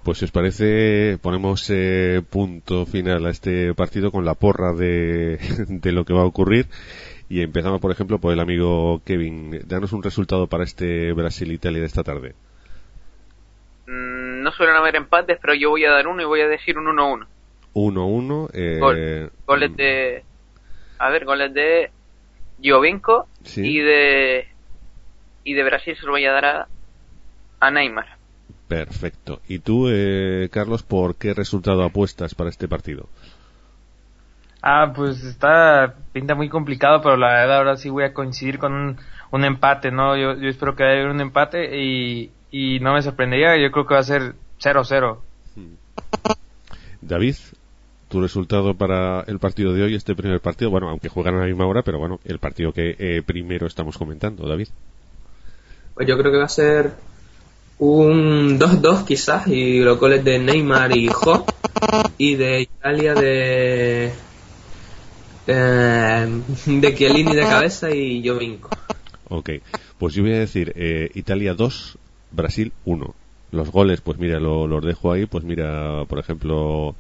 Pues 0.04 0.20
si 0.20 0.26
os 0.26 0.32
parece, 0.32 1.18
ponemos 1.22 1.70
eh, 1.70 2.22
punto 2.30 2.86
final 2.86 3.26
a 3.26 3.30
este 3.30 3.74
partido 3.74 4.12
con 4.12 4.26
la 4.26 4.34
porra 4.34 4.74
de, 4.74 5.38
de 5.68 5.92
lo 5.92 6.06
que 6.06 6.14
va 6.14 6.22
a 6.22 6.26
ocurrir. 6.26 6.68
Y 7.30 7.42
empezamos, 7.42 7.80
por 7.80 7.92
ejemplo, 7.92 8.18
por 8.18 8.34
el 8.34 8.40
amigo 8.40 9.02
Kevin. 9.06 9.62
Danos 9.68 9.94
un 9.94 10.02
resultado 10.02 10.48
para 10.48 10.64
este 10.64 11.14
Brasil-Italia 11.14 11.82
de 11.82 11.86
esta 11.86 12.04
tarde. 12.04 12.34
Mm, 13.86 14.42
no 14.42 14.52
suelen 14.52 14.76
haber 14.76 14.96
empates, 14.96 15.38
pero 15.42 15.54
yo 15.54 15.70
voy 15.70 15.86
a 15.86 15.92
dar 15.92 16.08
uno 16.08 16.22
y 16.22 16.26
voy 16.26 16.42
a 16.42 16.48
decir 16.48 16.78
un 16.78 16.86
1-1. 16.86 17.28
1-1. 17.74 18.50
Eh, 18.54 19.30
goles 19.46 19.76
de. 19.76 20.24
A 20.98 21.10
ver, 21.10 21.26
goles 21.26 21.54
de 21.54 21.92
Jovinko 22.64 23.28
y 23.56 23.80
de. 23.80 24.48
Y 25.44 25.54
de 25.54 25.64
Brasil 25.64 25.96
se 25.98 26.06
lo 26.06 26.14
voy 26.14 26.26
a 26.26 26.32
dar 26.32 26.46
a, 26.46 26.68
a 27.60 27.72
Neymar. 27.72 28.19
Perfecto. 28.70 29.42
¿Y 29.48 29.60
tú, 29.60 29.88
eh, 29.90 30.48
Carlos, 30.52 30.84
por 30.84 31.16
qué 31.16 31.34
resultado 31.34 31.84
apuestas 31.84 32.36
para 32.36 32.52
este 32.52 32.68
partido? 32.68 33.10
Ah, 34.62 34.94
pues 34.96 35.24
está, 35.24 35.96
pinta 36.14 36.36
muy 36.36 36.50
complicado, 36.50 37.02
pero 37.02 37.18
la 37.18 37.30
verdad 37.30 37.58
ahora 37.58 37.78
sí 37.78 37.90
voy 37.90 38.04
a 38.04 38.14
coincidir 38.14 38.60
con 38.60 38.96
un, 39.32 39.44
empate, 39.44 39.90
¿no? 39.90 40.16
Yo, 40.16 40.36
yo 40.36 40.50
espero 40.50 40.76
que 40.76 40.84
haya 40.84 41.10
un 41.10 41.20
empate 41.20 41.82
y, 41.82 42.32
y 42.52 42.80
no 42.80 42.94
me 42.94 43.02
sorprendería, 43.02 43.58
yo 43.58 43.72
creo 43.72 43.88
que 43.88 43.96
va 43.96 44.02
a 44.02 44.04
ser 44.04 44.36
0-0. 44.62 45.18
David, 47.02 47.36
tu 48.08 48.22
resultado 48.22 48.76
para 48.76 49.22
el 49.22 49.40
partido 49.40 49.74
de 49.74 49.82
hoy, 49.82 49.96
este 49.96 50.14
primer 50.14 50.42
partido, 50.42 50.70
bueno, 50.70 50.90
aunque 50.90 51.10
juegan 51.10 51.36
a 51.36 51.40
la 51.40 51.48
misma 51.48 51.66
hora, 51.66 51.82
pero 51.82 51.98
bueno, 51.98 52.20
el 52.24 52.38
partido 52.38 52.72
que 52.72 52.96
eh, 53.00 53.24
primero 53.26 53.66
estamos 53.66 53.98
comentando, 53.98 54.48
David. 54.48 54.68
Pues 55.96 56.08
yo 56.08 56.18
creo 56.20 56.32
que 56.32 56.38
va 56.38 56.46
a 56.46 56.50
ser 56.50 56.94
un 57.80 58.60
2-2 58.60 59.06
quizás 59.06 59.48
y 59.48 59.80
los 59.80 60.00
goles 60.00 60.24
de 60.24 60.38
Neymar 60.38 60.96
y 60.96 61.08
Jo 61.08 61.46
y 62.18 62.36
de 62.36 62.62
Italia 62.62 63.14
de 63.16 64.12
eh, 65.48 66.42
de 66.66 66.96
Chiellini 66.96 67.36
de 67.36 67.42
cabeza 67.42 67.90
y 67.90 68.28
Jovinko. 68.28 68.70
Ok, 69.30 69.50
pues 69.98 70.14
yo 70.14 70.24
voy 70.24 70.34
a 70.34 70.40
decir 70.40 70.74
eh, 70.76 71.10
Italia 71.16 71.54
2, 71.54 71.98
Brasil 72.32 72.72
1. 72.86 73.16
Los 73.52 73.72
goles, 73.72 74.02
pues 74.02 74.20
mira, 74.20 74.40
lo, 74.40 74.68
los 74.68 74.84
dejo 74.84 75.12
ahí, 75.12 75.26
pues 75.26 75.44
mira, 75.44 76.06
por 76.06 76.20
ejemplo, 76.20 76.96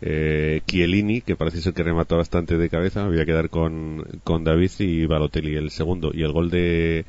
eh, 0.00 0.62
Chiellini, 0.66 1.20
que 1.20 1.36
parece 1.36 1.60
ser 1.60 1.74
que 1.74 1.82
remató 1.82 2.16
bastante 2.16 2.56
de 2.56 2.68
cabeza, 2.68 3.04
me 3.04 3.10
voy 3.10 3.20
a 3.20 3.26
quedar 3.26 3.50
con, 3.50 4.04
con 4.24 4.44
David 4.44 4.70
y 4.78 5.06
Balotelli 5.06 5.56
el 5.56 5.70
segundo. 5.70 6.10
Y 6.12 6.22
el 6.22 6.32
gol 6.32 6.50
de, 6.50 7.04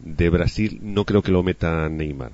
de 0.00 0.30
Brasil 0.30 0.78
no 0.82 1.04
creo 1.04 1.22
que 1.22 1.32
lo 1.32 1.42
meta 1.42 1.88
Neymar. 1.88 2.32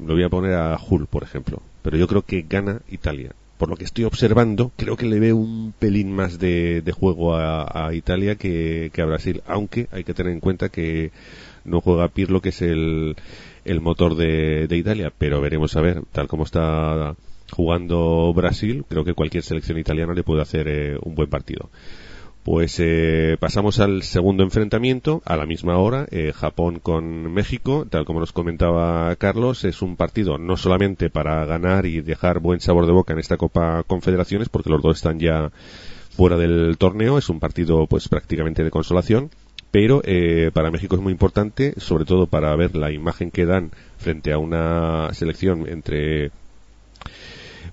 Lo 0.00 0.14
voy 0.14 0.24
a 0.24 0.28
poner 0.28 0.54
a 0.54 0.78
Hull, 0.78 1.06
por 1.06 1.22
ejemplo. 1.22 1.62
Pero 1.82 1.96
yo 1.96 2.08
creo 2.08 2.22
que 2.22 2.44
gana 2.48 2.80
Italia. 2.90 3.32
Por 3.58 3.70
lo 3.70 3.76
que 3.76 3.84
estoy 3.84 4.04
observando, 4.04 4.72
creo 4.76 4.96
que 4.96 5.06
le 5.06 5.18
ve 5.18 5.32
un 5.32 5.72
pelín 5.78 6.12
más 6.12 6.38
de, 6.38 6.82
juego 6.94 7.36
a, 7.36 7.94
Italia 7.94 8.34
que, 8.34 8.90
a 8.98 9.04
Brasil. 9.04 9.42
Aunque 9.46 9.88
hay 9.92 10.04
que 10.04 10.12
tener 10.12 10.32
en 10.32 10.40
cuenta 10.40 10.68
que 10.68 11.10
no 11.64 11.80
juega 11.80 12.08
Pirlo, 12.08 12.42
que 12.42 12.50
es 12.50 12.60
el, 12.60 13.16
el 13.64 13.80
motor 13.80 14.14
de, 14.14 14.66
de 14.66 14.76
Italia. 14.76 15.12
Pero 15.16 15.40
veremos 15.40 15.76
a 15.76 15.80
ver, 15.80 16.02
tal 16.12 16.28
como 16.28 16.44
está 16.44 17.16
jugando 17.50 18.32
Brasil, 18.34 18.84
creo 18.88 19.04
que 19.04 19.14
cualquier 19.14 19.42
selección 19.42 19.78
italiana 19.78 20.14
le 20.14 20.22
puede 20.22 20.42
hacer 20.42 20.68
eh, 20.68 20.98
un 21.02 21.14
buen 21.14 21.30
partido. 21.30 21.70
Pues 22.46 22.76
eh, 22.78 23.36
pasamos 23.40 23.80
al 23.80 24.04
segundo 24.04 24.44
enfrentamiento, 24.44 25.20
a 25.24 25.36
la 25.36 25.46
misma 25.46 25.78
hora, 25.78 26.06
eh, 26.12 26.32
Japón 26.32 26.78
con 26.78 27.32
México, 27.32 27.88
tal 27.90 28.04
como 28.04 28.20
nos 28.20 28.30
comentaba 28.30 29.16
Carlos, 29.16 29.64
es 29.64 29.82
un 29.82 29.96
partido 29.96 30.38
no 30.38 30.56
solamente 30.56 31.10
para 31.10 31.44
ganar 31.44 31.86
y 31.86 32.02
dejar 32.02 32.38
buen 32.38 32.60
sabor 32.60 32.86
de 32.86 32.92
boca 32.92 33.14
en 33.14 33.18
esta 33.18 33.36
Copa 33.36 33.82
Confederaciones, 33.82 34.48
porque 34.48 34.70
los 34.70 34.80
dos 34.80 34.98
están 34.98 35.18
ya 35.18 35.50
fuera 36.10 36.36
del 36.36 36.76
torneo, 36.78 37.18
es 37.18 37.28
un 37.30 37.40
partido 37.40 37.88
pues 37.88 38.06
prácticamente 38.06 38.62
de 38.62 38.70
consolación, 38.70 39.30
pero 39.72 40.00
eh, 40.04 40.52
para 40.54 40.70
México 40.70 40.94
es 40.94 41.02
muy 41.02 41.10
importante, 41.10 41.74
sobre 41.78 42.04
todo 42.04 42.28
para 42.28 42.54
ver 42.54 42.76
la 42.76 42.92
imagen 42.92 43.32
que 43.32 43.44
dan 43.44 43.72
frente 43.98 44.32
a 44.32 44.38
una 44.38 45.12
selección 45.14 45.68
entre 45.68 46.30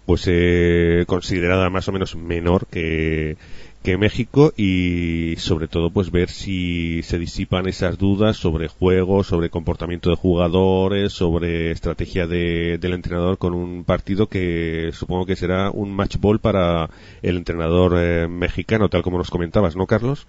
pues 0.07 0.25
eh, 0.27 1.03
considerada 1.07 1.69
más 1.69 1.87
o 1.87 1.91
menos 1.91 2.15
menor 2.15 2.65
que 2.67 3.37
que 3.83 3.97
México 3.97 4.53
y 4.55 5.35
sobre 5.37 5.67
todo 5.67 5.91
pues 5.91 6.09
ver 6.09 6.29
si 6.29 7.03
se 7.03 7.19
disipan 7.19 7.67
esas 7.67 7.97
dudas 7.97 8.37
sobre 8.37 8.69
juego, 8.69 9.23
sobre 9.23 9.49
comportamiento 9.49 10.09
de 10.09 10.15
jugadores, 10.15 11.11
sobre 11.11 11.71
estrategia 11.71 12.25
de, 12.25 12.77
del 12.79 12.93
entrenador 12.93 13.37
con 13.37 13.53
un 13.53 13.83
partido 13.83 14.27
que 14.27 14.91
supongo 14.93 15.25
que 15.25 15.35
será 15.35 15.69
un 15.69 15.93
match 15.93 16.17
ball 16.17 16.39
para 16.39 16.89
el 17.21 17.37
entrenador 17.37 17.95
eh, 17.97 18.27
mexicano, 18.27 18.89
tal 18.89 19.03
como 19.03 19.17
nos 19.17 19.29
comentabas, 19.29 19.75
¿no, 19.75 19.85
Carlos? 19.85 20.27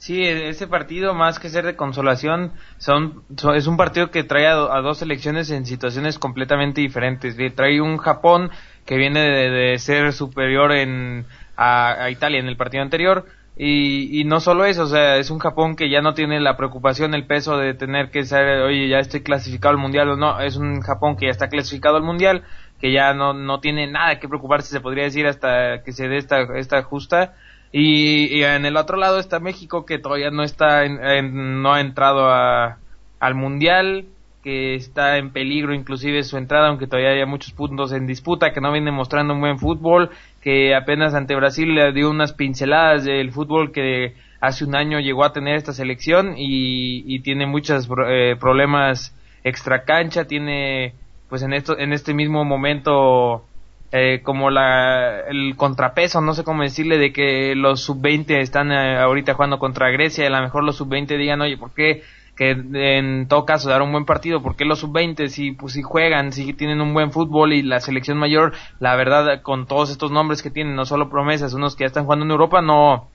Sí, 0.00 0.24
ese 0.24 0.66
partido, 0.66 1.12
más 1.12 1.38
que 1.38 1.50
ser 1.50 1.66
de 1.66 1.76
consolación, 1.76 2.52
son, 2.78 3.22
es 3.54 3.66
un 3.66 3.76
partido 3.76 4.10
que 4.10 4.24
trae 4.24 4.46
a, 4.46 4.54
dos 4.54 4.96
selecciones 4.96 5.50
en 5.50 5.66
situaciones 5.66 6.18
completamente 6.18 6.80
diferentes. 6.80 7.36
Trae 7.54 7.82
un 7.82 7.98
Japón 7.98 8.50
que 8.86 8.96
viene 8.96 9.20
de 9.20 9.78
ser 9.78 10.14
superior 10.14 10.72
en 10.72 11.26
a, 11.60 12.10
Italia 12.10 12.40
en 12.40 12.48
el 12.48 12.56
partido 12.56 12.82
anterior. 12.82 13.26
Y, 13.62 14.24
no 14.24 14.40
solo 14.40 14.64
eso, 14.64 14.84
o 14.84 14.86
sea, 14.86 15.16
es 15.16 15.30
un 15.30 15.38
Japón 15.38 15.76
que 15.76 15.90
ya 15.90 16.00
no 16.00 16.14
tiene 16.14 16.40
la 16.40 16.56
preocupación, 16.56 17.12
el 17.12 17.26
peso 17.26 17.58
de 17.58 17.74
tener 17.74 18.10
que 18.10 18.24
ser, 18.24 18.62
oye, 18.62 18.88
ya 18.88 19.00
estoy 19.00 19.20
clasificado 19.22 19.72
al 19.72 19.78
mundial 19.78 20.08
o 20.08 20.16
no, 20.16 20.40
es 20.40 20.56
un 20.56 20.80
Japón 20.80 21.16
que 21.16 21.26
ya 21.26 21.30
está 21.30 21.48
clasificado 21.50 21.96
al 21.96 22.02
mundial, 22.02 22.42
que 22.80 22.90
ya 22.90 23.12
no, 23.12 23.34
no 23.34 23.60
tiene 23.60 23.86
nada 23.86 24.18
que 24.18 24.28
preocuparse, 24.28 24.70
se 24.70 24.80
podría 24.80 25.04
decir, 25.04 25.26
hasta 25.26 25.82
que 25.82 25.92
se 25.92 26.08
dé 26.08 26.16
esta, 26.16 26.40
esta 26.56 26.82
justa. 26.82 27.34
Y, 27.70 28.42
en 28.42 28.64
el 28.64 28.78
otro 28.78 28.96
lado 28.96 29.18
está 29.18 29.40
México, 29.40 29.84
que 29.84 29.98
todavía 29.98 30.30
no 30.30 30.42
está, 30.42 30.88
no 30.88 31.74
ha 31.74 31.80
entrado 31.82 32.30
a, 32.30 32.78
al 33.18 33.34
mundial, 33.34 34.06
que 34.42 34.74
está 34.74 35.18
en 35.18 35.30
peligro 35.30 35.74
inclusive 35.74 36.22
su 36.22 36.38
entrada, 36.38 36.68
aunque 36.68 36.86
todavía 36.86 37.10
haya 37.10 37.26
muchos 37.26 37.52
puntos 37.52 37.92
en 37.92 38.06
disputa, 38.06 38.52
que 38.52 38.60
no 38.60 38.72
viene 38.72 38.90
mostrando 38.90 39.34
un 39.34 39.40
buen 39.40 39.58
fútbol, 39.58 40.10
que 40.42 40.74
apenas 40.74 41.14
ante 41.14 41.36
Brasil 41.36 41.74
le 41.74 41.92
dio 41.92 42.10
unas 42.10 42.32
pinceladas 42.32 43.04
del 43.04 43.32
fútbol 43.32 43.72
que 43.72 44.14
hace 44.40 44.64
un 44.64 44.74
año 44.74 45.00
llegó 45.00 45.24
a 45.24 45.32
tener 45.32 45.56
esta 45.56 45.72
selección 45.72 46.34
y, 46.36 47.20
tiene 47.20 47.46
muchos 47.46 47.88
eh, 48.08 48.36
problemas 48.40 49.14
extra 49.44 49.84
cancha, 49.84 50.24
tiene 50.24 50.94
pues 51.28 51.42
en 51.42 51.52
esto 51.52 51.78
en 51.78 51.92
este 51.92 52.12
mismo 52.12 52.44
momento 52.44 53.44
eh, 53.92 54.20
como 54.22 54.50
la 54.50 55.20
el 55.28 55.54
contrapeso, 55.56 56.20
no 56.20 56.34
sé 56.34 56.44
cómo 56.44 56.62
decirle, 56.62 56.96
de 56.98 57.12
que 57.12 57.54
los 57.54 57.82
sub-20 57.82 58.38
están 58.40 58.72
eh, 58.72 58.98
ahorita 58.98 59.34
jugando 59.34 59.58
contra 59.58 59.90
Grecia 59.90 60.24
y 60.24 60.26
a 60.28 60.30
lo 60.30 60.40
mejor 60.40 60.64
los 60.64 60.76
sub-20 60.76 61.18
digan, 61.18 61.40
oye, 61.40 61.56
¿por 61.56 61.72
qué 61.72 62.02
que 62.40 62.52
en 62.52 63.28
todo 63.28 63.44
caso 63.44 63.68
dar 63.68 63.82
un 63.82 63.92
buen 63.92 64.06
partido, 64.06 64.40
porque 64.40 64.64
los 64.64 64.78
sub-20 64.78 65.28
si, 65.28 65.52
pues, 65.52 65.74
si 65.74 65.82
juegan, 65.82 66.32
si 66.32 66.54
tienen 66.54 66.80
un 66.80 66.94
buen 66.94 67.12
fútbol 67.12 67.52
y 67.52 67.60
la 67.60 67.80
selección 67.80 68.16
mayor, 68.16 68.54
la 68.78 68.96
verdad, 68.96 69.42
con 69.42 69.66
todos 69.66 69.90
estos 69.90 70.10
nombres 70.10 70.40
que 70.42 70.50
tienen, 70.50 70.74
no 70.74 70.86
solo 70.86 71.10
promesas, 71.10 71.52
unos 71.52 71.76
que 71.76 71.82
ya 71.84 71.88
están 71.88 72.04
jugando 72.04 72.24
en 72.24 72.30
Europa, 72.30 72.62
no, 72.62 73.10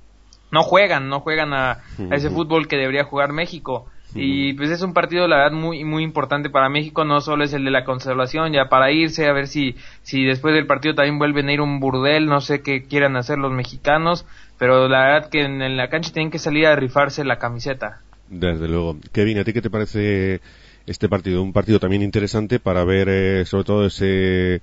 no 0.52 0.62
juegan, 0.62 1.10
no 1.10 1.22
juegan 1.22 1.56
a, 1.56 1.80
ese 2.12 2.30
fútbol 2.30 2.68
que 2.68 2.78
debería 2.78 3.04
jugar 3.04 3.34
México. 3.34 3.88
Y 4.14 4.54
pues 4.54 4.70
es 4.70 4.84
un 4.84 4.94
partido, 4.94 5.28
la 5.28 5.38
verdad, 5.38 5.58
muy, 5.58 5.84
muy 5.84 6.04
importante 6.04 6.52
para 6.52 6.70
México, 6.70 7.04
no 7.04 7.20
solo 7.20 7.44
es 7.44 7.54
el 7.54 7.66
de 7.66 7.72
la 7.72 7.84
conservación, 7.84 8.54
ya 8.54 8.70
para 8.70 8.92
irse, 8.92 9.28
a 9.28 9.34
ver 9.34 9.48
si, 9.48 9.76
si 10.04 10.24
después 10.24 10.54
del 10.54 10.68
partido 10.68 10.94
también 10.94 11.18
vuelven 11.18 11.50
a 11.50 11.54
ir 11.54 11.62
un 11.62 11.80
burdel, 11.80 12.28
no 12.28 12.42
sé 12.42 12.62
qué 12.62 12.84
quieran 12.84 13.18
hacer 13.18 13.40
los 13.40 13.52
mexicanos, 13.52 14.28
pero 14.60 14.88
la 14.88 15.00
verdad 15.00 15.30
que 15.32 15.42
en 15.42 15.78
la 15.78 15.90
cancha 15.90 16.14
tienen 16.14 16.30
que 16.30 16.38
salir 16.38 16.68
a 16.68 16.76
rifarse 16.76 17.26
la 17.26 17.40
camiseta. 17.40 18.04
Desde 18.30 18.68
luego. 18.68 18.98
Kevin, 19.14 19.40
¿a 19.40 19.44
ti 19.44 19.54
qué 19.54 19.62
te 19.62 19.70
parece 19.70 20.42
este 20.88 21.10
partido? 21.10 21.42
Un 21.42 21.54
partido 21.54 21.80
también 21.80 22.02
interesante 22.02 22.60
para 22.60 22.84
ver 22.84 23.08
eh, 23.10 23.46
sobre 23.46 23.64
todo 23.64 23.86
ese 23.86 24.62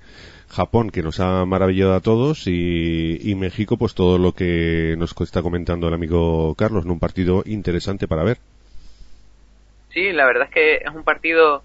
Japón 0.49 0.89
que 0.89 1.01
nos 1.01 1.19
ha 1.19 1.45
maravillado 1.45 1.95
a 1.95 2.01
todos 2.01 2.47
y, 2.47 3.35
México 3.35 3.77
pues 3.77 3.95
todo 3.95 4.17
lo 4.17 4.33
que 4.33 4.95
nos 4.97 5.19
está 5.19 5.41
comentando 5.41 5.87
el 5.87 5.93
amigo 5.93 6.53
Carlos, 6.55 6.85
un 6.85 6.99
partido 6.99 7.43
interesante 7.45 8.07
para 8.07 8.23
ver. 8.23 8.37
Sí, 9.89 10.11
la 10.11 10.25
verdad 10.25 10.45
es 10.45 10.51
que 10.51 10.75
es 10.75 10.93
un 10.93 11.03
partido 11.03 11.63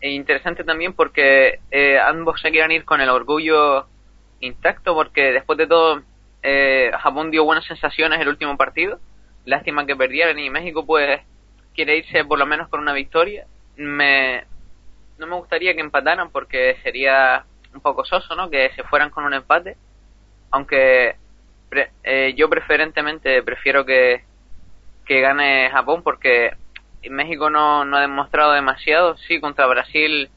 interesante 0.00 0.64
también 0.64 0.92
porque 0.92 1.60
eh, 1.70 1.98
ambos 1.98 2.40
se 2.40 2.50
quieren 2.50 2.70
ir 2.70 2.84
con 2.84 3.00
el 3.00 3.08
orgullo 3.08 3.86
intacto 4.40 4.94
porque 4.94 5.32
después 5.32 5.58
de 5.58 5.66
todo 5.66 6.02
eh, 6.42 6.90
Japón 7.00 7.30
dio 7.30 7.44
buenas 7.44 7.66
sensaciones 7.66 8.20
el 8.20 8.28
último 8.28 8.56
partido. 8.56 8.98
Lástima 9.44 9.86
que 9.86 9.96
perdieran 9.96 10.38
y 10.38 10.50
México 10.50 10.86
pues 10.86 11.20
quiere 11.84 11.96
irse 11.96 12.26
por 12.26 12.38
lo 12.38 12.44
menos 12.44 12.68
con 12.68 12.80
una 12.80 12.92
victoria. 12.92 13.46
Me, 13.76 14.44
no 15.18 15.26
me 15.26 15.36
gustaría 15.36 15.74
que 15.74 15.80
empataran 15.80 16.30
porque 16.30 16.76
sería 16.82 17.46
un 17.72 17.80
poco 17.80 18.04
soso, 18.04 18.36
¿no? 18.36 18.50
Que 18.50 18.70
se 18.76 18.82
fueran 18.84 19.08
con 19.08 19.24
un 19.24 19.32
empate. 19.32 19.78
Aunque 20.50 21.16
eh, 22.04 22.34
yo 22.36 22.50
preferentemente 22.50 23.42
prefiero 23.42 23.86
que, 23.86 24.24
que 25.06 25.20
gane 25.22 25.70
Japón 25.70 26.02
porque 26.02 26.54
México 27.08 27.48
no, 27.48 27.86
no 27.86 27.96
ha 27.96 28.02
demostrado 28.02 28.52
demasiado. 28.52 29.16
Sí, 29.16 29.40
contra 29.40 29.66
Brasil 29.66 30.28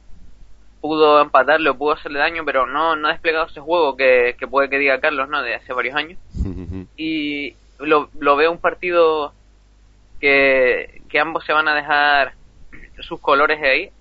pudo 0.79 1.21
empatarle 1.21 1.69
o 1.71 1.77
pudo 1.77 1.91
hacerle 1.91 2.19
daño, 2.19 2.45
pero 2.45 2.67
no, 2.67 2.95
no 2.95 3.09
ha 3.09 3.11
desplegado 3.11 3.47
ese 3.47 3.59
juego 3.59 3.97
que, 3.97 4.37
que 4.39 4.47
puede 4.47 4.69
que 4.69 4.79
diga 4.79 5.01
Carlos, 5.01 5.27
¿no? 5.27 5.41
De 5.41 5.55
hace 5.55 5.73
varios 5.73 5.97
años. 5.97 6.17
y 6.95 7.53
lo, 7.79 8.09
lo 8.17 8.37
veo 8.37 8.49
un 8.49 8.59
partido 8.59 9.33
que, 10.23 11.01
que 11.09 11.19
ambos 11.19 11.43
se 11.43 11.51
van 11.51 11.67
a 11.67 11.75
dejar 11.75 12.31
sus 13.01 13.19
colores 13.19 13.61
ahí, 13.61 13.91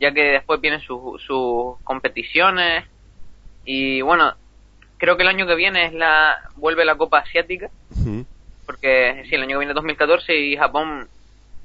ya 0.00 0.12
que 0.12 0.32
después 0.32 0.60
vienen 0.60 0.80
sus 0.80 1.78
competiciones. 1.84 2.84
Y 3.64 4.00
bueno, 4.00 4.34
creo 4.98 5.16
que 5.16 5.22
el 5.22 5.28
año 5.28 5.46
que 5.46 5.54
viene 5.54 5.84
es 5.84 5.92
la 5.92 6.36
vuelve 6.56 6.84
la 6.84 6.96
Copa 6.96 7.18
Asiática, 7.18 7.70
porque 8.66 9.22
sí, 9.28 9.36
el 9.36 9.42
año 9.42 9.50
que 9.50 9.58
viene 9.58 9.72
2014 9.72 10.36
y 10.36 10.56
Japón 10.56 11.06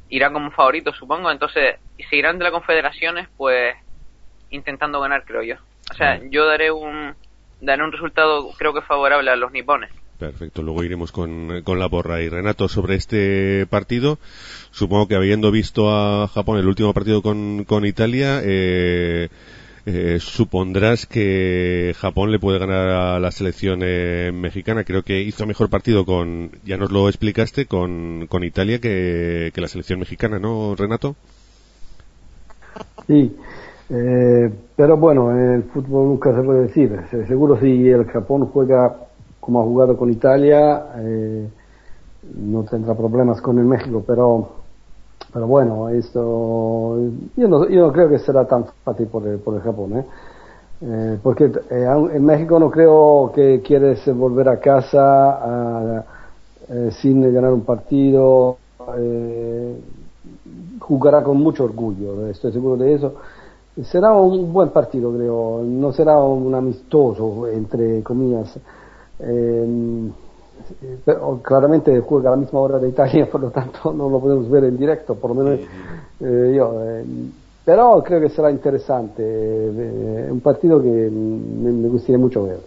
irá 0.09 0.31
como 0.31 0.51
favorito, 0.51 0.93
supongo, 0.93 1.31
entonces 1.31 1.77
si 2.07 2.17
irán 2.17 2.37
de 2.37 2.43
las 2.43 2.53
confederaciones, 2.53 3.27
pues 3.35 3.75
intentando 4.51 5.01
ganar, 5.01 5.25
creo 5.25 5.41
yo. 5.41 5.55
O 5.89 5.95
sea, 5.95 6.21
yo 6.29 6.45
daré 6.45 6.69
un 6.69 7.15
daré 7.61 7.83
un 7.83 7.91
resultado 7.91 8.51
creo 8.59 8.75
que 8.75 8.83
favorable 8.83 9.31
a 9.31 9.35
los 9.35 9.51
nipones. 9.51 9.89
Perfecto, 10.19 10.63
luego 10.63 10.83
iremos 10.83 11.11
con, 11.11 11.61
con, 11.63 11.77
la 11.77 11.89
porra. 11.89 12.21
Y 12.21 12.29
Renato, 12.29 12.67
sobre 12.67 12.95
este 12.95 13.67
partido, 13.67 14.17
supongo 14.71 15.07
que 15.07 15.15
habiendo 15.15 15.51
visto 15.51 15.91
a 15.91 16.27
Japón 16.27 16.57
el 16.57 16.67
último 16.67 16.91
partido 16.93 17.21
con, 17.21 17.65
con 17.65 17.85
Italia, 17.85 18.41
eh, 18.43 19.29
eh, 19.89 20.17
supondrás 20.19 21.05
que 21.05 21.93
Japón 21.97 22.29
le 22.29 22.39
puede 22.39 22.59
ganar 22.59 22.89
a 22.89 23.19
la 23.21 23.31
selección 23.31 23.79
eh, 23.83 24.31
mexicana. 24.33 24.83
Creo 24.83 25.01
que 25.03 25.21
hizo 25.21 25.45
mejor 25.45 25.69
partido 25.69 26.03
con, 26.03 26.51
ya 26.65 26.75
nos 26.75 26.91
lo 26.91 27.07
explicaste, 27.07 27.67
con, 27.67 28.27
con 28.27 28.43
Italia 28.43 28.79
que, 28.79 29.53
la 29.55 29.67
selección 29.69 29.99
mexicana, 29.99 30.39
¿no, 30.39 30.75
Renato? 30.75 31.15
Sí, 33.07 33.33
eh, 33.89 34.51
pero 34.75 34.97
bueno, 34.97 35.31
en 35.31 35.53
el 35.53 35.63
fútbol 35.63 36.07
nunca 36.07 36.35
se 36.35 36.41
puede 36.41 36.63
decir. 36.63 36.91
Seguro 37.25 37.57
si 37.61 37.87
el 37.87 38.05
Japón 38.07 38.47
juega 38.47 38.93
como 39.47 39.61
ha 39.61 39.63
jugado 39.63 39.95
con 39.95 40.11
Italia, 40.11 40.87
no 42.35 42.63
tendrá 42.63 42.93
problemas 42.95 43.39
con 43.39 43.57
el 43.59 43.63
México, 43.63 44.03
pero 44.05 44.49
pero 45.33 45.47
bueno, 45.47 45.87
esto 45.87 46.97
yo 47.37 47.47
no, 47.47 47.69
yo 47.69 47.87
no 47.87 47.93
creo 47.93 48.09
que 48.09 48.19
será 48.19 48.45
tan 48.45 48.65
fácil 48.83 49.07
por 49.07 49.25
el, 49.25 49.39
por 49.39 49.55
el 49.55 49.61
Japón, 49.61 49.99
¿eh? 49.99 50.05
Eh, 50.81 51.17
porque 51.23 51.45
eh, 51.45 52.09
en 52.13 52.25
México 52.25 52.59
no 52.59 52.69
creo 52.69 53.31
que 53.33 53.61
quieres 53.61 54.05
volver 54.13 54.49
a 54.49 54.59
casa 54.59 56.03
sin 56.91 57.33
ganar 57.33 57.53
un 57.53 57.61
partido. 57.61 58.57
jugará 60.79 61.23
con 61.23 61.37
mucho 61.37 61.63
orgullo, 61.63 62.27
estoy 62.27 62.51
seguro 62.51 62.75
de 62.75 62.95
eso. 62.95 63.13
Será 63.83 64.11
un 64.11 64.51
buen 64.51 64.71
partido, 64.71 65.13
creo. 65.13 65.61
No 65.63 65.93
será 65.93 66.17
un 66.17 66.53
amistoso, 66.53 67.47
entre 67.47 68.03
comillas. 68.03 68.59
Pero 71.05 71.39
claramente 71.41 71.99
juega 72.01 72.29
a 72.29 72.31
la 72.31 72.37
misma 72.37 72.59
hora 72.59 72.79
de 72.79 72.89
Italia, 72.89 73.27
por 73.31 73.41
lo 73.41 73.51
tanto 73.51 73.93
no 73.93 74.09
lo 74.09 74.19
podemos 74.19 74.49
ver 74.49 74.65
en 74.65 74.77
directo, 74.77 75.15
por 75.15 75.35
lo 75.35 75.43
menos 75.43 75.59
eh, 76.19 76.53
yo. 76.55 76.83
Eh, 76.83 77.05
pero 77.65 78.01
creo 78.01 78.21
que 78.21 78.29
será 78.29 78.49
interesante, 78.49 79.21
eh, 79.23 80.29
un 80.31 80.39
partido 80.39 80.81
que 80.81 80.87
me, 80.87 81.71
me, 81.71 81.89
gustaría 81.89 82.17
mucho 82.17 82.45
ver. 82.45 82.59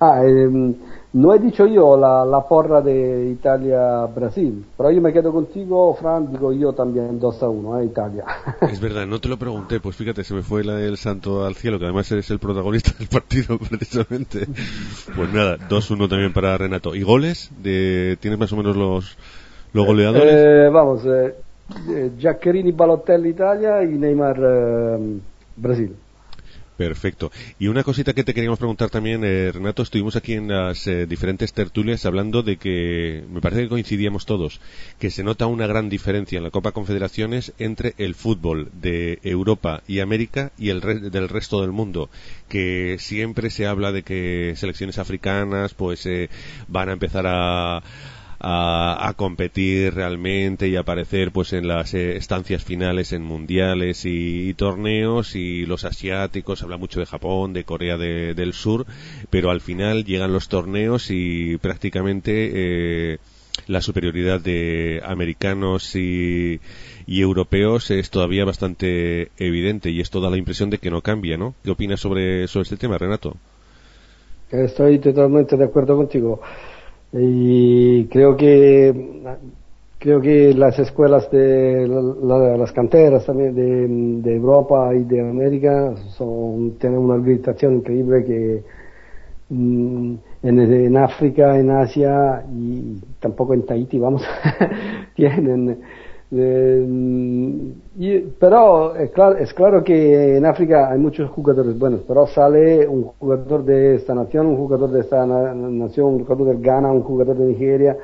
Ah, 0.00 0.24
eh, 0.24 0.74
no 1.12 1.34
he 1.34 1.38
dicho 1.38 1.66
yo 1.66 1.96
la, 1.96 2.24
la 2.24 2.46
porra 2.46 2.82
de 2.82 3.30
Italia-Brasil, 3.30 4.64
pero 4.76 4.90
yo 4.90 5.00
me 5.00 5.12
quedo 5.12 5.32
contigo, 5.32 5.94
Fran, 5.94 6.30
digo 6.30 6.52
yo 6.52 6.72
también 6.74 7.18
2 7.18 7.42
a 7.42 7.48
1, 7.48 7.80
¿eh? 7.80 7.84
Italia. 7.86 8.24
Es 8.70 8.80
verdad, 8.80 9.06
no 9.06 9.18
te 9.18 9.28
lo 9.28 9.38
pregunté, 9.38 9.80
pues 9.80 9.96
fíjate, 9.96 10.22
se 10.22 10.34
me 10.34 10.42
fue 10.42 10.64
la 10.64 10.74
del 10.74 10.98
santo 10.98 11.46
al 11.46 11.54
cielo, 11.54 11.78
que 11.78 11.86
además 11.86 12.10
eres 12.12 12.30
el 12.30 12.38
protagonista 12.38 12.92
del 12.98 13.08
partido 13.08 13.58
precisamente. 13.58 14.46
Pues 15.16 15.32
nada, 15.32 15.56
2-1 15.56 16.08
también 16.08 16.32
para 16.32 16.56
Renato. 16.58 16.94
¿Y 16.94 17.02
goles? 17.02 17.50
De, 17.62 18.18
¿Tienes 18.20 18.38
más 18.38 18.52
o 18.52 18.56
menos 18.56 18.76
los, 18.76 19.16
los 19.72 19.86
goleadores? 19.86 20.34
Eh, 20.34 20.68
vamos, 20.70 21.06
eh, 21.06 22.10
Giaccherini, 22.18 22.72
Balotelli 22.72 23.30
Italia 23.30 23.82
y 23.82 23.98
Neymar 23.98 24.36
eh, 24.42 25.20
Brasil. 25.56 25.94
Perfecto. 26.78 27.32
Y 27.58 27.66
una 27.66 27.82
cosita 27.82 28.14
que 28.14 28.22
te 28.22 28.32
queríamos 28.32 28.60
preguntar 28.60 28.88
también, 28.88 29.24
eh, 29.24 29.50
Renato, 29.50 29.82
estuvimos 29.82 30.14
aquí 30.14 30.34
en 30.34 30.46
las 30.46 30.86
eh, 30.86 31.06
diferentes 31.06 31.52
tertulias 31.52 32.06
hablando 32.06 32.44
de 32.44 32.56
que, 32.56 33.24
me 33.28 33.40
parece 33.40 33.62
que 33.62 33.68
coincidíamos 33.68 34.26
todos, 34.26 34.60
que 35.00 35.10
se 35.10 35.24
nota 35.24 35.46
una 35.46 35.66
gran 35.66 35.88
diferencia 35.88 36.38
en 36.38 36.44
la 36.44 36.52
Copa 36.52 36.70
Confederaciones 36.70 37.52
entre 37.58 37.94
el 37.98 38.14
fútbol 38.14 38.70
de 38.80 39.18
Europa 39.24 39.82
y 39.88 39.98
América 39.98 40.52
y 40.56 40.68
el 40.68 40.80
del 41.10 41.28
resto 41.28 41.62
del 41.62 41.72
mundo, 41.72 42.10
que 42.48 42.98
siempre 43.00 43.50
se 43.50 43.66
habla 43.66 43.90
de 43.90 44.04
que 44.04 44.54
selecciones 44.54 44.98
africanas 44.98 45.74
pues 45.74 46.06
eh, 46.06 46.30
van 46.68 46.90
a 46.90 46.92
empezar 46.92 47.24
a 47.26 47.82
a, 48.40 49.12
competir 49.16 49.94
realmente 49.94 50.68
y 50.68 50.76
aparecer 50.76 51.32
pues 51.32 51.52
en 51.52 51.66
las 51.66 51.94
eh, 51.94 52.16
estancias 52.16 52.62
finales 52.62 53.12
en 53.12 53.22
mundiales 53.22 54.04
y, 54.04 54.54
torneos 54.54 55.34
y 55.34 55.66
los 55.66 55.84
asiáticos 55.84 56.62
habla 56.62 56.76
mucho 56.76 57.00
de 57.00 57.06
Japón 57.06 57.52
de 57.52 57.64
Corea 57.64 57.96
del 57.96 58.52
Sur 58.52 58.86
pero 59.30 59.50
al 59.50 59.60
final 59.60 60.04
llegan 60.04 60.32
los 60.32 60.48
torneos 60.48 61.10
y 61.10 61.56
prácticamente 61.58 62.50
eh, 62.54 63.18
la 63.66 63.80
superioridad 63.80 64.40
de 64.40 65.02
americanos 65.04 65.96
y, 65.96 66.60
y, 67.06 67.20
europeos 67.20 67.90
es 67.90 68.10
todavía 68.10 68.44
bastante 68.44 69.30
evidente 69.36 69.90
y 69.90 70.00
esto 70.00 70.20
da 70.20 70.30
la 70.30 70.36
impresión 70.36 70.70
de 70.70 70.78
que 70.78 70.90
no 70.90 71.02
cambia, 71.02 71.36
¿no? 71.36 71.54
¿Qué 71.64 71.72
opinas 71.72 71.98
sobre, 72.00 72.46
sobre 72.46 72.62
este 72.62 72.76
tema, 72.76 72.98
Renato? 72.98 73.36
Estoy 74.50 75.00
totalmente 75.00 75.56
de 75.56 75.64
acuerdo 75.64 75.96
contigo 75.96 76.40
y 77.12 78.06
creo 78.06 78.36
que 78.36 78.94
creo 79.98 80.20
que 80.20 80.54
las 80.54 80.78
escuelas 80.78 81.30
de 81.30 81.88
las 81.88 82.72
canteras 82.72 83.26
también 83.26 84.22
de, 84.22 84.34
Europa 84.34 84.94
y 84.94 85.04
de 85.04 85.20
América 85.20 85.94
son, 86.16 86.78
tienen 86.78 87.00
una 87.00 87.14
habilitación 87.14 87.76
increíble 87.76 88.24
que 88.24 88.62
mm, 89.48 90.14
en, 90.42 90.58
en, 90.60 90.96
África, 90.96 91.58
en 91.58 91.70
Asia 91.70 92.44
y 92.52 93.00
tampoco 93.18 93.54
en 93.54 93.66
Tahiti, 93.66 93.98
vamos, 93.98 94.22
tienen 95.16 95.80
eh, 96.30 98.24
pero 98.38 98.94
es 98.96 99.10
claro, 99.12 99.38
es 99.38 99.54
claro 99.54 99.82
que 99.82 100.36
en 100.36 100.44
África 100.44 100.90
hay 100.90 100.98
muchos 100.98 101.30
jugadores 101.30 101.78
buenos, 101.78 102.02
pero 102.06 102.26
sale 102.26 102.86
un 102.86 103.04
jugador 103.04 103.64
de 103.64 103.94
esta 103.96 104.14
nación, 104.14 104.46
un 104.46 104.56
jugador 104.56 104.90
de 104.90 105.00
esta 105.00 105.24
nación, 105.24 106.06
un 106.06 106.24
jugador 106.24 106.48
del 106.48 106.60
Ghana, 106.60 106.92
un 106.92 107.02
jugador 107.02 107.36
de 107.36 107.46
Nigeria. 107.46 107.96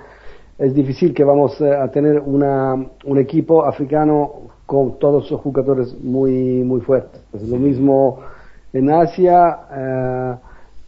Es 0.57 0.73
difícil 0.73 1.13
que 1.13 1.25
vamos 1.25 1.61
eh, 1.61 1.75
a 1.75 1.89
tener 1.91 2.21
una, 2.21 2.75
un 3.05 3.19
equipo 3.19 3.65
africano 3.65 4.33
con 4.67 4.99
todos 4.99 5.27
esos 5.27 5.41
jugadores 5.41 5.95
muy, 6.01 6.63
muy 6.63 6.81
fuertes. 6.81 7.21
Es 7.35 7.49
lo 7.49 7.57
mismo 7.59 8.21
en 8.73 8.91
Asia. 8.91 9.59
Eh, 9.71 10.35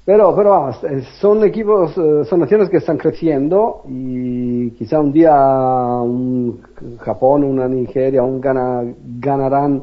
pero, 0.07 0.37
pero 0.37 0.71
eh, 0.71 1.03
son 1.21 1.43
equipos, 1.43 1.99
eh, 1.99 2.25
son 2.31 2.39
naciones 2.39 2.71
que 2.71 2.77
están 2.77 2.97
creciendo 2.97 3.83
y 3.89 4.71
quizá 4.71 5.01
un 5.01 5.13
día 5.13 5.35
un 5.35 6.61
Japón, 7.01 7.43
una 7.43 7.67
Nigeria, 7.67 8.23
un 8.23 8.41
Ghana 8.41 8.85
ganarán 9.19 9.83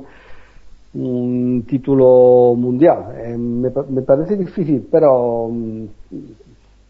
un 0.93 1.65
título 1.67 2.55
mundial. 2.55 3.13
Eh, 3.17 3.38
me, 3.38 3.69
me, 3.89 4.01
parece 4.03 4.38
difícil, 4.38 4.88
pero 4.89 5.49
mm, 5.49 5.86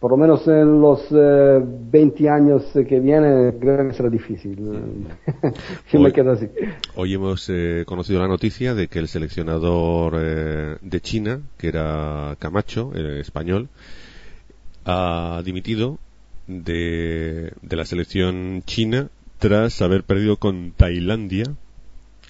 por 0.03 0.11
lo 0.11 0.17
menos 0.17 0.45
en 0.49 0.81
los 0.81 0.99
20 1.09 2.23
eh, 2.25 2.29
años 2.29 2.63
que 2.73 2.99
vienen 2.99 3.57
creo 3.57 3.87
que 3.87 3.93
será 3.93 4.09
difícil. 4.09 4.57
Yo 5.89 5.97
hoy, 5.97 6.03
me 6.03 6.11
quedo 6.11 6.33
así. 6.33 6.49
Hoy 6.95 7.13
hemos 7.13 7.49
eh, 7.49 7.85
conocido 7.85 8.19
la 8.19 8.27
noticia 8.27 8.75
de 8.75 8.89
que 8.89 8.99
el 8.99 9.07
seleccionador 9.07 10.15
eh, 10.17 10.75
de 10.81 10.99
China, 10.99 11.39
que 11.57 11.69
era 11.69 12.35
Camacho, 12.37 12.93
español, 12.93 13.69
ha 14.83 15.41
dimitido 15.45 15.99
de, 16.47 17.53
de 17.61 17.75
la 17.77 17.85
selección 17.85 18.61
china 18.65 19.07
tras 19.39 19.81
haber 19.81 20.03
perdido 20.03 20.35
con 20.35 20.73
Tailandia 20.75 21.45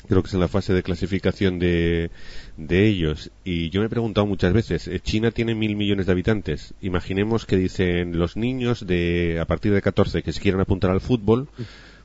creo 0.07 0.21
que 0.21 0.27
es 0.27 0.33
en 0.33 0.39
la 0.39 0.47
fase 0.47 0.73
de 0.73 0.83
clasificación 0.83 1.59
de, 1.59 2.11
de 2.57 2.87
ellos. 2.87 3.31
Y 3.43 3.69
yo 3.69 3.81
me 3.81 3.87
he 3.87 3.89
preguntado 3.89 4.27
muchas 4.27 4.53
veces, 4.53 4.87
eh, 4.87 4.99
China 4.99 5.31
tiene 5.31 5.55
mil 5.55 5.75
millones 5.75 6.05
de 6.05 6.11
habitantes. 6.11 6.73
Imaginemos 6.81 7.45
que 7.45 7.57
dicen 7.57 8.17
los 8.17 8.37
niños 8.37 8.85
de 8.85 9.39
a 9.39 9.45
partir 9.45 9.73
de 9.73 9.81
14 9.81 10.23
que 10.23 10.33
se 10.33 10.41
quieran 10.41 10.61
apuntar 10.61 10.91
al 10.91 11.01
fútbol, 11.01 11.49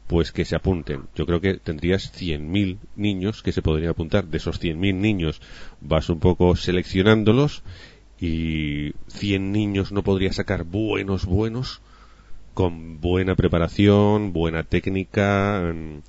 pues 0.07 0.32
que 0.32 0.44
se 0.44 0.57
apunten. 0.57 1.03
Yo 1.14 1.26
creo 1.26 1.40
que 1.40 1.55
tendrías 1.55 2.12
100.000 2.18 2.78
niños 2.96 3.42
que 3.42 3.53
se 3.53 3.62
podrían 3.62 3.90
apuntar. 3.90 4.26
De 4.26 4.38
esos 4.38 4.61
100.000 4.61 4.94
niños 4.94 5.40
vas 5.80 6.09
un 6.09 6.20
poco 6.20 6.57
seleccionándolos 6.57 7.62
y 8.20 8.92
100 9.09 9.53
niños 9.53 9.92
no 9.92 10.03
podría 10.03 10.32
sacar 10.32 10.64
buenos, 10.64 11.26
buenos 11.26 11.82
con 12.59 13.00
buena 13.00 13.36
preparación, 13.36 14.32
buena 14.32 14.64
técnica, 14.64 15.72
mm, 15.72 16.00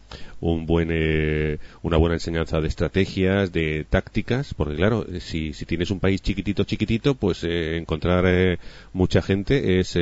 un 0.41 0.65
buen, 0.65 0.89
eh, 0.91 1.59
una 1.83 1.97
buena 1.97 2.15
enseñanza 2.15 2.59
de 2.59 2.67
estrategias, 2.67 3.51
de 3.51 3.85
tácticas, 3.87 4.55
porque 4.55 4.75
claro, 4.75 5.05
si, 5.19 5.53
si 5.53 5.65
tienes 5.67 5.91
un 5.91 5.99
país 5.99 6.23
chiquitito, 6.23 6.63
chiquitito, 6.63 7.13
pues 7.13 7.43
eh, 7.43 7.77
encontrar 7.77 8.23
eh, 8.27 8.57
mucha 8.93 9.21
gente 9.21 9.79
es 9.79 9.95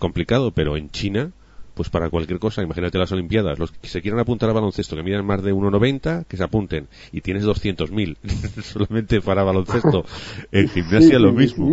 complicado, 0.00 0.50
pero 0.50 0.76
en 0.76 0.90
China, 0.90 1.30
pues 1.74 1.88
para 1.88 2.10
cualquier 2.10 2.40
cosa, 2.40 2.64
imagínate 2.64 2.98
las 2.98 3.12
Olimpiadas, 3.12 3.56
los 3.60 3.70
que 3.70 3.86
se 3.86 4.02
quieran 4.02 4.18
apuntar 4.18 4.48
al 4.48 4.56
baloncesto, 4.56 4.96
que 4.96 5.04
midan 5.04 5.24
más 5.24 5.44
de 5.44 5.54
1,90, 5.54 6.24
que 6.26 6.36
se 6.36 6.42
apunten, 6.42 6.88
y 7.12 7.20
tienes 7.20 7.44
200.000 7.44 8.16
solamente 8.64 9.20
para 9.20 9.44
baloncesto, 9.44 10.04
en 10.50 10.68
gimnasia 10.68 11.20
lo 11.20 11.32
mismo. 11.32 11.70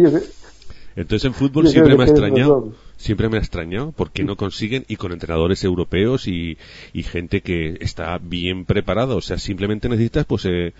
Entonces 0.96 1.26
en 1.26 1.34
fútbol 1.34 1.68
siempre 1.68 1.98
me 1.98 2.04
ha 2.04 2.08
extrañado, 2.08 2.74
siempre 2.98 3.30
me 3.30 3.38
ha 3.38 3.40
extrañado 3.40 3.92
porque 3.92 4.24
no 4.24 4.36
consiguen 4.36 4.86
y 4.88 4.96
con 4.96 5.12
entrenadores 5.12 5.64
europeos 5.64 6.28
y, 6.28 6.58
gente 6.94 7.42
que 7.42 7.78
está 7.82 8.18
bien 8.20 8.66
preparada. 8.66 9.16
O 9.16 9.22
sea, 9.22 9.38
simplemente 9.40 9.90
necesitas 9.90 10.26
pues 10.26 10.46
eh, 10.46 10.74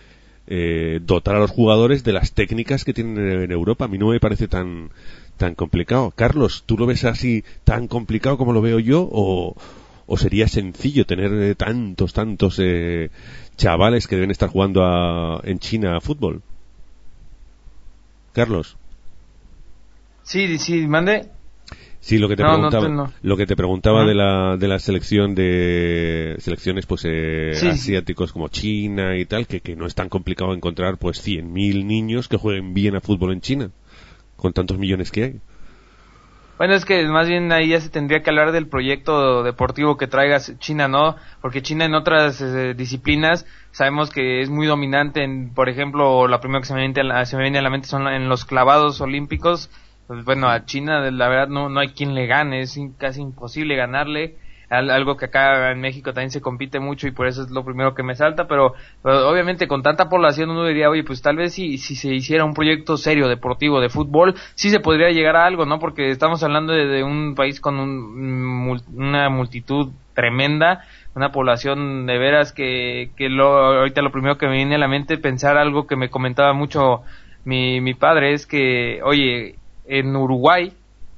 eh, 0.48 1.00
dotar 1.02 1.36
a 1.36 1.40
los 1.40 1.52
jugadores 1.52 2.04
de 2.04 2.14
las 2.14 2.34
técnicas 2.34 2.86
que 2.86 2.94
tienen 2.94 3.18
en 3.18 3.52
Europa. 3.52 3.86
A 3.86 3.88
mí 3.88 3.98
no 3.98 4.10
me 4.10 4.20
parece 4.20 4.48
tan 4.48 4.92
tan 5.38 5.56
complicado. 5.56 6.12
Carlos, 6.12 6.64
¿tú 6.66 6.78
lo 6.78 6.86
ves 6.86 7.06
así 7.06 7.44
tan 7.64 7.88
complicado 7.88 8.38
como 8.38 8.54
lo 8.54 8.62
veo 8.62 8.78
yo 8.78 9.10
o, 9.12 9.56
o 10.06 10.18
sería 10.18 10.48
sencillo 10.48 11.08
tener 11.08 11.34
eh, 11.34 11.56
tantos 11.56 12.14
tantos 12.14 12.62
chavales 13.58 14.08
que 14.08 14.16
deben 14.16 14.32
estar 14.32 14.50
jugando 14.50 15.42
en 15.44 15.58
China 15.58 15.98
a 15.98 16.02
fútbol? 16.02 16.44
Carlos. 18.34 18.78
Sí, 20.24 20.58
sí, 20.58 20.88
mande. 20.88 21.30
Sí, 22.00 22.18
lo 22.18 22.28
que 22.28 22.36
te 22.36 22.44
preguntaba, 22.44 23.14
lo 23.22 23.38
que 23.38 23.46
te 23.46 23.56
preguntaba 23.56 24.04
de 24.04 24.14
la 24.14 24.58
de 24.58 24.68
la 24.68 24.78
selección 24.78 25.36
de 25.36 26.36
selecciones 26.40 26.86
pues 26.86 27.06
eh, 27.06 27.52
asiáticos 27.54 28.34
como 28.34 28.50
China 28.50 29.16
y 29.16 29.26
tal, 29.26 29.48
que, 29.48 29.62
que 29.62 29.78
no 29.78 29.86
es 29.86 29.96
tan 29.96 30.10
complicado 30.10 30.54
encontrar 30.54 30.98
pues 30.98 31.26
100.000 31.26 31.86
niños 31.86 32.28
que 32.28 32.36
jueguen 32.36 32.74
bien 32.74 32.98
a 32.98 33.00
fútbol 33.00 33.32
en 33.32 33.40
China, 33.40 33.72
con 34.36 34.52
tantos 34.52 34.78
millones 34.78 35.12
que 35.12 35.24
hay. 35.24 35.40
Bueno, 36.58 36.76
es 36.76 36.86
que 36.86 37.06
más 37.08 37.28
bien 37.28 37.52
ahí 37.52 37.70
ya 37.70 37.82
se 37.82 37.90
tendría 37.90 38.22
que 38.22 38.30
hablar 38.30 38.52
del 38.52 38.68
proyecto 38.68 39.42
deportivo 39.44 39.98
que 39.98 40.08
traiga 40.08 40.40
China, 40.60 40.88
¿no? 40.88 41.16
Porque 41.42 41.62
China 41.62 41.86
en 41.86 41.96
otras 41.96 42.42
eh, 42.42 42.74
disciplinas 42.76 43.46
sabemos 43.72 44.12
que 44.12 44.42
es 44.42 44.50
muy 44.50 44.68
dominante 44.68 45.24
en, 45.24 45.54
por 45.54 45.68
ejemplo, 45.68 46.28
la 46.28 46.40
primera 46.42 46.62
que 46.62 46.68
se 46.68 46.74
me 46.76 46.82
viene 46.82 47.02
a 47.02 47.04
la, 47.04 47.26
se 47.26 47.38
me 47.38 47.44
viene 47.44 47.58
a 47.58 47.64
la 47.64 47.70
mente 47.72 47.88
son 47.88 48.08
en 48.08 48.30
los 48.30 48.46
clavados 48.46 49.02
olímpicos, 49.02 49.72
pues 50.14 50.26
bueno, 50.26 50.48
a 50.48 50.66
China 50.66 51.10
la 51.10 51.28
verdad 51.28 51.48
no, 51.48 51.70
no 51.70 51.80
hay 51.80 51.90
quien 51.90 52.14
le 52.14 52.28
gane, 52.28 52.62
es 52.62 52.80
casi 53.00 53.22
imposible 53.22 53.76
ganarle. 53.76 54.36
algo 54.70 55.18
que 55.18 55.26
acá 55.26 55.72
en 55.72 55.82
México 55.82 56.14
también 56.14 56.30
se 56.30 56.40
compite 56.40 56.80
mucho 56.80 57.08
y 57.08 57.12
por 57.12 57.26
eso 57.28 57.42
es 57.42 57.50
lo 57.50 57.66
primero 57.66 57.96
que 57.96 58.04
me 58.04 58.16
salta, 58.16 58.48
pero, 58.48 58.74
obviamente 59.04 59.68
con 59.68 59.82
tanta 59.82 60.10
población 60.10 60.52
uno 60.52 60.66
diría, 60.66 60.90
oye, 60.90 61.04
pues 61.04 61.24
tal 61.24 61.38
vez 61.38 61.54
si, 61.54 61.80
si 61.80 61.96
se 61.96 62.14
hiciera 62.14 62.46
un 62.46 62.54
proyecto 62.54 62.96
serio, 62.96 63.28
deportivo, 63.28 63.82
de 63.82 63.90
fútbol, 63.90 64.36
sí 64.54 64.70
se 64.70 64.80
podría 64.80 65.10
llegar 65.10 65.36
a 65.36 65.46
algo, 65.46 65.66
¿no? 65.66 65.80
Porque 65.80 66.12
estamos 66.12 66.44
hablando 66.44 66.74
de, 66.74 67.04
un 67.04 67.34
país 67.34 67.60
con 67.60 67.80
una 67.80 69.30
multitud 69.30 69.94
tremenda, 70.14 70.84
una 71.16 71.32
población 71.32 72.06
de 72.06 72.20
veras 72.20 72.54
que, 72.54 73.10
que 73.18 73.30
lo, 73.30 73.80
ahorita 73.80 74.04
lo 74.04 74.12
primero 74.12 74.38
que 74.38 74.48
me 74.48 74.58
viene 74.58 74.76
a 74.76 74.80
la 74.80 74.88
mente 74.88 75.18
pensar 75.18 75.58
algo 75.58 75.88
que 75.88 75.96
me 75.96 76.10
comentaba 76.10 76.54
mucho 76.54 77.02
mi, 77.46 77.82
mi 77.82 77.94
padre 77.94 78.34
es 78.34 78.46
que, 78.46 79.02
oye, 79.04 79.56
en 79.86 80.16
Uruguay, 80.16 80.74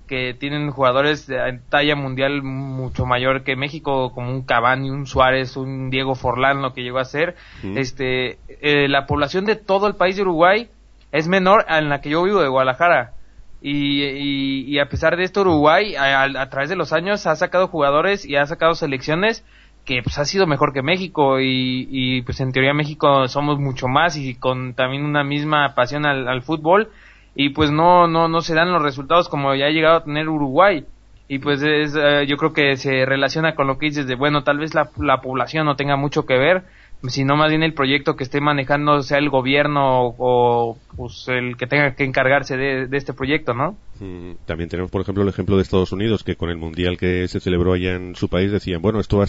que 0.07 0.33
tienen 0.33 0.71
jugadores 0.71 1.27
de 1.27 1.59
talla 1.69 1.95
mundial 1.95 2.43
mucho 2.43 3.05
mayor 3.05 3.43
que 3.43 3.55
México, 3.55 4.11
como 4.13 4.29
un 4.29 4.43
Cavani, 4.43 4.89
un 4.89 5.07
Suárez, 5.07 5.57
un 5.57 5.89
Diego 5.89 6.15
Forlán, 6.15 6.61
lo 6.61 6.73
que 6.73 6.83
llegó 6.83 6.99
a 6.99 7.05
ser, 7.05 7.35
este, 7.75 8.37
eh, 8.61 8.87
la 8.87 9.05
población 9.05 9.45
de 9.45 9.55
todo 9.55 9.87
el 9.87 9.95
país 9.95 10.15
de 10.15 10.21
Uruguay 10.21 10.69
es 11.11 11.27
menor 11.27 11.65
a 11.67 11.81
la 11.81 12.01
que 12.01 12.09
yo 12.09 12.23
vivo 12.23 12.41
de 12.41 12.49
Guadalajara. 12.49 13.13
Y, 13.61 14.03
y, 14.03 14.79
a 14.79 14.89
pesar 14.89 15.17
de 15.17 15.23
esto, 15.23 15.41
Uruguay 15.41 15.95
a, 15.95 16.49
través 16.49 16.69
de 16.69 16.75
los 16.75 16.93
años 16.93 17.25
ha 17.25 17.35
sacado 17.35 17.67
jugadores 17.67 18.23
y 18.23 18.35
ha 18.35 18.45
sacado 18.45 18.75
selecciones 18.75 19.43
que 19.85 20.01
pues 20.03 20.19
ha 20.19 20.25
sido 20.25 20.45
mejor 20.45 20.71
que 20.71 20.83
México. 20.83 21.39
Y, 21.39 21.87
y 21.89 22.21
pues 22.21 22.39
en 22.41 22.51
teoría 22.51 22.75
México 22.75 23.27
somos 23.27 23.57
mucho 23.57 23.87
más 23.87 24.17
y 24.17 24.35
con 24.35 24.75
también 24.75 25.03
una 25.03 25.23
misma 25.23 25.73
pasión 25.73 26.05
al, 26.05 26.27
al 26.27 26.43
fútbol 26.43 26.89
y 27.35 27.49
pues 27.49 27.69
no, 27.69 28.07
no, 28.07 28.27
no 28.27 28.41
se 28.41 28.55
dan 28.55 28.71
los 28.71 28.81
resultados 28.81 29.27
como 29.27 29.53
ya 29.55 29.65
ha 29.65 29.71
llegado 29.71 29.97
a 29.97 30.03
tener 30.03 30.29
Uruguay. 30.29 30.85
Y 31.27 31.39
pues 31.39 31.61
es, 31.61 31.95
eh, 31.95 32.25
yo 32.27 32.37
creo 32.37 32.53
que 32.53 32.77
se 32.77 33.05
relaciona 33.05 33.55
con 33.55 33.67
lo 33.67 33.77
que 33.77 33.87
dices 33.87 34.07
de, 34.07 34.15
bueno, 34.15 34.43
tal 34.43 34.59
vez 34.59 34.73
la, 34.73 34.89
la 34.97 35.21
población 35.21 35.65
no 35.65 35.75
tenga 35.75 35.95
mucho 35.95 36.25
que 36.25 36.37
ver, 36.37 36.63
sino 37.07 37.35
más 37.35 37.49
bien 37.49 37.63
el 37.63 37.73
proyecto 37.73 38.15
que 38.15 38.23
esté 38.23 38.41
manejando 38.41 39.01
sea 39.03 39.19
el 39.19 39.29
gobierno 39.29 40.15
o, 40.17 40.77
pues 40.95 41.27
el 41.27 41.57
que 41.57 41.67
tenga 41.67 41.93
que 41.95 42.03
encargarse 42.03 42.57
de, 42.57 42.97
este 42.97 43.13
proyecto, 43.13 43.53
¿no? 43.53 43.77
Mm, 43.99 44.33
también 44.45 44.69
tenemos, 44.69 44.91
por 44.91 45.01
ejemplo, 45.01 45.23
el 45.23 45.29
ejemplo 45.29 45.55
de 45.55 45.61
Estados 45.61 45.91
Unidos, 45.91 46.23
que 46.23 46.35
con 46.35 46.49
el 46.49 46.57
mundial 46.57 46.97
que 46.97 47.27
se 47.27 47.39
celebró 47.39 47.73
allá 47.73 47.95
en 47.95 48.15
su 48.15 48.27
país 48.27 48.51
decían, 48.51 48.81
bueno, 48.81 48.99
esto 48.99 49.17
va 49.17 49.25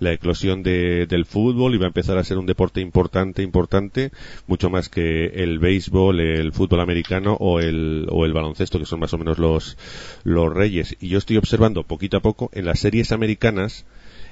la 0.00 0.12
eclosión 0.12 0.62
del 0.62 1.24
fútbol 1.24 1.74
y 1.74 1.78
va 1.78 1.84
a 1.84 1.88
empezar 1.88 2.18
a 2.18 2.24
ser 2.24 2.38
un 2.38 2.46
deporte 2.46 2.80
importante, 2.80 3.42
importante, 3.42 4.10
mucho 4.46 4.70
más 4.70 4.88
que 4.88 5.26
el 5.26 5.58
béisbol, 5.58 6.20
el 6.20 6.52
fútbol 6.52 6.80
americano 6.80 7.36
o 7.38 7.60
el, 7.60 8.06
o 8.10 8.24
el 8.24 8.32
baloncesto, 8.32 8.78
que 8.78 8.86
son 8.86 9.00
más 9.00 9.12
o 9.12 9.18
menos 9.18 9.38
los, 9.38 9.76
los 10.24 10.52
reyes. 10.52 10.96
Y 11.00 11.08
yo 11.08 11.18
estoy 11.18 11.36
observando 11.36 11.82
poquito 11.82 12.16
a 12.16 12.20
poco 12.20 12.50
en 12.52 12.64
las 12.64 12.80
series 12.80 13.12
americanas, 13.12 13.84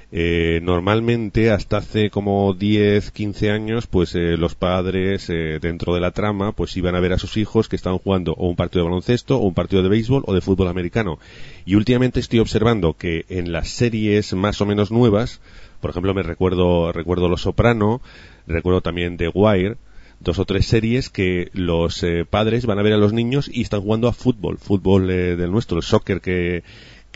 eh, 0.09 0.61
normalmente 0.63 1.51
hasta 1.51 1.77
hace 1.77 2.09
como 2.09 2.53
10, 2.53 3.11
15 3.11 3.51
años, 3.51 3.87
pues 3.87 4.15
eh, 4.15 4.37
los 4.37 4.55
padres 4.55 5.29
eh, 5.29 5.59
dentro 5.61 5.93
de 5.93 5.99
la 5.99 6.11
trama, 6.11 6.53
pues 6.53 6.77
iban 6.77 6.95
a 6.95 7.01
ver 7.01 7.11
a 7.11 7.17
sus 7.17 7.35
hijos 7.35 7.67
que 7.67 7.75
estaban 7.75 7.99
jugando 7.99 8.31
o 8.33 8.47
un 8.47 8.55
partido 8.55 8.83
de 8.83 8.89
baloncesto, 8.89 9.37
o 9.37 9.45
un 9.45 9.53
partido 9.53 9.83
de 9.83 9.89
béisbol, 9.89 10.23
o 10.25 10.33
de 10.33 10.39
fútbol 10.39 10.69
americano. 10.69 11.19
Y 11.65 11.75
últimamente 11.75 12.21
estoy 12.21 12.39
observando 12.39 12.93
que 12.93 13.25
en 13.27 13.51
las 13.51 13.67
series 13.67 14.33
más 14.33 14.61
o 14.61 14.65
menos 14.65 14.91
nuevas, 14.91 15.41
por 15.81 15.91
ejemplo, 15.91 16.13
me 16.13 16.23
recuerdo, 16.23 16.93
recuerdo 16.93 17.27
Los 17.27 17.41
Soprano, 17.41 18.01
recuerdo 18.47 18.79
también 18.79 19.17
The 19.17 19.27
Wire, 19.33 19.75
dos 20.21 20.39
o 20.39 20.45
tres 20.45 20.67
series 20.67 21.09
que 21.09 21.49
los 21.51 22.03
padres 22.29 22.65
van 22.65 22.79
a 22.79 22.81
ver 22.81 22.93
a 22.93 22.97
los 22.97 23.13
niños 23.13 23.51
y 23.53 23.61
están 23.61 23.81
jugando 23.81 24.07
a 24.07 24.13
fútbol, 24.13 24.57
fútbol 24.57 25.05
del 25.07 25.51
nuestro, 25.51 25.77
el 25.77 25.83
soccer 25.83 26.21
que, 26.21 26.63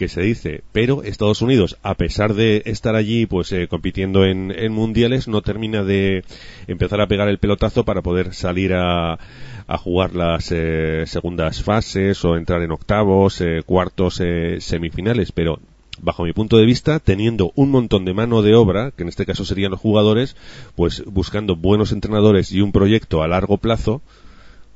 que 0.01 0.07
se 0.07 0.21
dice, 0.21 0.63
pero 0.71 1.03
Estados 1.03 1.43
Unidos, 1.43 1.77
a 1.83 1.93
pesar 1.93 2.33
de 2.33 2.63
estar 2.65 2.95
allí, 2.95 3.27
pues 3.27 3.51
eh, 3.51 3.67
compitiendo 3.67 4.25
en, 4.25 4.71
mundiales, 4.71 5.27
no 5.27 5.43
termina 5.43 5.83
de 5.83 6.23
empezar 6.65 7.01
a 7.01 7.05
pegar 7.05 7.29
el 7.29 7.37
pelotazo 7.37 7.85
para 7.85 8.01
poder 8.01 8.33
salir 8.33 8.73
a, 8.73 9.19
a 9.67 9.77
jugar 9.77 10.15
las 10.15 10.51
eh, 10.51 11.03
segundas 11.05 11.61
fases 11.61 12.25
o 12.25 12.35
entrar 12.35 12.63
en 12.63 12.71
octavos, 12.71 13.41
eh, 13.41 13.61
cuartos, 13.63 14.19
semifinales, 14.57 15.31
pero 15.31 15.59
bajo 16.01 16.23
mi 16.23 16.33
punto 16.33 16.57
de 16.57 16.65
vista, 16.65 16.97
teniendo 16.97 17.51
un 17.53 17.69
montón 17.69 18.03
de 18.03 18.15
mano 18.15 18.41
de 18.41 18.55
obra, 18.55 18.89
que 18.89 19.03
en 19.03 19.09
este 19.09 19.27
caso 19.27 19.45
serían 19.45 19.69
los 19.69 19.79
jugadores, 19.79 20.35
pues 20.75 21.03
buscando 21.05 21.55
buenos 21.55 21.91
entrenadores 21.91 22.51
y 22.51 22.61
un 22.61 22.71
proyecto 22.71 23.21
a 23.21 23.27
largo 23.27 23.57
plazo, 23.57 24.01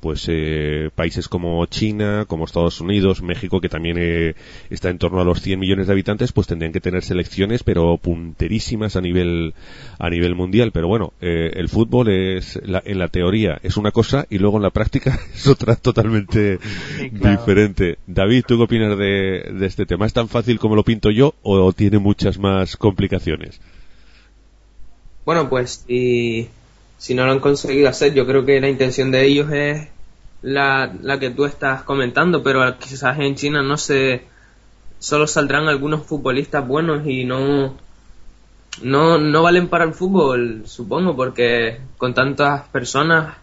pues 0.00 0.26
eh, 0.28 0.90
países 0.94 1.28
como 1.28 1.64
China, 1.66 2.24
como 2.26 2.44
Estados 2.44 2.80
Unidos, 2.80 3.22
México, 3.22 3.60
que 3.60 3.68
también 3.68 3.96
eh, 3.98 4.34
está 4.70 4.90
en 4.90 4.98
torno 4.98 5.20
a 5.20 5.24
los 5.24 5.40
100 5.40 5.58
millones 5.58 5.86
de 5.86 5.92
habitantes, 5.92 6.32
pues 6.32 6.46
tendrían 6.46 6.72
que 6.72 6.80
tener 6.80 7.02
selecciones, 7.02 7.62
pero 7.62 7.96
punterísimas 7.98 8.96
a 8.96 9.00
nivel 9.00 9.54
a 9.98 10.10
nivel 10.10 10.34
mundial. 10.34 10.72
Pero 10.72 10.88
bueno, 10.88 11.12
eh, 11.20 11.50
el 11.54 11.68
fútbol 11.68 12.08
es 12.08 12.56
en 12.56 12.98
la 12.98 13.08
teoría 13.08 13.58
es 13.62 13.76
una 13.76 13.90
cosa 13.90 14.26
y 14.30 14.38
luego 14.38 14.56
en 14.56 14.62
la 14.62 14.70
práctica 14.70 15.18
es 15.34 15.46
otra 15.46 15.76
totalmente 15.76 16.58
diferente. 17.12 17.98
David, 18.06 18.44
¿tú 18.46 18.56
qué 18.56 18.64
opinas 18.64 18.96
de, 18.98 19.52
de 19.52 19.66
este 19.66 19.86
tema? 19.86 20.06
¿Es 20.06 20.12
tan 20.12 20.28
fácil 20.28 20.58
como 20.58 20.76
lo 20.76 20.84
pinto 20.84 21.10
yo 21.10 21.34
o 21.42 21.72
tiene 21.72 21.98
muchas 21.98 22.38
más 22.38 22.76
complicaciones? 22.76 23.60
Bueno, 25.24 25.48
pues 25.48 25.84
y 25.88 26.48
si 26.98 27.14
no 27.14 27.26
lo 27.26 27.32
han 27.32 27.40
conseguido 27.40 27.88
hacer, 27.88 28.14
yo 28.14 28.26
creo 28.26 28.44
que 28.44 28.60
la 28.60 28.68
intención 28.68 29.10
de 29.10 29.24
ellos 29.24 29.50
es 29.52 29.88
la, 30.42 30.94
la 31.02 31.18
que 31.18 31.30
tú 31.30 31.44
estás 31.44 31.82
comentando, 31.82 32.42
pero 32.42 32.78
quizás 32.78 33.18
en 33.18 33.34
China 33.34 33.62
no 33.62 33.76
se 33.76 34.24
solo 34.98 35.26
saldrán 35.26 35.68
algunos 35.68 36.04
futbolistas 36.04 36.66
buenos 36.66 37.06
y 37.06 37.24
no 37.24 37.76
no 38.82 39.18
no 39.18 39.42
valen 39.42 39.68
para 39.68 39.84
el 39.84 39.94
fútbol, 39.94 40.62
supongo, 40.66 41.16
porque 41.16 41.80
con 41.98 42.14
tantas 42.14 42.68
personas 42.68 43.36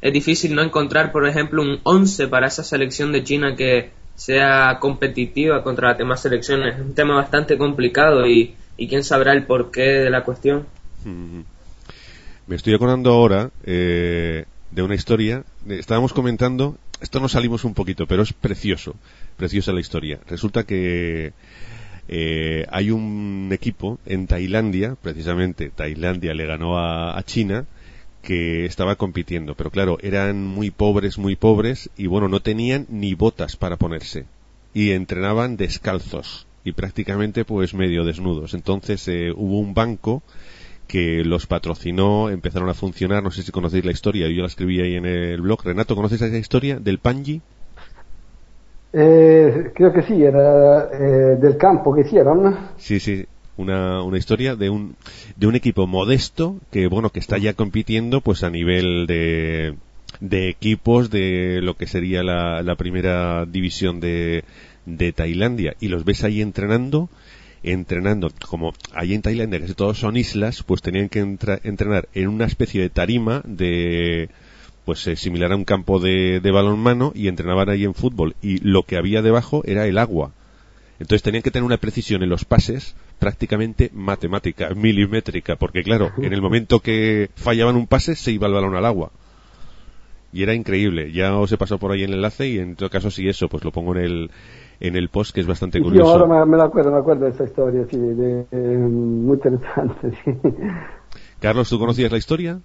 es 0.00 0.12
difícil 0.12 0.54
no 0.54 0.62
encontrar, 0.62 1.12
por 1.12 1.26
ejemplo, 1.26 1.62
un 1.62 1.80
11 1.82 2.28
para 2.28 2.46
esa 2.46 2.62
selección 2.62 3.12
de 3.12 3.24
China 3.24 3.56
que 3.56 3.90
sea 4.14 4.78
competitiva 4.80 5.62
contra 5.62 5.88
las 5.88 5.98
demás 5.98 6.22
selecciones. 6.22 6.76
Es 6.76 6.80
un 6.80 6.94
tema 6.94 7.16
bastante 7.16 7.58
complicado 7.58 8.26
y, 8.26 8.54
y 8.76 8.88
quién 8.88 9.04
sabrá 9.04 9.32
el 9.32 9.44
porqué 9.44 9.82
de 9.82 10.10
la 10.10 10.24
cuestión. 10.24 10.66
Me 12.48 12.56
estoy 12.56 12.72
acordando 12.72 13.12
ahora 13.12 13.50
eh, 13.64 14.46
de 14.70 14.82
una 14.82 14.94
historia. 14.94 15.44
Estábamos 15.68 16.14
comentando, 16.14 16.78
esto 17.02 17.20
nos 17.20 17.32
salimos 17.32 17.62
un 17.64 17.74
poquito, 17.74 18.06
pero 18.06 18.22
es 18.22 18.32
precioso, 18.32 18.96
preciosa 19.36 19.74
la 19.74 19.80
historia. 19.80 20.18
Resulta 20.26 20.64
que 20.64 21.34
eh, 22.08 22.66
hay 22.70 22.90
un 22.90 23.50
equipo 23.52 23.98
en 24.06 24.26
Tailandia, 24.26 24.96
precisamente 25.02 25.68
Tailandia 25.68 26.32
le 26.32 26.46
ganó 26.46 26.78
a, 26.78 27.22
China, 27.22 27.66
que 28.22 28.64
estaba 28.64 28.96
compitiendo, 28.96 29.54
pero 29.54 29.70
claro, 29.70 29.98
eran 30.00 30.42
muy 30.42 30.70
pobres, 30.70 31.18
muy 31.18 31.36
pobres, 31.36 31.90
y 31.98 32.06
bueno, 32.06 32.28
no 32.28 32.40
tenían 32.40 32.86
ni 32.88 33.12
botas 33.12 33.56
para 33.56 33.76
ponerse, 33.76 34.24
y 34.72 34.92
entrenaban 34.92 35.58
descalzos, 35.58 36.46
y 36.64 36.72
prácticamente 36.72 37.44
pues 37.44 37.74
medio 37.74 38.04
desnudos. 38.04 38.54
Entonces 38.54 39.06
eh, 39.06 39.32
hubo 39.36 39.58
un 39.58 39.74
banco 39.74 40.22
que 40.88 41.22
los 41.24 41.46
patrocinó, 41.46 42.30
empezaron 42.30 42.68
a 42.70 42.74
funcionar, 42.74 43.22
no 43.22 43.30
sé 43.30 43.42
si 43.42 43.52
conocéis 43.52 43.84
la 43.84 43.92
historia, 43.92 44.26
yo 44.28 44.40
la 44.40 44.48
escribí 44.48 44.80
ahí 44.80 44.96
en 44.96 45.06
el 45.06 45.40
blog. 45.40 45.62
Renato, 45.62 45.94
¿conoces 45.94 46.22
esa 46.22 46.36
historia 46.36 46.80
del 46.80 46.98
Panji? 46.98 47.40
Eh, 48.92 49.70
creo 49.74 49.92
que 49.92 50.02
sí, 50.02 50.22
era 50.22 50.88
eh, 50.92 51.36
del 51.40 51.58
campo 51.58 51.94
que 51.94 52.00
hicieron. 52.00 52.56
Sí, 52.78 52.98
sí, 53.00 53.26
una, 53.58 54.02
una 54.02 54.16
historia 54.16 54.56
de 54.56 54.70
un, 54.70 54.96
de 55.36 55.46
un 55.46 55.54
equipo 55.54 55.86
modesto 55.86 56.56
que, 56.72 56.86
bueno, 56.86 57.10
que 57.10 57.20
está 57.20 57.36
ya 57.36 57.52
compitiendo 57.52 58.22
pues 58.22 58.42
a 58.42 58.50
nivel 58.50 59.06
de, 59.06 59.74
de 60.20 60.48
equipos 60.48 61.10
de 61.10 61.60
lo 61.62 61.74
que 61.74 61.86
sería 61.86 62.22
la, 62.22 62.62
la 62.62 62.76
primera 62.76 63.44
división 63.44 64.00
de, 64.00 64.44
de 64.86 65.12
Tailandia 65.12 65.74
y 65.80 65.88
los 65.88 66.04
ves 66.04 66.24
ahí 66.24 66.40
entrenando 66.40 67.10
entrenando, 67.62 68.30
como 68.48 68.72
allí 68.92 69.14
en 69.14 69.22
Tailandia, 69.22 69.60
que 69.60 69.74
todos 69.74 69.98
son 69.98 70.16
islas, 70.16 70.62
pues 70.62 70.82
tenían 70.82 71.08
que 71.08 71.20
entrenar 71.20 72.08
en 72.14 72.28
una 72.28 72.46
especie 72.46 72.80
de 72.80 72.90
tarima 72.90 73.42
de 73.44 74.28
pues 74.84 75.06
eh, 75.06 75.16
similar 75.16 75.52
a 75.52 75.56
un 75.56 75.64
campo 75.64 76.00
de, 76.00 76.40
de 76.40 76.50
balonmano 76.50 77.12
y 77.14 77.28
entrenaban 77.28 77.68
ahí 77.68 77.84
en 77.84 77.92
fútbol 77.92 78.36
y 78.40 78.58
lo 78.58 78.84
que 78.84 78.96
había 78.96 79.20
debajo 79.20 79.62
era 79.66 79.86
el 79.86 79.98
agua. 79.98 80.32
Entonces 80.98 81.22
tenían 81.22 81.42
que 81.42 81.50
tener 81.50 81.64
una 81.64 81.76
precisión 81.76 82.22
en 82.22 82.30
los 82.30 82.44
pases 82.44 82.96
prácticamente 83.18 83.90
matemática, 83.92 84.70
milimétrica, 84.74 85.56
porque 85.56 85.82
claro, 85.82 86.12
en 86.18 86.32
el 86.32 86.42
momento 86.42 86.80
que 86.80 87.30
fallaban 87.36 87.76
un 87.76 87.86
pase 87.86 88.16
se 88.16 88.32
iba 88.32 88.46
el 88.46 88.54
balón 88.54 88.76
al 88.76 88.86
agua. 88.86 89.12
Y 90.32 90.42
era 90.42 90.54
increíble. 90.54 91.12
Ya 91.12 91.36
os 91.36 91.50
he 91.52 91.56
pasado 91.56 91.78
por 91.78 91.92
ahí 91.92 92.02
el 92.02 92.14
enlace 92.14 92.48
y 92.48 92.58
en 92.58 92.76
todo 92.76 92.90
caso 92.90 93.10
si 93.10 93.28
eso, 93.28 93.48
pues 93.48 93.64
lo 93.64 93.72
pongo 93.72 93.96
en 93.96 94.04
el, 94.04 94.30
en 94.80 94.96
el 94.96 95.08
post 95.08 95.34
que 95.34 95.40
es 95.40 95.46
bastante 95.46 95.80
curioso. 95.80 96.04
Yo 96.04 96.24
ahora 96.24 96.44
me, 96.44 96.56
me 96.56 96.62
acuerdo, 96.62 96.92
me 96.92 96.98
acuerdo 96.98 97.24
de 97.24 97.32
esa 97.32 97.44
historia, 97.44 97.84
sí, 97.90 97.98
de, 97.98 98.44
de, 98.44 98.78
muy 98.78 99.34
interesante, 99.34 100.10
sí. 100.24 100.32
Carlos, 101.40 101.68
¿tú 101.68 101.78
conocías 101.78 102.10
la 102.10 102.18
historia? 102.18 102.60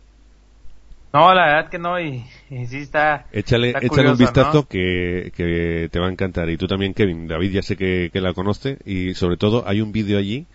No, 1.13 1.31
la 1.33 1.45
verdad 1.45 1.69
que 1.69 1.77
no, 1.77 1.99
y, 1.99 2.25
y 2.49 2.65
sí 2.65 2.77
está. 2.77 3.27
Échale, 3.31 3.67
está 3.67 3.79
échale 3.79 3.89
curioso, 3.89 4.11
un 4.13 4.17
vistazo 4.17 4.57
¿no? 4.57 4.67
que, 4.67 5.31
que 5.35 5.87
te 5.91 5.99
va 5.99 6.07
a 6.07 6.11
encantar. 6.11 6.49
Y 6.49 6.57
tú 6.57 6.65
también, 6.65 6.95
Kevin. 6.95 7.27
David 7.27 7.51
ya 7.51 7.61
sé 7.61 7.77
que, 7.77 8.09
que 8.11 8.19
la 8.19 8.33
conoce. 8.33 8.79
Y 8.83 9.13
sobre 9.13 9.37
todo 9.37 9.63
hay 9.67 9.81
un 9.81 9.91
vídeo 9.91 10.17
allí 10.17 10.47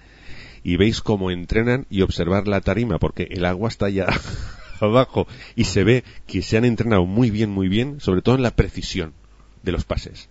y 0.65 0.77
veis 0.77 1.01
cómo 1.01 1.31
entrenan 1.31 1.87
y 1.91 2.03
observar 2.03 2.49
la 2.49 2.61
tarima 2.61 2.99
porque 2.99 3.29
el 3.31 3.45
agua 3.45 3.69
está 3.69 3.89
ya 3.89 4.07
abajo 4.81 5.29
y 5.55 5.65
se 5.65 5.85
ve 5.85 6.05
que 6.27 6.43
se 6.43 6.57
han 6.57 6.65
entrenado 6.65 7.07
muy 7.07 7.31
bien, 7.31 7.51
muy 7.51 7.69
bien, 7.69 8.01
sobre 8.01 8.23
todo 8.23 8.35
en 8.35 8.43
la 8.43 8.51
precisión 8.51 9.15
de 9.63 9.73
los 9.73 9.85
pases. 9.85 10.29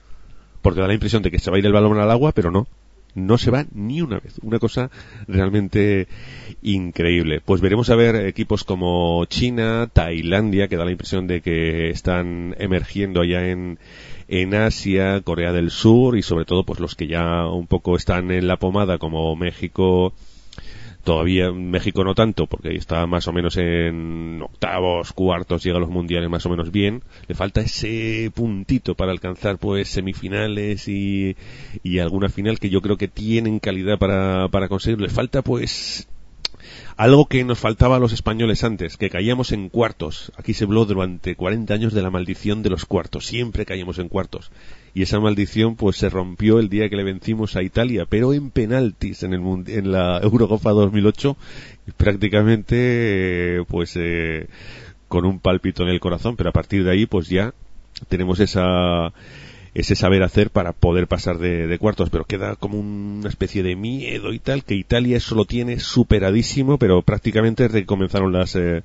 Porque 0.62 0.82
da 0.82 0.88
la 0.88 0.94
impresión 0.94 1.24
de 1.24 1.32
que 1.32 1.40
se 1.40 1.50
va 1.50 1.58
a 1.58 1.60
ir 1.60 1.66
el 1.66 1.74
balón 1.74 2.00
al 2.00 2.12
agua, 2.12 2.32
pero 2.32 2.52
no. 2.52 2.68
No 3.16 3.40
se 3.40 3.50
va 3.50 3.66
ni 3.74 4.02
una 4.02 4.20
vez. 4.20 4.38
Una 4.44 4.60
cosa 4.60 4.92
realmente 5.28 6.08
increíble. 6.62 7.42
Pues 7.44 7.62
veremos 7.62 7.90
a 7.90 7.96
ver 7.96 8.16
equipos 8.28 8.64
como 8.64 9.26
China, 9.26 9.90
Tailandia, 9.92 10.68
que 10.68 10.78
da 10.78 10.86
la 10.86 10.92
impresión 10.92 11.26
de 11.26 11.42
que 11.42 11.90
están 11.90 12.56
emergiendo 12.60 13.22
allá 13.22 13.50
en, 13.50 13.80
en 14.28 14.54
Asia, 14.54 15.22
Corea 15.22 15.52
del 15.52 15.72
Sur 15.72 16.18
y 16.18 16.22
sobre 16.22 16.46
todo 16.46 16.64
pues 16.64 16.80
los 16.80 16.96
que 16.96 17.08
ya 17.08 17.48
un 17.48 17.66
poco 17.66 17.96
están 17.96 18.30
en 18.30 18.46
la 18.48 18.58
pomada 18.58 19.00
como 19.00 19.36
México, 19.36 20.14
todavía 21.08 21.54
México 21.54 22.04
no 22.04 22.16
tanto 22.16 22.48
porque 22.48 22.76
está 22.76 23.08
más 23.08 23.30
o 23.30 23.32
menos 23.32 23.56
en 23.56 24.42
octavos, 24.42 25.14
cuartos, 25.14 25.64
llega 25.64 25.78
a 25.78 25.80
los 25.80 25.90
mundiales 25.90 26.30
más 26.30 26.46
o 26.46 26.50
menos 26.50 26.70
bien, 26.70 27.02
le 27.30 27.34
falta 27.34 27.62
ese 27.62 28.30
puntito 28.36 28.94
para 28.94 29.14
alcanzar 29.14 29.58
pues 29.58 29.88
semifinales 29.88 30.90
y, 30.90 31.38
y 31.82 32.00
alguna 32.00 32.28
final 32.28 32.60
que 32.60 32.70
yo 32.70 32.82
creo 32.82 32.98
que 32.98 33.08
tienen 33.08 33.60
calidad 33.60 33.98
para, 33.98 34.50
para 34.50 34.68
conseguir, 34.68 35.00
le 35.00 35.08
falta 35.08 35.42
pues 35.44 36.10
algo 36.98 37.28
que 37.28 37.44
nos 37.46 37.60
faltaba 37.60 37.96
a 37.96 38.00
los 38.00 38.12
españoles 38.12 38.66
antes, 38.66 38.98
que 38.98 39.10
caíamos 39.10 39.52
en 39.52 39.70
cuartos. 39.70 40.34
Aquí 40.36 40.54
se 40.54 40.66
habló 40.66 40.84
durante 40.84 41.36
40 41.36 41.74
años 41.74 41.94
de 41.94 42.02
la 42.02 42.10
maldición 42.10 42.64
de 42.64 42.72
los 42.72 42.86
cuartos. 42.86 43.28
Siempre 43.28 43.66
caíamos 43.66 44.00
en 44.00 44.10
cuartos. 44.10 44.52
Y 44.98 45.04
esa 45.04 45.20
maldición 45.20 45.76
pues 45.76 45.96
se 45.98 46.10
rompió 46.10 46.58
el 46.58 46.70
día 46.70 46.90
que 46.90 46.96
le 46.96 47.04
vencimos 47.04 47.56
a 47.56 47.62
Italia, 47.62 48.08
pero 48.10 48.34
en 48.34 48.50
penaltis 48.50 49.22
en, 49.22 49.34
el, 49.34 49.64
en 49.68 49.92
la 49.92 50.20
Eurocopa 50.24 50.72
2008, 50.72 51.38
prácticamente 51.98 53.58
eh, 53.60 53.64
pues 53.68 53.96
eh, 53.96 54.48
con 55.08 55.28
un 55.28 55.38
pálpito 55.38 55.84
en 55.84 55.90
el 55.90 56.00
corazón, 56.00 56.36
pero 56.36 56.50
a 56.50 56.52
partir 56.52 56.84
de 56.84 56.90
ahí 56.90 57.06
pues 57.06 57.30
ya 57.30 57.54
tenemos 58.10 58.40
esa 58.40 59.14
ese 59.74 59.96
saber 59.96 60.24
hacer 60.24 60.50
para 60.50 60.74
poder 60.74 61.08
pasar 61.08 61.38
de, 61.38 61.78
cuartos, 61.80 62.10
pero 62.10 62.26
queda 62.26 62.56
como 62.56 62.80
una 62.80 63.30
especie 63.30 63.64
de 63.64 63.76
miedo 63.76 64.34
y 64.34 64.40
tal, 64.40 64.64
que 64.64 64.76
Italia 64.76 65.18
eso 65.18 65.36
lo 65.36 65.46
tiene 65.46 65.80
superadísimo, 65.80 66.78
pero 66.78 67.02
prácticamente 67.02 67.64
desde 67.64 67.82
que 67.82 67.86
comenzaron 67.86 68.32
las, 68.32 68.56
eh, 68.56 68.84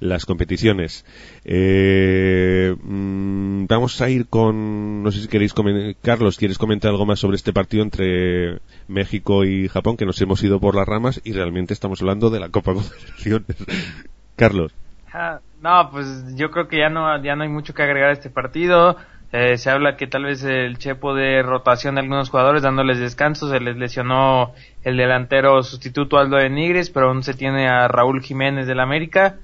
las 0.00 0.26
competiciones. 0.26 1.04
Eh, 1.44 2.74
mm, 2.82 3.66
vamos 3.66 4.00
a 4.00 4.10
ir 4.10 4.26
con, 4.26 5.02
no 5.02 5.12
sé 5.12 5.22
si 5.22 5.28
queréis, 5.28 5.54
Carlos, 6.02 6.36
¿quieres 6.36 6.58
comentar 6.58 6.90
algo 6.90 7.06
más 7.06 7.20
sobre 7.20 7.36
este 7.36 7.52
partido 7.52 7.82
entre 7.82 8.58
México 8.88 9.44
y 9.44 9.68
Japón, 9.68 9.96
que 9.96 10.06
nos 10.06 10.20
hemos 10.20 10.42
ido 10.42 10.60
por 10.60 10.74
las 10.74 10.86
ramas 10.86 11.20
y 11.24 11.32
realmente 11.32 11.72
estamos 11.72 12.00
hablando 12.00 12.30
de 12.30 12.40
la 12.40 12.48
Copa 12.48 12.74
Confederaciones? 12.74 13.56
Carlos. 14.36 14.72
Ah, 15.12 15.40
no, 15.62 15.90
pues 15.90 16.34
yo 16.34 16.50
creo 16.50 16.68
que 16.68 16.78
ya 16.78 16.88
no, 16.88 17.22
ya 17.22 17.36
no 17.36 17.44
hay 17.44 17.48
mucho 17.48 17.72
que 17.72 17.82
agregar 17.82 18.10
a 18.10 18.12
este 18.12 18.30
partido. 18.30 18.96
Eh, 19.36 19.58
se 19.58 19.68
habla 19.68 19.96
que 19.96 20.06
tal 20.06 20.22
vez 20.26 20.44
el 20.44 20.78
chepo 20.78 21.12
de 21.12 21.42
rotación 21.42 21.96
de 21.96 22.02
algunos 22.02 22.30
jugadores 22.30 22.62
dándoles 22.62 23.00
descanso, 23.00 23.50
se 23.50 23.58
les 23.58 23.76
lesionó 23.76 24.52
el 24.84 24.96
delantero 24.96 25.60
sustituto 25.64 26.18
Aldo 26.18 26.36
de 26.36 26.48
Nigres, 26.50 26.88
pero 26.90 27.08
aún 27.08 27.24
se 27.24 27.34
tiene 27.34 27.66
a 27.68 27.88
Raúl 27.88 28.22
Jiménez 28.22 28.68
del 28.68 28.78
América. 28.78 29.34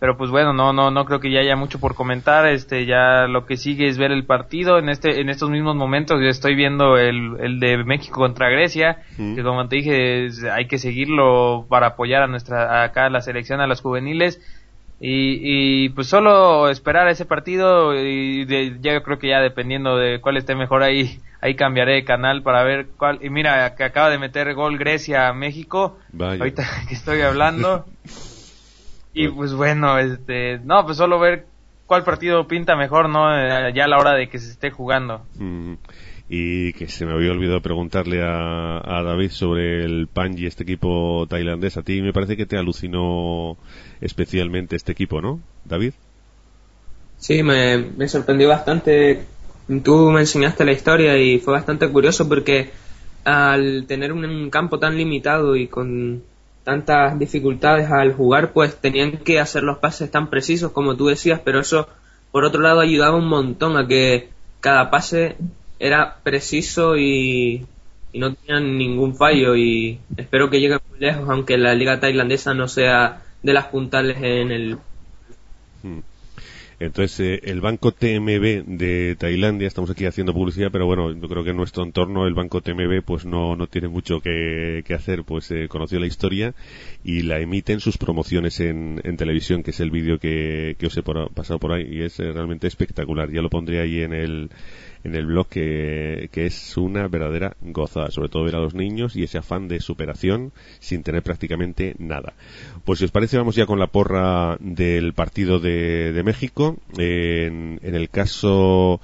Pero 0.00 0.16
pues 0.16 0.30
bueno, 0.30 0.52
no, 0.54 0.72
no, 0.72 0.90
no 0.90 1.04
creo 1.04 1.20
que 1.20 1.30
ya 1.30 1.40
haya 1.40 1.56
mucho 1.56 1.78
por 1.78 1.94
comentar. 1.94 2.46
Este, 2.46 2.86
ya 2.86 3.26
lo 3.26 3.44
que 3.44 3.56
sigue 3.58 3.86
es 3.86 3.98
ver 3.98 4.12
el 4.12 4.24
partido. 4.24 4.78
En 4.78 4.88
este, 4.88 5.20
en 5.20 5.28
estos 5.28 5.50
mismos 5.50 5.76
momentos 5.76 6.20
yo 6.22 6.28
estoy 6.28 6.54
viendo 6.54 6.96
el, 6.96 7.36
el 7.40 7.60
de 7.60 7.84
México 7.84 8.16
contra 8.20 8.48
Grecia, 8.48 9.02
Mm. 9.18 9.34
que 9.36 9.42
como 9.42 9.68
te 9.68 9.76
dije, 9.76 10.24
es- 10.26 10.42
hay 10.44 10.66
que 10.68 10.78
seguirlo 10.78 11.66
para 11.68 11.88
apoyar 11.88 12.22
a 12.22 12.26
nuestra, 12.28 12.82
acá 12.82 13.06
a 13.06 13.10
la 13.10 13.20
selección, 13.20 13.60
a 13.60 13.66
las 13.66 13.80
juveniles. 13.82 14.40
Y, 15.00 15.84
y 15.84 15.88
pues 15.90 16.06
solo 16.06 16.68
esperar 16.68 17.08
ese 17.08 17.26
partido 17.26 17.94
y 17.94 18.44
de, 18.44 18.78
ya 18.80 18.94
yo 18.94 19.02
creo 19.02 19.18
que 19.18 19.28
ya 19.28 19.40
dependiendo 19.40 19.96
de 19.96 20.20
cuál 20.20 20.36
esté 20.36 20.54
mejor 20.54 20.82
ahí 20.82 21.20
ahí 21.40 21.56
cambiaré 21.56 21.94
de 21.94 22.04
canal 22.04 22.42
para 22.42 22.62
ver 22.62 22.86
cuál 22.96 23.18
y 23.20 23.28
mira 23.28 23.74
que 23.74 23.84
acaba 23.84 24.08
de 24.08 24.18
meter 24.18 24.54
gol 24.54 24.78
Grecia 24.78 25.28
a 25.28 25.34
México. 25.34 25.98
Vaya. 26.12 26.38
ahorita 26.38 26.64
que 26.88 26.94
estoy 26.94 27.20
hablando. 27.22 27.84
Y 29.12 29.28
pues 29.28 29.52
bueno 29.52 29.98
este 29.98 30.60
no 30.64 30.84
pues 30.84 30.96
solo 30.96 31.18
ver 31.18 31.46
cuál 31.86 32.04
partido 32.04 32.46
pinta 32.46 32.76
mejor 32.76 33.08
no 33.08 33.36
Eh, 33.36 33.72
ya 33.74 33.84
a 33.84 33.88
la 33.88 33.98
hora 33.98 34.12
de 34.14 34.28
que 34.28 34.38
se 34.38 34.50
esté 34.50 34.70
jugando. 34.70 35.26
Mm, 35.34 35.74
Y 36.36 36.72
que 36.72 36.88
se 36.88 37.06
me 37.06 37.12
había 37.12 37.30
olvidado 37.30 37.60
preguntarle 37.60 38.20
a, 38.20 39.02
David 39.04 39.30
sobre 39.30 39.84
el 39.84 40.08
Panji, 40.08 40.46
este 40.46 40.64
equipo 40.64 41.28
tailandés. 41.28 41.76
A 41.76 41.82
ti 41.82 42.02
me 42.02 42.12
parece 42.12 42.36
que 42.36 42.44
te 42.44 42.58
alucinó 42.58 43.56
especialmente 44.00 44.74
este 44.74 44.90
equipo, 44.90 45.22
¿no, 45.22 45.38
David? 45.64 45.92
Sí, 47.18 47.44
me, 47.44 47.78
me 47.78 48.08
sorprendió 48.08 48.48
bastante. 48.48 49.26
Tú 49.84 50.10
me 50.10 50.22
enseñaste 50.22 50.64
la 50.64 50.72
historia 50.72 51.16
y 51.18 51.38
fue 51.38 51.52
bastante 51.52 51.88
curioso 51.88 52.28
porque 52.28 52.70
al 53.22 53.86
tener 53.86 54.12
un, 54.12 54.24
un 54.24 54.50
campo 54.50 54.80
tan 54.80 54.96
limitado 54.96 55.54
y 55.54 55.68
con 55.68 56.24
tantas 56.64 57.16
dificultades 57.16 57.92
al 57.92 58.12
jugar, 58.12 58.52
pues 58.52 58.76
tenían 58.80 59.18
que 59.18 59.38
hacer 59.38 59.62
los 59.62 59.78
pases 59.78 60.10
tan 60.10 60.30
precisos 60.30 60.72
como 60.72 60.96
tú 60.96 61.06
decías, 61.06 61.40
pero 61.44 61.60
eso 61.60 61.86
por 62.32 62.44
otro 62.44 62.60
lado 62.60 62.80
ayudaba 62.80 63.16
un 63.16 63.28
montón 63.28 63.76
a 63.76 63.86
que 63.86 64.30
cada 64.58 64.90
pase 64.90 65.36
era 65.86 66.16
preciso 66.22 66.96
y, 66.96 67.66
no 68.14 68.32
tenían 68.32 68.78
ningún 68.78 69.16
fallo 69.16 69.56
y 69.56 69.98
espero 70.16 70.48
que 70.48 70.60
lleguen 70.60 70.78
muy 70.88 71.00
lejos, 71.00 71.28
aunque 71.28 71.58
la 71.58 71.74
liga 71.74 71.98
tailandesa 71.98 72.54
no 72.54 72.68
sea 72.68 73.22
de 73.42 73.52
las 73.52 73.66
puntales 73.66 74.18
en 74.22 74.52
el 74.52 74.78
Mm. 75.82 75.98
Entonces, 76.80 77.20
eh, 77.20 77.40
el 77.44 77.60
banco 77.60 77.92
TMB 77.92 78.64
de 78.66 79.16
Tailandia, 79.16 79.68
estamos 79.68 79.90
aquí 79.90 80.06
haciendo 80.06 80.34
publicidad, 80.34 80.70
pero 80.72 80.86
bueno, 80.86 81.12
yo 81.12 81.28
creo 81.28 81.44
que 81.44 81.50
en 81.50 81.56
nuestro 81.56 81.84
entorno 81.84 82.26
el 82.26 82.34
banco 82.34 82.62
TMB 82.62 83.02
pues 83.04 83.24
no, 83.24 83.54
no 83.54 83.68
tiene 83.68 83.88
mucho 83.88 84.20
que, 84.20 84.82
que 84.84 84.94
hacer, 84.94 85.22
pues 85.24 85.50
eh, 85.52 85.68
conoció 85.68 86.00
la 86.00 86.06
historia 86.06 86.54
y 87.04 87.22
la 87.22 87.38
emite 87.38 87.72
en 87.72 87.80
sus 87.80 87.96
promociones 87.96 88.58
en, 88.60 89.00
en 89.04 89.16
televisión, 89.16 89.62
que 89.62 89.70
es 89.70 89.80
el 89.80 89.90
vídeo 89.90 90.18
que, 90.18 90.74
que 90.78 90.86
os 90.86 90.96
he 90.96 91.02
por- 91.02 91.32
pasado 91.32 91.60
por 91.60 91.72
ahí 91.72 91.86
y 91.88 92.02
es 92.02 92.18
eh, 92.18 92.32
realmente 92.32 92.66
espectacular. 92.66 93.30
Ya 93.30 93.42
lo 93.42 93.50
pondré 93.50 93.80
ahí 93.80 94.00
en 94.00 94.12
el, 94.12 94.50
en 95.04 95.14
el 95.14 95.26
blog 95.26 95.48
que, 95.48 96.30
es 96.34 96.76
una 96.76 97.06
verdadera 97.08 97.56
gozada, 97.60 98.10
sobre 98.10 98.30
todo 98.30 98.44
ver 98.44 98.56
a 98.56 98.60
los 98.60 98.74
niños 98.74 99.14
y 99.16 99.22
ese 99.22 99.38
afán 99.38 99.68
de 99.68 99.80
superación 99.80 100.52
sin 100.80 101.02
tener 101.02 101.22
prácticamente 101.22 101.94
nada. 101.98 102.32
Pues 102.84 102.98
si 102.98 103.04
os 103.04 103.10
parece 103.10 103.36
vamos 103.36 103.54
ya 103.54 103.66
con 103.66 103.78
la 103.78 103.86
porra 103.86 104.56
del 104.60 105.12
partido 105.12 105.60
de, 105.60 106.12
de 106.12 106.22
México. 106.22 106.78
En, 106.96 107.78
en 107.82 107.94
el 107.94 108.08
caso 108.08 109.00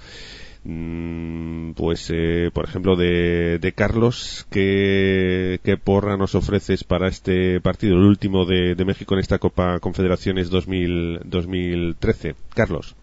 mm, 0.65 1.73
pues 1.73 2.11
eh, 2.15 2.51
por 2.53 2.65
ejemplo 2.65 2.97
de, 2.97 3.59
de 3.59 3.73
Carlos 3.73 4.47
¿qué, 4.51 5.61
qué 5.63 5.77
porra 5.77 6.17
nos 6.17 6.35
ofreces 6.35 6.83
para 6.85 7.09
este 7.09 7.61
partido 7.61 7.97
el 7.97 8.05
último 8.05 8.47
de, 8.47 8.75
de 8.75 8.85
México 8.85 9.15
en 9.15 9.21
esta 9.21 9.39
Copa 9.39 9.81
Confederaciones 9.81 10.49
2000, 10.51 11.21
2013 11.25 12.35
Carlos 12.55 12.97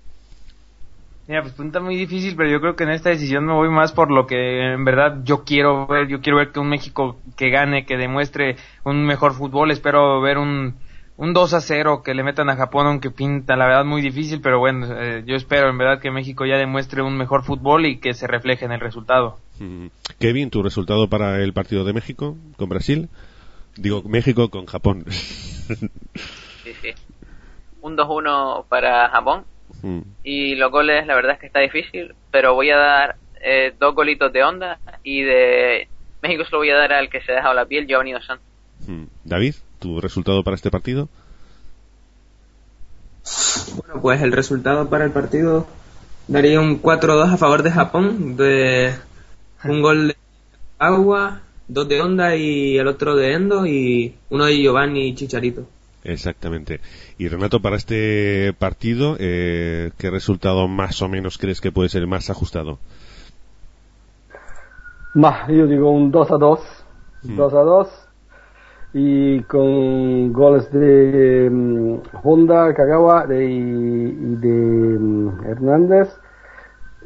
Mira, 1.27 1.41
pues 1.41 1.53
pregunta 1.53 1.81
muy 1.81 1.97
difícil, 1.97 2.35
pero 2.37 2.49
yo 2.49 2.61
creo 2.61 2.75
que 2.75 2.85
en 2.85 2.91
esta 2.91 3.09
decisión 3.09 3.45
me 3.45 3.53
voy 3.53 3.69
más 3.69 3.91
por 3.91 4.11
lo 4.11 4.25
que 4.25 4.73
en 4.73 4.85
verdad 4.85 5.19
yo 5.23 5.43
quiero 5.43 5.85
ver. 5.85 6.07
Yo 6.07 6.21
quiero 6.21 6.37
ver 6.37 6.51
que 6.51 6.59
un 6.59 6.69
México 6.69 7.17
que 7.35 7.49
gane, 7.49 7.85
que 7.85 7.97
demuestre 7.97 8.55
un 8.85 9.05
mejor 9.05 9.33
fútbol. 9.33 9.71
Espero 9.71 10.21
ver 10.21 10.37
un, 10.37 10.75
un 11.17 11.33
2 11.33 11.53
a 11.53 11.59
0 11.59 12.01
que 12.03 12.13
le 12.13 12.23
metan 12.23 12.49
a 12.49 12.55
Japón, 12.55 12.87
aunque 12.87 13.11
pinta 13.11 13.57
la 13.57 13.65
verdad 13.65 13.83
muy 13.83 14.01
difícil, 14.01 14.39
pero 14.41 14.59
bueno, 14.59 14.87
eh, 14.89 15.23
yo 15.25 15.35
espero 15.35 15.69
en 15.69 15.77
verdad 15.77 15.99
que 16.01 16.11
México 16.11 16.45
ya 16.45 16.57
demuestre 16.57 17.01
un 17.01 17.17
mejor 17.17 17.43
fútbol 17.43 17.85
y 17.85 17.99
que 17.99 18.13
se 18.13 18.25
refleje 18.25 18.63
en 18.63 18.71
el 18.71 18.79
resultado. 18.79 19.37
Mm. 19.59 19.87
Kevin, 20.19 20.49
tu 20.49 20.63
resultado 20.63 21.09
para 21.09 21.43
el 21.43 21.51
partido 21.51 21.83
de 21.83 21.91
México 21.91 22.37
con 22.55 22.69
Brasil 22.69 23.09
digo 23.77 24.01
México 24.03 24.49
con 24.49 24.65
Japón 24.65 25.05
Sí, 25.07 26.73
sí. 26.81 26.89
Un 27.81 27.95
2-1 27.95 28.65
para 28.67 29.07
Japón. 29.09 29.45
Mm. 29.81 30.01
Y 30.23 30.55
los 30.55 30.71
goles, 30.71 31.05
la 31.05 31.15
verdad 31.15 31.33
es 31.33 31.39
que 31.39 31.47
está 31.47 31.59
difícil, 31.59 32.15
pero 32.31 32.53
voy 32.53 32.69
a 32.69 32.77
dar 32.77 33.15
eh, 33.41 33.73
dos 33.79 33.95
golitos 33.95 34.31
de 34.33 34.43
onda 34.43 34.79
y 35.03 35.21
de 35.21 35.87
México 36.21 36.43
se 36.45 36.51
lo 36.51 36.57
voy 36.59 36.69
a 36.69 36.77
dar 36.77 36.93
al 36.93 37.09
que 37.09 37.21
se 37.21 37.31
ha 37.31 37.35
dejado 37.35 37.53
la 37.53 37.65
piel, 37.65 37.87
Giovanni 37.87 38.13
Dos 38.13 38.25
Santos. 38.25 38.45
Mm. 38.87 39.05
David, 39.23 39.55
¿tu 39.79 40.01
resultado 40.01 40.43
para 40.43 40.55
este 40.55 40.71
partido? 40.71 41.09
Bueno, 43.75 44.01
pues 44.01 44.21
el 44.21 44.31
resultado 44.31 44.89
para 44.89 45.03
el 45.05 45.11
partido 45.11 45.67
daría 46.27 46.59
un 46.59 46.81
4-2 46.81 47.33
a 47.33 47.37
favor 47.37 47.63
de 47.63 47.71
Japón, 47.71 48.37
de 48.37 48.95
un 49.63 49.81
gol 49.81 50.07
de 50.09 50.15
Agua, 50.79 51.41
dos 51.67 51.87
de 51.87 52.01
Onda 52.01 52.35
y 52.35 52.77
el 52.77 52.87
otro 52.87 53.15
de 53.15 53.33
Endo 53.33 53.65
y 53.65 54.15
uno 54.29 54.45
de 54.45 54.57
Giovanni 54.61 55.07
y 55.07 55.15
Chicharito. 55.15 55.67
Exactamente. 56.03 56.79
Y 57.17 57.27
Renato, 57.27 57.59
para 57.59 57.75
este 57.75 58.53
partido, 58.57 59.17
eh, 59.19 59.91
¿qué 59.97 60.09
resultado 60.09 60.67
más 60.67 61.01
o 61.01 61.09
menos 61.09 61.37
crees 61.37 61.59
que 61.59 61.71
puede 61.71 61.89
ser 61.89 62.07
más 62.07 62.29
ajustado? 62.29 62.79
Ma, 65.13 65.45
io 65.49 65.65
dico 65.67 65.89
un 65.89 66.11
2 66.11 66.31
a 66.31 66.37
2, 66.37 66.59
Mm. 67.23 67.35
2 67.35 67.53
a 67.53 67.61
2 67.61 67.87
y 68.93 69.41
con 69.43 70.31
goles 70.31 70.71
de 70.71 71.49
mm, 71.51 71.99
Honda, 72.23 72.73
Kagawa 72.73 73.25
de, 73.25 73.45
y 73.45 74.35
de 74.35 74.99
mm, 74.99 75.45
Hernández 75.45 76.09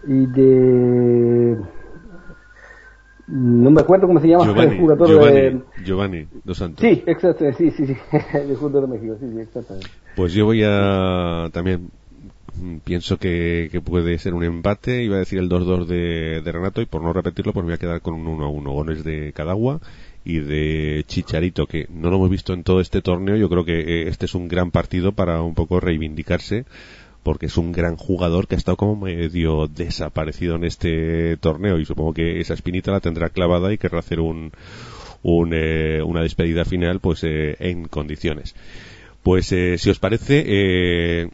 y 0.05 0.25
de 0.27 1.57
no 3.31 3.71
me 3.71 3.81
acuerdo 3.81 4.07
cómo 4.07 4.19
se 4.19 4.27
llama 4.27 4.45
Giovanni, 4.45 4.73
el 4.73 4.79
jugador 4.79 5.07
Giovanni, 5.07 5.39
de 5.39 5.61
Giovanni 5.85 6.27
Dos 6.43 6.57
Santos. 6.57 6.81
sí, 6.81 7.03
exacto, 7.05 7.45
sí, 7.57 7.71
sí, 7.71 7.87
sí, 7.87 7.95
el 8.33 8.55
jugador 8.55 8.89
de 8.89 8.95
México, 8.95 9.15
sí, 9.19 9.25
sí, 9.31 9.39
exactamente. 9.39 9.87
Pues 10.15 10.33
yo 10.33 10.45
voy 10.45 10.63
a 10.65 11.49
también 11.53 11.89
mm, 12.61 12.77
pienso 12.83 13.17
que, 13.17 13.69
que 13.71 13.79
puede 13.79 14.17
ser 14.19 14.33
un 14.33 14.43
empate, 14.43 15.03
iba 15.03 15.15
a 15.15 15.19
decir 15.19 15.39
el 15.39 15.49
2-2 15.49 15.85
de, 15.85 16.41
de 16.41 16.51
Renato 16.51 16.81
y 16.81 16.85
por 16.85 17.01
no 17.01 17.13
repetirlo 17.13 17.53
pues 17.53 17.63
voy 17.63 17.73
a 17.73 17.77
quedar 17.77 18.01
con 18.01 18.15
un 18.15 18.39
1-1, 18.39 18.73
goles 18.73 19.03
de 19.03 19.31
Cadagua 19.33 19.79
y 20.23 20.39
de 20.39 21.03
Chicharito 21.07 21.65
que 21.65 21.87
no 21.89 22.09
lo 22.09 22.17
hemos 22.17 22.29
visto 22.29 22.53
en 22.53 22.63
todo 22.63 22.81
este 22.81 23.01
torneo, 23.01 23.37
yo 23.37 23.49
creo 23.49 23.65
que 23.65 23.79
eh, 23.79 24.07
este 24.07 24.25
es 24.25 24.35
un 24.35 24.47
gran 24.47 24.71
partido 24.71 25.13
para 25.13 25.41
un 25.41 25.55
poco 25.55 25.79
reivindicarse 25.79 26.65
porque 27.23 27.47
es 27.47 27.57
un 27.57 27.71
gran 27.71 27.97
jugador 27.97 28.47
que 28.47 28.55
ha 28.55 28.57
estado 28.57 28.77
como 28.77 28.95
medio 28.95 29.67
desaparecido 29.67 30.55
en 30.55 30.63
este 30.63 31.37
torneo 31.37 31.79
y 31.79 31.85
supongo 31.85 32.13
que 32.13 32.39
esa 32.39 32.53
espinita 32.53 32.91
la 32.91 32.99
tendrá 32.99 33.29
clavada 33.29 33.71
y 33.71 33.77
querrá 33.77 33.99
hacer 33.99 34.19
un, 34.19 34.51
un, 35.23 35.51
eh, 35.53 36.01
una 36.03 36.21
despedida 36.21 36.65
final 36.65 36.99
pues 36.99 37.23
eh, 37.23 37.55
en 37.59 37.87
condiciones. 37.87 38.55
Pues 39.23 39.51
eh, 39.51 39.77
si 39.77 39.89
os 39.89 39.99
parece, 39.99 40.43
eh, 40.47 41.29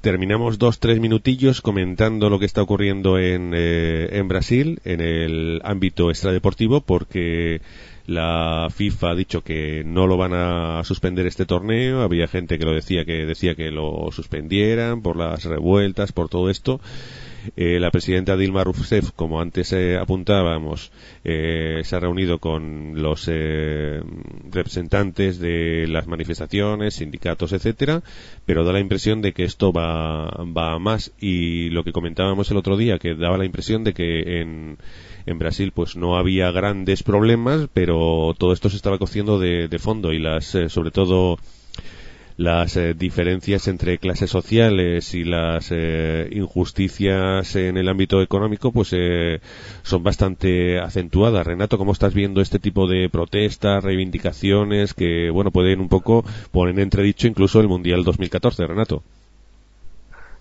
terminamos 0.00 0.58
dos, 0.58 0.80
tres 0.80 0.98
minutillos 0.98 1.60
comentando 1.60 2.30
lo 2.30 2.38
que 2.38 2.46
está 2.46 2.62
ocurriendo 2.62 3.18
en, 3.18 3.52
eh, 3.54 4.08
en 4.12 4.28
Brasil 4.28 4.80
en 4.84 5.00
el 5.00 5.60
ámbito 5.62 6.10
extradeportivo 6.10 6.80
porque 6.80 7.60
la 8.10 8.66
FIFA 8.74 9.10
ha 9.10 9.14
dicho 9.14 9.42
que 9.42 9.84
no 9.86 10.08
lo 10.08 10.16
van 10.16 10.32
a 10.34 10.82
suspender 10.82 11.26
este 11.26 11.46
torneo. 11.46 12.02
Había 12.02 12.26
gente 12.26 12.58
que 12.58 12.64
lo 12.64 12.74
decía 12.74 13.04
que 13.04 13.24
decía 13.24 13.54
que 13.54 13.70
lo 13.70 14.10
suspendieran 14.10 15.00
por 15.00 15.16
las 15.16 15.44
revueltas, 15.44 16.10
por 16.10 16.28
todo 16.28 16.50
esto. 16.50 16.80
Eh, 17.56 17.78
la 17.80 17.90
presidenta 17.90 18.36
Dilma 18.36 18.64
Rousseff, 18.64 19.12
como 19.12 19.40
antes 19.40 19.72
eh, 19.72 19.96
apuntábamos, 19.96 20.92
eh, 21.24 21.80
se 21.84 21.96
ha 21.96 22.00
reunido 22.00 22.38
con 22.38 23.00
los 23.00 23.28
eh, 23.28 24.02
representantes 24.50 25.38
de 25.38 25.86
las 25.88 26.06
manifestaciones, 26.06 26.94
sindicatos, 26.94 27.52
etcétera, 27.52 28.02
pero 28.44 28.64
da 28.64 28.72
la 28.72 28.80
impresión 28.80 29.22
de 29.22 29.32
que 29.32 29.44
esto 29.44 29.72
va, 29.72 30.26
va 30.44 30.78
más 30.78 31.12
y 31.18 31.70
lo 31.70 31.84
que 31.84 31.92
comentábamos 31.92 32.50
el 32.50 32.58
otro 32.58 32.76
día, 32.76 32.98
que 32.98 33.14
daba 33.14 33.38
la 33.38 33.46
impresión 33.46 33.84
de 33.84 33.94
que 33.94 34.40
en, 34.40 34.76
en 35.30 35.38
Brasil 35.38 35.72
pues 35.72 35.96
no 35.96 36.16
había 36.16 36.50
grandes 36.50 37.02
problemas, 37.02 37.68
pero 37.72 38.34
todo 38.38 38.52
esto 38.52 38.68
se 38.68 38.76
estaba 38.76 38.98
cociendo 38.98 39.38
de, 39.38 39.78
fondo 39.78 40.12
y 40.12 40.18
las, 40.18 40.54
eh, 40.54 40.68
sobre 40.68 40.90
todo, 40.90 41.38
las 42.40 42.74
eh, 42.78 42.94
diferencias 42.94 43.68
entre 43.68 43.98
clases 43.98 44.30
sociales 44.30 45.12
y 45.12 45.24
las 45.24 45.68
eh, 45.72 46.26
injusticias 46.32 47.54
en 47.54 47.76
el 47.76 47.86
ámbito 47.86 48.22
económico 48.22 48.72
pues 48.72 48.94
eh, 48.94 49.40
son 49.82 50.02
bastante 50.02 50.78
acentuadas. 50.78 51.46
Renato, 51.46 51.76
¿cómo 51.76 51.92
estás 51.92 52.14
viendo 52.14 52.40
este 52.40 52.58
tipo 52.58 52.86
de 52.86 53.10
protestas, 53.10 53.84
reivindicaciones 53.84 54.94
que 54.94 55.28
bueno 55.28 55.50
pueden 55.50 55.80
un 55.80 55.90
poco 55.90 56.24
poner 56.50 56.76
en 56.76 56.80
entredicho 56.80 57.28
incluso 57.28 57.60
el 57.60 57.68
Mundial 57.68 58.04
2014, 58.04 58.66
Renato? 58.66 59.02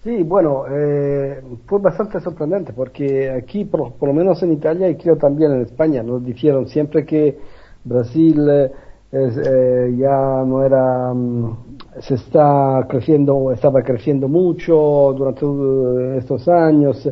Sí, 0.04 0.24
bueno, 0.24 0.64
eh, 0.72 1.42
fue 1.66 1.80
bastante 1.80 2.22
sorprendente 2.22 2.72
porque 2.72 3.30
aquí, 3.30 3.66
por, 3.66 3.94
por, 3.94 4.08
lo 4.08 4.14
menos 4.16 4.42
en 4.44 4.54
Italia 4.54 4.90
y 4.90 4.96
creo 4.96 5.18
también 5.18 5.52
en 5.52 5.62
España, 5.64 6.02
nos 6.04 6.24
dijeron 6.24 6.68
siempre 6.68 7.06
que 7.06 7.38
Brasil 7.84 8.50
eh, 8.50 8.72
eh, 9.12 9.96
ya 9.98 10.44
no 10.46 10.64
era, 10.64 11.12
um, 11.12 11.54
se 12.00 12.14
está 12.16 12.86
creciendo, 12.88 13.52
estaba 13.52 13.82
creciendo 13.84 14.30
mucho 14.30 15.14
durante 15.18 15.46
uh, 15.46 16.12
estos 16.18 16.48
años, 16.48 17.10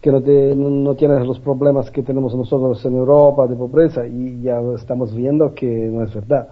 que 0.00 0.10
no, 0.10 0.20
te, 0.20 0.56
no 0.56 0.94
tienes 0.96 1.24
los 1.24 1.38
problemas 1.38 1.88
que 1.92 2.02
tenemos 2.02 2.34
nosotros 2.34 2.84
en 2.84 2.96
Europa 2.96 3.46
de 3.46 3.54
pobreza 3.54 4.06
y 4.08 4.42
ya 4.42 4.60
estamos 4.74 5.14
viendo 5.14 5.54
que 5.54 5.66
no 5.66 6.02
es 6.02 6.12
verdad. 6.12 6.48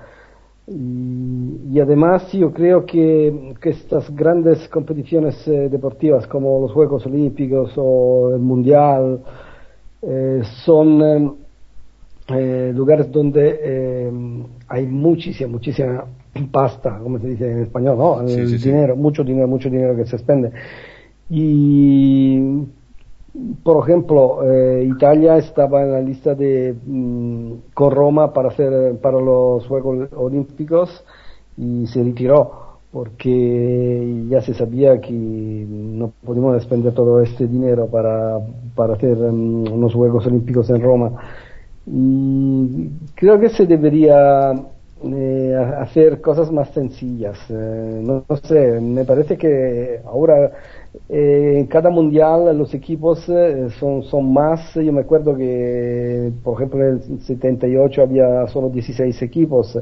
Y, 0.67 1.73
y, 1.73 1.81
además 1.81 2.31
yo 2.33 2.53
creo 2.53 2.87
que, 2.87 3.55
que 3.61 3.71
estas 3.71 4.15
grandes 4.15 4.69
competiciones 4.69 5.47
eh, 5.49 5.69
deportivas 5.69 6.27
como 6.29 6.61
los 6.61 6.71
Juegos 6.71 7.05
Olímpicos 7.05 7.73
o 7.77 8.31
el 8.33 8.41
Mundial 8.41 9.21
eh, 10.03 10.41
son 10.65 11.37
eh, 12.29 12.73
lugares 12.73 13.11
donde 13.11 14.13
hay 14.69 14.87
muchísima, 14.87 15.51
muchísima 15.51 16.05
pasta, 16.53 16.99
como 17.03 17.19
se 17.19 17.29
dice 17.29 17.51
en 17.51 17.63
español, 17.65 17.99
¿no? 17.99 18.21
El 18.21 18.29
sí, 18.29 18.59
sí, 18.59 18.69
dinero, 18.71 18.95
sí. 18.95 19.01
mucho 19.01 19.25
dinero, 19.25 19.49
mucho 19.49 19.69
dinero 19.69 19.97
que 19.97 20.07
se 20.07 20.15
expende. 20.15 20.53
Y 21.29 22.39
por 23.63 23.83
ejemplo, 23.83 24.41
eh, 24.45 24.85
Italia 24.85 25.39
estaba 25.39 25.83
en 25.83 25.93
la 25.93 26.01
lista 26.01 26.35
de 26.35 26.75
mm, 26.87 27.53
con 27.75 27.91
Roma 27.91 28.33
para 28.33 28.49
hacer 28.49 28.97
para 29.01 29.21
los 29.21 29.67
Juegos 29.67 30.09
Olímpicos 30.15 31.05
y 31.57 31.87
se 31.87 32.03
retiró 32.03 32.73
porque 32.93 34.27
ya 34.29 34.43
se 34.43 34.53
sabía 34.53 35.01
que 35.01 35.13
no 35.13 36.13
podíamos 36.25 36.55
despender 36.55 36.93
todo 36.93 37.23
este 37.23 37.47
dinero 37.47 37.87
para, 37.87 38.39
para 38.75 38.95
hacer 38.95 39.17
um, 39.17 39.73
unos 39.73 39.95
Juegos 39.95 40.27
Olímpicos 40.27 40.69
en 40.69 40.83
Roma. 40.83 41.13
Y 41.87 42.91
creo 43.15 43.41
que 43.41 43.49
se 43.49 43.67
debería 43.67 44.53
eh, 45.05 45.57
hacer 45.81 46.21
cosas 46.21 46.53
más 46.53 46.69
sencillas. 46.71 47.39
Eh, 47.49 48.03
no, 48.05 48.25
sé, 48.43 48.79
me 48.81 49.05
parece 49.07 49.39
que 49.39 50.01
ahora 50.05 50.53
eh, 51.09 51.55
en 51.59 51.67
cada 51.67 51.91
mundial 51.91 52.57
los 52.57 52.75
equipos 52.75 53.27
eh, 53.29 53.69
son, 53.79 54.03
son 54.03 54.33
más. 54.33 54.75
Yo 54.75 54.93
me 54.93 55.01
acuerdo 55.01 55.35
que, 55.37 56.31
por 56.43 56.57
ejemplo, 56.57 56.81
en 56.81 56.95
el 56.95 57.21
78 57.21 58.03
había 58.03 58.47
solo 58.49 58.69
16 58.69 59.23
equipos 59.23 59.79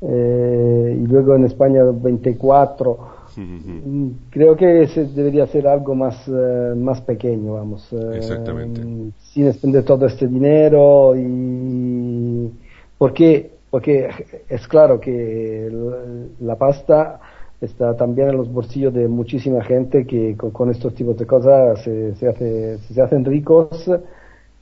eh, 0.00 0.98
y 1.00 1.06
luego 1.06 1.34
en 1.36 1.44
España 1.44 1.82
24. 1.84 3.14
Creo 4.30 4.56
que 4.56 4.86
se 4.88 5.06
debería 5.06 5.44
hacer 5.44 5.66
algo 5.66 5.94
más, 5.94 6.26
eh, 6.28 6.74
más 6.76 7.00
pequeño, 7.00 7.54
vamos. 7.54 7.92
Exactamente. 8.14 8.80
Sin 9.18 9.46
expender 9.48 9.84
todo 9.84 10.06
este 10.06 10.26
dinero 10.28 11.14
y. 11.16 12.50
Porque, 12.96 13.50
porque 13.70 14.08
es 14.48 14.68
claro 14.68 15.00
que 15.00 15.68
la 16.40 16.56
pasta 16.56 17.20
está 17.60 17.96
también 17.96 18.28
en 18.28 18.36
los 18.36 18.50
bolsillos 18.52 18.92
de 18.92 19.08
muchísima 19.08 19.62
gente 19.64 20.06
que 20.06 20.36
con, 20.36 20.50
con 20.50 20.70
estos 20.70 20.94
tipos 20.94 21.16
de 21.16 21.26
cosas 21.26 21.82
se, 21.82 22.14
se, 22.16 22.28
hace, 22.28 22.78
se 22.78 23.00
hacen 23.00 23.24
ricos. 23.24 23.90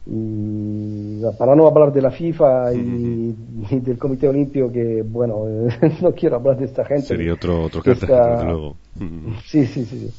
Y 0.05 1.22
para 1.38 1.55
no 1.55 1.68
hablar 1.68 1.93
de 1.93 2.03
la 2.03 2.11
FIFA 2.11 2.74
y, 2.74 3.36
y 3.70 3.80
del 3.80 3.99
Comité 3.99 4.28
Olímpico 4.28 4.72
que 4.72 5.03
bueno 5.03 5.45
no 6.03 6.12
quiero 6.12 6.36
hablar 6.36 6.59
de 6.59 6.64
esta 6.64 6.84
gente. 6.84 7.03
Sería 7.03 7.34
otro 7.34 7.64
otro 7.64 7.82
cartel 7.82 8.11
está... 8.11 8.43
luego. 8.43 8.76
Sí 9.45 9.64
sí 9.66 9.84
sí, 9.84 9.99
sí. 10.01 10.11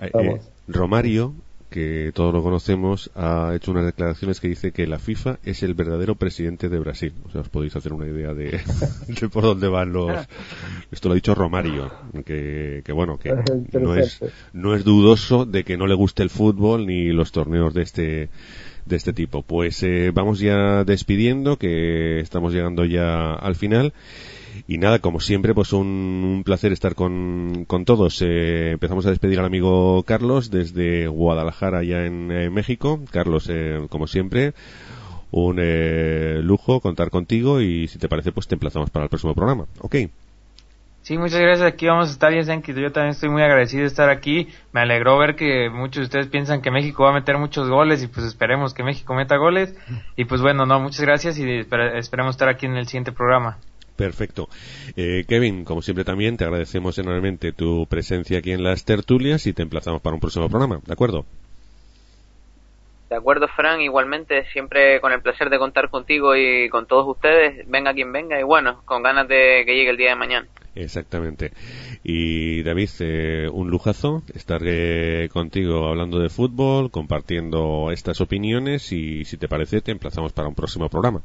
Eh, 0.00 0.40
Romario 0.66 1.34
que 1.72 2.12
todos 2.14 2.32
lo 2.32 2.42
conocemos, 2.42 3.10
ha 3.16 3.52
hecho 3.56 3.72
unas 3.72 3.84
declaraciones 3.84 4.38
que 4.38 4.46
dice 4.46 4.70
que 4.70 4.86
la 4.86 5.00
FIFA 5.00 5.40
es 5.44 5.64
el 5.64 5.74
verdadero 5.74 6.14
presidente 6.14 6.68
de 6.68 6.78
Brasil. 6.78 7.14
O 7.24 7.30
sea, 7.30 7.40
os 7.40 7.48
podéis 7.48 7.74
hacer 7.74 7.92
una 7.92 8.06
idea 8.06 8.32
de, 8.32 8.60
de 9.08 9.28
por 9.28 9.42
dónde 9.42 9.66
van 9.66 9.92
los... 9.92 10.28
Esto 10.92 11.08
lo 11.08 11.12
ha 11.12 11.16
dicho 11.16 11.34
Romario, 11.34 11.90
que, 12.24 12.82
que 12.84 12.92
bueno, 12.92 13.18
que 13.18 13.34
no 13.72 13.96
es, 13.96 14.20
no 14.52 14.76
es 14.76 14.84
dudoso 14.84 15.44
de 15.44 15.64
que 15.64 15.76
no 15.76 15.88
le 15.88 15.94
guste 15.94 16.22
el 16.22 16.30
fútbol 16.30 16.86
ni 16.86 17.10
los 17.10 17.32
torneos 17.32 17.74
de 17.74 17.82
este, 17.82 18.28
de 18.86 18.96
este 18.96 19.12
tipo. 19.12 19.42
Pues 19.42 19.82
eh, 19.82 20.12
vamos 20.14 20.38
ya 20.38 20.84
despidiendo, 20.84 21.56
que 21.56 22.20
estamos 22.20 22.52
llegando 22.52 22.84
ya 22.84 23.32
al 23.34 23.56
final. 23.56 23.92
Y 24.68 24.78
nada, 24.78 25.00
como 25.00 25.20
siempre, 25.20 25.54
pues 25.54 25.72
un, 25.72 26.42
placer 26.44 26.72
estar 26.72 26.94
con, 26.94 27.64
con 27.66 27.84
todos. 27.84 28.22
Eh, 28.22 28.72
empezamos 28.72 29.06
a 29.06 29.10
despedir 29.10 29.38
al 29.38 29.46
amigo 29.46 30.02
Carlos 30.04 30.50
desde 30.50 31.08
Guadalajara, 31.08 31.82
ya 31.82 32.04
en 32.04 32.28
México. 32.52 33.00
Carlos, 33.10 33.48
eh, 33.50 33.86
como 33.90 34.06
siempre, 34.06 34.54
un 35.32 35.58
eh, 35.60 36.40
lujo 36.42 36.80
contar 36.80 37.10
contigo 37.10 37.60
y 37.60 37.88
si 37.88 37.98
te 37.98 38.08
parece, 38.08 38.32
pues 38.32 38.46
te 38.46 38.54
emplazamos 38.54 38.90
para 38.90 39.04
el 39.04 39.08
próximo 39.08 39.34
programa. 39.34 39.66
¿Ok? 39.80 39.96
Sí, 41.00 41.18
muchas 41.18 41.40
gracias. 41.40 41.66
Aquí 41.66 41.86
vamos 41.86 42.10
a 42.10 42.12
estar, 42.12 42.32
ya 42.32 42.42
yo 42.42 42.92
también 42.92 43.10
estoy 43.10 43.28
muy 43.28 43.42
agradecido 43.42 43.80
de 43.80 43.88
estar 43.88 44.08
aquí. 44.08 44.46
Me 44.72 44.82
alegró 44.82 45.18
ver 45.18 45.34
que 45.34 45.68
muchos 45.68 46.02
de 46.02 46.04
ustedes 46.04 46.26
piensan 46.28 46.62
que 46.62 46.70
México 46.70 47.02
va 47.02 47.10
a 47.10 47.14
meter 47.14 47.38
muchos 47.38 47.68
goles 47.68 48.04
y 48.04 48.06
pues 48.06 48.24
esperemos 48.24 48.72
que 48.72 48.84
México 48.84 49.12
meta 49.14 49.36
goles. 49.36 49.74
Y 50.16 50.26
pues 50.26 50.40
bueno, 50.42 50.64
no, 50.64 50.78
muchas 50.78 51.00
gracias 51.00 51.38
y 51.38 51.44
esperemos 51.96 52.36
estar 52.36 52.48
aquí 52.48 52.66
en 52.66 52.76
el 52.76 52.86
siguiente 52.86 53.10
programa. 53.10 53.58
Perfecto. 53.96 54.48
Eh, 54.96 55.24
Kevin, 55.28 55.64
como 55.64 55.82
siempre 55.82 56.04
también, 56.04 56.36
te 56.36 56.44
agradecemos 56.44 56.98
enormemente 56.98 57.52
tu 57.52 57.86
presencia 57.86 58.38
aquí 58.38 58.52
en 58.52 58.62
las 58.62 58.84
tertulias 58.84 59.46
y 59.46 59.52
te 59.52 59.62
emplazamos 59.62 60.00
para 60.00 60.14
un 60.14 60.20
próximo 60.20 60.48
programa, 60.48 60.80
¿de 60.84 60.92
acuerdo? 60.92 61.24
De 63.10 63.18
acuerdo, 63.18 63.46
Fran, 63.48 63.82
igualmente, 63.82 64.46
siempre 64.52 64.98
con 65.02 65.12
el 65.12 65.20
placer 65.20 65.50
de 65.50 65.58
contar 65.58 65.90
contigo 65.90 66.34
y 66.34 66.70
con 66.70 66.86
todos 66.86 67.06
ustedes, 67.06 67.68
venga 67.68 67.92
quien 67.92 68.10
venga 68.10 68.40
y 68.40 68.42
bueno, 68.42 68.80
con 68.86 69.02
ganas 69.02 69.28
de 69.28 69.64
que 69.66 69.74
llegue 69.74 69.90
el 69.90 69.98
día 69.98 70.08
de 70.10 70.16
mañana. 70.16 70.48
Exactamente. 70.74 71.52
Y 72.02 72.62
David, 72.62 72.88
eh, 73.00 73.48
un 73.52 73.68
lujazo 73.68 74.22
estar 74.34 74.62
eh, 74.64 75.28
contigo 75.30 75.88
hablando 75.88 76.18
de 76.20 76.30
fútbol, 76.30 76.90
compartiendo 76.90 77.90
estas 77.92 78.22
opiniones 78.22 78.90
y 78.92 79.26
si 79.26 79.36
te 79.36 79.46
parece 79.46 79.82
te 79.82 79.92
emplazamos 79.92 80.32
para 80.32 80.48
un 80.48 80.54
próximo 80.54 80.88
programa. 80.88 81.20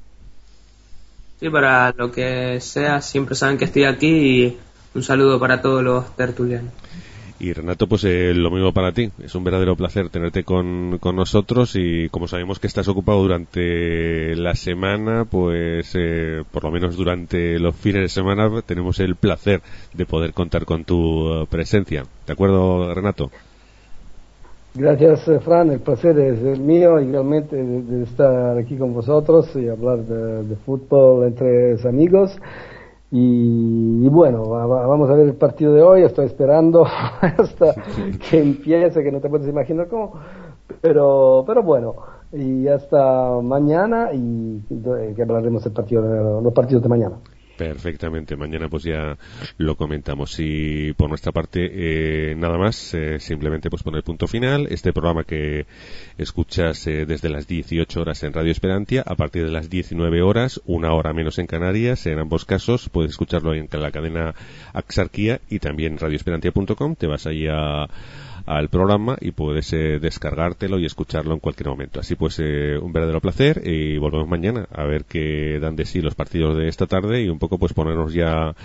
Sí, 1.40 1.50
para 1.50 1.94
lo 1.96 2.12
que 2.12 2.60
sea, 2.62 3.02
siempre 3.02 3.36
saben 3.36 3.58
que 3.58 3.66
estoy 3.66 3.84
aquí 3.84 4.08
y 4.08 4.58
un 4.96 5.04
saludo 5.04 5.40
para 5.40 5.62
todos 5.62 5.84
los 5.84 6.16
tertulianos. 6.16 6.74
Y 7.40 7.54
Renato, 7.54 7.86
pues 7.86 8.04
eh, 8.04 8.34
lo 8.34 8.50
mismo 8.50 8.74
para 8.74 8.92
ti. 8.92 9.12
Es 9.22 9.36
un 9.36 9.44
verdadero 9.44 9.76
placer 9.76 10.10
tenerte 10.10 10.44
con, 10.44 10.98
con, 10.98 11.16
nosotros 11.16 11.76
y 11.76 12.10
como 12.10 12.28
sabemos 12.28 12.58
que 12.58 12.66
estás 12.66 12.88
ocupado 12.88 13.22
durante 13.22 14.36
la 14.36 14.56
semana, 14.56 15.26
pues 15.26 15.92
eh, 15.94 16.44
por 16.50 16.64
lo 16.64 16.72
menos 16.72 16.96
durante 16.96 17.60
los 17.60 17.76
fines 17.76 18.02
de 18.02 18.10
semana 18.10 18.50
tenemos 18.64 19.00
el 19.00 19.16
placer 19.16 19.62
de 19.94 20.08
poder 20.08 20.34
contar 20.34 20.66
con 20.66 20.84
tu 20.84 21.32
eh, 21.32 21.46
presencia. 21.48 22.06
¿De 22.26 22.34
acuerdo, 22.34 22.92
Renato? 22.96 23.30
Gracias, 24.78 25.28
Fran. 25.44 25.72
El 25.72 25.80
placer 25.80 26.20
es 26.20 26.40
el 26.44 26.60
mío 26.60 27.00
igualmente 27.00 27.56
de, 27.56 28.04
estar 28.04 28.56
aquí 28.60 28.78
con 28.78 28.94
vosotros 28.94 29.50
y 29.56 29.68
hablar 29.68 30.06
de, 30.06 30.56
fútbol 30.58 31.26
entre 31.26 31.78
amigos. 31.90 32.38
Y, 33.10 34.08
bueno, 34.08 34.44
vamos 34.44 35.10
a 35.10 35.16
ver 35.16 35.30
el 35.30 35.36
partido 35.36 35.74
de 35.74 35.82
hoy. 35.82 36.04
Estoy 36.04 36.28
esperando 36.28 36.86
hasta 37.22 37.74
que 38.30 38.40
empiece, 38.40 39.02
que 39.02 39.12
no 39.12 39.20
te 39.20 39.30
puedes 39.30 39.48
imaginar 39.48 39.88
cómo. 39.88 40.14
Pero, 40.80 41.44
pero 41.48 41.64
bueno, 41.64 41.96
y 42.32 42.68
hasta 42.68 43.42
mañana 43.42 44.10
y 44.14 44.62
que 45.16 45.24
hablaremos 45.24 45.64
del 45.64 45.74
partido, 45.74 46.40
los 46.40 46.54
partidos 46.54 46.84
de 46.84 46.90
mañana. 46.90 47.18
Perfectamente, 47.58 48.36
mañana 48.36 48.70
pues 48.70 48.84
ya 48.84 49.18
lo 49.58 49.76
comentamos. 49.76 50.36
Y 50.40 50.94
por 50.94 51.10
nuestra 51.10 51.32
parte 51.32 51.70
eh, 51.74 52.36
nada 52.36 52.58
más, 52.58 52.94
eh, 52.94 53.20
simplemente 53.20 53.70
pues 53.72 53.82
poner 53.82 54.04
punto 54.04 54.28
final, 54.28 54.68
este 54.70 54.94
programa 54.94 55.24
que 55.24 55.66
escuchas 56.20 56.86
eh, 56.86 57.06
desde 57.08 57.30
las 57.30 57.48
18 57.48 58.00
horas 58.00 58.22
en 58.22 58.34
Radio 58.34 58.52
Esperantia, 58.52 59.04
a 59.06 59.16
partir 59.16 59.44
de 59.44 59.52
las 59.52 59.72
19 59.72 60.22
horas, 60.22 60.62
una 60.66 60.94
hora 60.94 61.14
menos 61.14 61.40
en 61.40 61.48
Canarias, 61.48 62.06
en 62.06 62.20
ambos 62.20 62.46
casos 62.46 62.90
puedes 62.90 63.12
escucharlo 63.12 63.56
en 63.56 63.68
la 63.72 63.92
cadena 63.92 64.36
Axarquía 64.74 65.42
y 65.50 65.58
también 65.58 65.98
radioesperantia.com, 65.98 66.96
te 66.96 67.08
vas 67.08 67.26
ahí 67.26 67.48
a 67.48 67.88
al 68.48 68.70
programa 68.70 69.18
y 69.20 69.32
puedes 69.32 69.72
eh, 69.74 70.00
descargártelo 70.00 70.80
y 70.80 70.86
escucharlo 70.86 71.34
en 71.34 71.40
cualquier 71.40 71.68
momento. 71.68 72.00
Así 72.00 72.16
pues, 72.16 72.40
eh, 72.40 72.78
un 72.82 72.94
verdadero 72.94 73.20
placer 73.20 73.62
y 73.66 73.98
volvemos 73.98 74.28
mañana 74.28 74.68
a 74.72 74.86
ver 74.86 75.04
qué 75.04 75.60
dan 75.60 75.76
de 75.76 75.86
sí 75.86 76.02
los 76.02 76.16
partidos 76.16 76.58
de 76.58 76.70
esta 76.70 76.88
tarde 76.88 77.22
y 77.22 77.30
un 77.30 77.40
poco 77.40 77.60
pues 77.60 77.74
ponernos 77.74 78.14
ya 78.14 78.56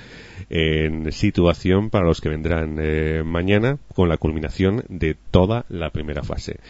en 0.51 1.11
situación 1.13 1.91
para 1.91 2.07
los 2.07 2.21
que 2.21 2.29
vendrán 2.29 2.77
eh, 2.81 3.23
mañana 3.25 3.79
con 3.95 4.09
la 4.09 4.19
culminación 4.19 4.85
de 4.89 5.17
toda 5.31 5.65
la 5.69 5.91
primera 5.91 6.23
fase. 6.23 6.61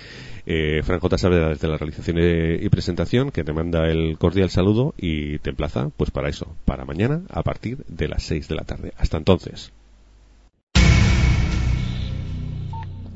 Eh, 0.47 0.83
Fran 0.83 1.01
J. 1.01 1.19
Saavedra 1.19 1.51
desde 1.51 1.69
la 1.69 1.77
realización 1.77 2.19
y 2.19 2.69
presentación 2.71 3.31
que 3.31 3.45
te 3.45 3.53
manda 3.53 3.89
el 3.89 4.17
cordial 4.19 4.51
saludo 4.51 4.95
y 4.97 5.39
te 5.39 5.51
emplaza 5.51 5.91
pues 5.97 6.11
para 6.11 6.31
eso, 6.31 6.57
para 6.65 6.85
mañana 6.85 7.23
a 7.31 7.43
partir 7.43 7.85
de 7.89 8.09
las 8.09 8.23
6 8.23 8.49
de 8.49 8.55
la 8.55 8.65
tarde. 8.65 8.93
Hasta 8.97 9.19
entonces. 9.19 9.73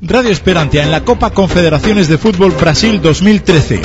Radio 0.02 0.30
Esperantia 0.30 0.82
en 0.82 0.90
la 0.90 1.04
Copa 1.04 1.30
Confederaciones 1.30 2.08
de 2.08 2.18
Fútbol 2.18 2.52
Brasil 2.52 3.00
2013. 3.00 3.80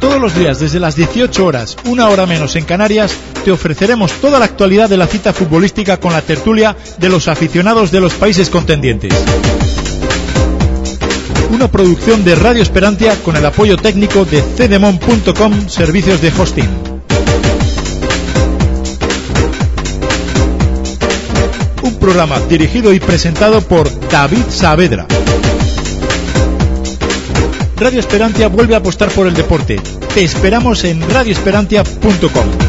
Todos 0.00 0.20
los 0.20 0.34
días 0.34 0.60
desde 0.60 0.78
las 0.78 0.96
18 0.96 1.46
horas, 1.46 1.76
una 1.86 2.08
hora 2.08 2.26
menos 2.26 2.56
en 2.56 2.64
Canarias, 2.64 3.16
te 3.44 3.50
ofreceremos 3.50 4.12
toda 4.20 4.38
la 4.38 4.44
actualidad 4.44 4.90
de 4.90 4.98
la 4.98 5.06
cita 5.06 5.32
futbolística 5.32 5.96
con 5.96 6.12
la 6.12 6.20
tertulia 6.20 6.76
de 6.98 7.08
los 7.08 7.26
aficionados 7.26 7.90
de 7.90 8.00
los 8.00 8.12
países 8.12 8.50
contendientes. 8.50 9.14
Una 11.50 11.68
producción 11.68 12.24
de 12.24 12.34
Radio 12.34 12.62
Esperantia 12.62 13.16
con 13.24 13.34
el 13.36 13.46
apoyo 13.46 13.78
técnico 13.78 14.26
de 14.26 14.42
cdemon.com 14.42 15.68
Servicios 15.68 16.20
de 16.20 16.32
Hosting. 16.38 16.97
Programa 21.98 22.38
dirigido 22.48 22.92
y 22.92 23.00
presentado 23.00 23.60
por 23.60 23.88
David 24.08 24.44
Saavedra. 24.50 25.06
Radio 27.76 28.00
Esperantia 28.00 28.48
vuelve 28.48 28.74
a 28.74 28.78
apostar 28.78 29.08
por 29.10 29.26
el 29.26 29.34
deporte. 29.34 29.76
Te 30.14 30.24
esperamos 30.24 30.84
en 30.84 31.00
radioesperantia.com. 31.08 32.67